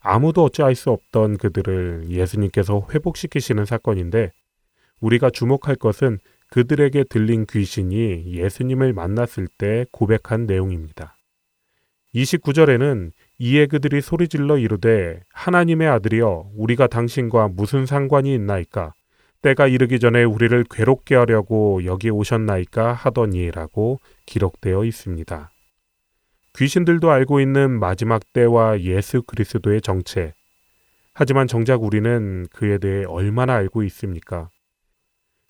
아무도 0.01 0.45
어찌할 0.45 0.75
수 0.75 0.91
없던 0.91 1.37
그들을 1.39 2.07
예수님께서 2.09 2.87
회복시키시는 2.93 3.65
사건인데 3.65 4.33
우리가 5.01 5.31
주목할 5.31 5.77
것은 5.77 6.19
그들에게 6.51 7.05
들린 7.05 7.45
귀신이 7.47 8.33
예수님을 8.33 8.93
만났을 8.93 9.49
때 9.59 9.85
고백한 9.91 10.47
내용입니다. 10.47 11.17
29절에는 12.15 13.11
이에 13.39 13.67
그들이 13.67 14.01
소리질러 14.01 14.57
이르되 14.59 15.21
하나님의 15.33 15.89
아들이여 15.89 16.53
우리가 16.55 16.87
당신과 16.87 17.49
무슨 17.49 17.85
상관이 17.85 18.35
있나이까 18.35 18.95
때가 19.43 19.67
이르기 19.67 20.01
전에 20.01 20.25
우리를 20.25 20.65
괴롭게 20.71 21.15
하려고 21.15 21.85
여기 21.85 22.09
오셨나이까 22.09 22.95
하더니라고 22.95 24.01
기록되어 24.25 24.85
있습니다. 24.85 25.51
귀신들도 26.57 27.11
알고 27.11 27.41
있는 27.41 27.79
마지막 27.79 28.23
때와 28.33 28.81
예수 28.81 29.23
그리스도의 29.23 29.83
정체. 29.83 30.33
하지만 31.13 31.47
정작 31.47 31.83
우리는 31.83 32.47
그에 32.51 32.79
대해 32.79 33.05
얼마나 33.05 33.55
알고 33.55 33.83
있습니까? 33.85 34.49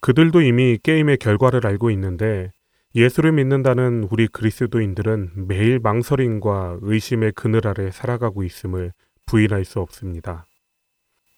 그들도 0.01 0.43
이미 0.43 0.79
게임의 0.83 1.19
결과를 1.19 1.65
알고 1.67 1.91
있는데 1.93 2.51
예수를 2.95 3.33
믿는다는 3.33 4.09
우리 4.11 4.27
그리스도인들은 4.27 5.49
매일 5.49 5.79
망설임과 5.81 6.79
의심의 6.81 7.33
그늘 7.33 7.67
아래 7.67 7.91
살아가고 7.91 8.43
있음을 8.43 8.93
부인할 9.27 9.65
수 9.65 9.81
없습니다. 9.81 10.47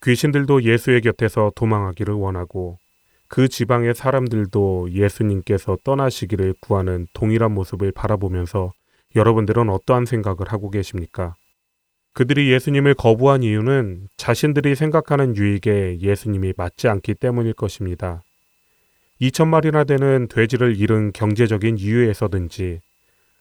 귀신들도 0.05 0.63
예수의 0.63 1.01
곁에서 1.01 1.51
도망하기를 1.57 2.15
원하고 2.15 2.79
그 3.29 3.49
지방의 3.49 3.95
사람들도 3.95 4.93
예수님께서 4.93 5.77
떠나시기를 5.85 6.55
구하는 6.61 7.07
동일한 7.13 7.53
모습을 7.53 7.93
바라보면서 7.93 8.73
여러분들은 9.17 9.69
어떠한 9.69 10.07
생각을 10.07 10.39
하고 10.49 10.71
계십니까? 10.71 11.35
그들이 12.15 12.51
예수님을 12.53 12.95
거부한 12.95 13.43
이유는 13.43 14.09
자신들이 14.17 14.75
생각하는 14.75 15.37
유익에 15.37 16.01
예수님이 16.01 16.55
맞지 16.57 16.89
않기 16.89 17.15
때문일 17.15 17.53
것입니다. 17.55 18.23
2천마리나 19.21 19.87
되는 19.87 20.29
돼지를 20.29 20.77
잃은 20.77 21.13
경제적인 21.13 21.79
이유에서든지 21.79 22.81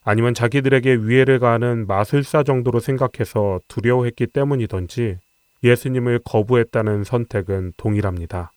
아니면 0.04 0.34
자기들에게 0.34 0.96
위해를 1.02 1.40
가하는 1.40 1.86
마술사 1.86 2.44
정도로 2.44 2.80
생각해서 2.80 3.60
두려워했기 3.68 4.28
때문이던지 4.28 5.18
예수님을 5.64 6.20
거부했다는 6.24 7.04
선택은 7.04 7.74
동일합니다. 7.78 8.52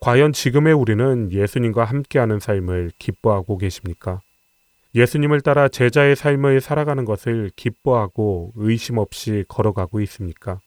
과연 0.00 0.32
지금의 0.32 0.74
우리는 0.74 1.30
예수님과 1.30 1.84
함께하는 1.84 2.40
삶을 2.40 2.90
기뻐하고 2.98 3.56
계십니까? 3.56 4.20
예수님을 4.94 5.40
따라 5.40 5.68
제자의 5.68 6.16
삶을 6.16 6.60
살아가는 6.60 7.04
것을 7.04 7.50
기뻐하고 7.56 8.52
의심 8.56 8.98
없이 8.98 9.44
걸어가고 9.48 10.00
있습니까? 10.02 10.60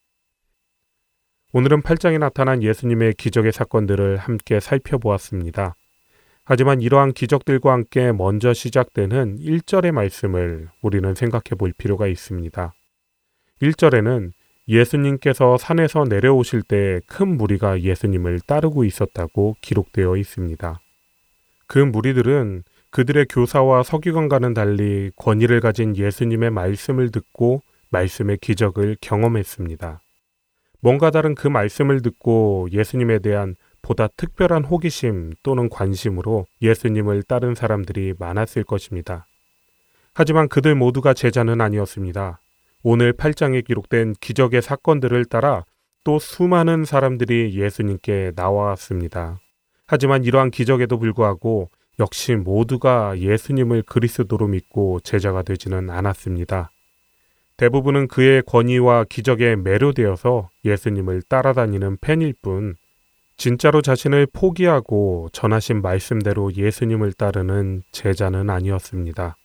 오늘은 1.57 1.83
8장에 1.83 2.19
나타난 2.19 2.61
예수님의 2.61 3.13
기적의 3.13 3.53
사건들을 3.53 4.17
함께 4.17 4.59
살펴보았습니다. 4.59 5.77
하지만 6.43 6.81
이러한 6.81 7.13
기적들과 7.13 7.71
함께 7.71 8.11
먼저 8.11 8.53
시작되는 8.53 9.39
1절의 9.39 9.93
말씀을 9.93 10.67
우리는 10.81 11.15
생각해 11.15 11.55
볼 11.57 11.71
필요가 11.71 12.07
있습니다. 12.07 12.73
1절에는 13.61 14.31
예수님께서 14.67 15.57
산에서 15.57 16.03
내려오실 16.03 16.61
때 16.61 16.99
큰 17.07 17.37
무리가 17.37 17.79
예수님을 17.79 18.41
따르고 18.41 18.83
있었다고 18.83 19.55
기록되어 19.61 20.17
있습니다. 20.17 20.81
그 21.67 21.79
무리들은 21.79 22.63
그들의 22.89 23.27
교사와 23.29 23.83
서기관과는 23.83 24.53
달리 24.53 25.09
권위를 25.15 25.61
가진 25.61 25.95
예수님의 25.95 26.51
말씀을 26.51 27.11
듣고 27.11 27.61
말씀의 27.91 28.39
기적을 28.41 28.97
경험했습니다. 28.99 30.01
뭔가 30.85 31.09
다른 31.09 31.33
그 31.33 31.47
말씀을 31.47 32.03
듣고 32.03 32.67
예수님에 32.71 33.17
대한 33.17 33.55
보다 33.81 34.05
특별한 34.05 34.65
호기심 34.65 35.33
또는 35.41 35.67
관심으로 35.67 36.45
예수님을 36.61 37.23
따른 37.23 37.55
사람들이 37.55 38.13
많았을 38.19 38.63
것입니다. 38.63 39.25
하지만 40.13 40.47
그들 40.47 40.75
모두가 40.75 41.15
제자는 41.15 41.59
아니었습니다. 41.59 42.39
오늘 42.83 43.13
8장에 43.13 43.65
기록된 43.65 44.13
기적의 44.21 44.61
사건들을 44.61 45.25
따라 45.25 45.65
또 46.03 46.19
수많은 46.19 46.85
사람들이 46.85 47.59
예수님께 47.59 48.33
나왔습니다. 48.35 49.39
하지만 49.87 50.23
이러한 50.23 50.51
기적에도 50.51 50.99
불구하고 50.99 51.67
역시 51.97 52.35
모두가 52.35 53.17
예수님을 53.17 53.81
그리스도로 53.87 54.49
믿고 54.49 54.99
제자가 54.99 55.41
되지는 55.41 55.89
않았습니다. 55.89 56.69
대부분은 57.57 58.07
그의 58.09 58.41
권위와 58.45 59.05
기적에 59.05 59.55
매료되어서 59.55 60.49
예수님을 60.65 61.21
따라다니는 61.23 61.97
팬일 62.01 62.33
뿐, 62.41 62.75
진짜로 63.37 63.81
자신을 63.81 64.27
포기하고 64.33 65.29
전하신 65.31 65.81
말씀대로 65.81 66.53
예수님을 66.53 67.13
따르는 67.13 67.83
제자는 67.91 68.49
아니었습니다. 68.49 69.37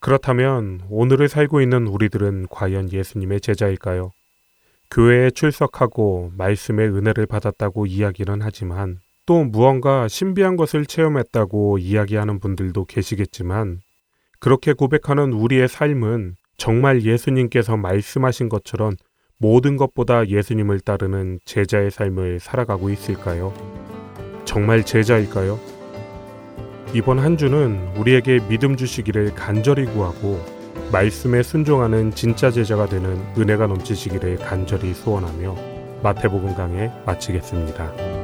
그렇다면 0.00 0.82
오늘을 0.88 1.28
살고 1.28 1.60
있는 1.60 1.86
우리들은 1.86 2.48
과연 2.50 2.92
예수님의 2.92 3.40
제자일까요? 3.40 4.12
교회에 4.90 5.30
출석하고 5.30 6.32
말씀의 6.36 6.88
은혜를 6.88 7.26
받았다고 7.26 7.86
이야기는 7.86 8.40
하지만 8.42 9.00
또 9.26 9.44
무언가 9.44 10.06
신비한 10.08 10.56
것을 10.56 10.84
체험했다고 10.84 11.78
이야기하는 11.78 12.38
분들도 12.38 12.84
계시겠지만 12.84 13.80
그렇게 14.40 14.74
고백하는 14.74 15.32
우리의 15.32 15.68
삶은 15.68 16.36
정말 16.56 17.02
예수님께서 17.02 17.76
말씀하신 17.76 18.48
것처럼 18.48 18.94
모든 19.38 19.76
것보다 19.76 20.28
예수님을 20.28 20.80
따르는 20.80 21.40
제자의 21.44 21.90
삶을 21.90 22.40
살아가고 22.40 22.90
있을까요? 22.90 23.52
정말 24.44 24.84
제자일까요? 24.84 25.58
이번 26.94 27.18
한 27.18 27.36
주는 27.36 27.88
우리에게 27.96 28.40
믿음 28.48 28.76
주시기를 28.76 29.34
간절히 29.34 29.84
구하고 29.84 30.40
말씀에 30.92 31.42
순종하는 31.42 32.12
진짜 32.12 32.50
제자가 32.50 32.86
되는 32.86 33.20
은혜가 33.36 33.66
넘치시기를 33.66 34.38
간절히 34.38 34.94
소원하며 34.94 35.56
마태복음 36.02 36.54
강해 36.54 36.92
마치겠습니다. 37.04 38.23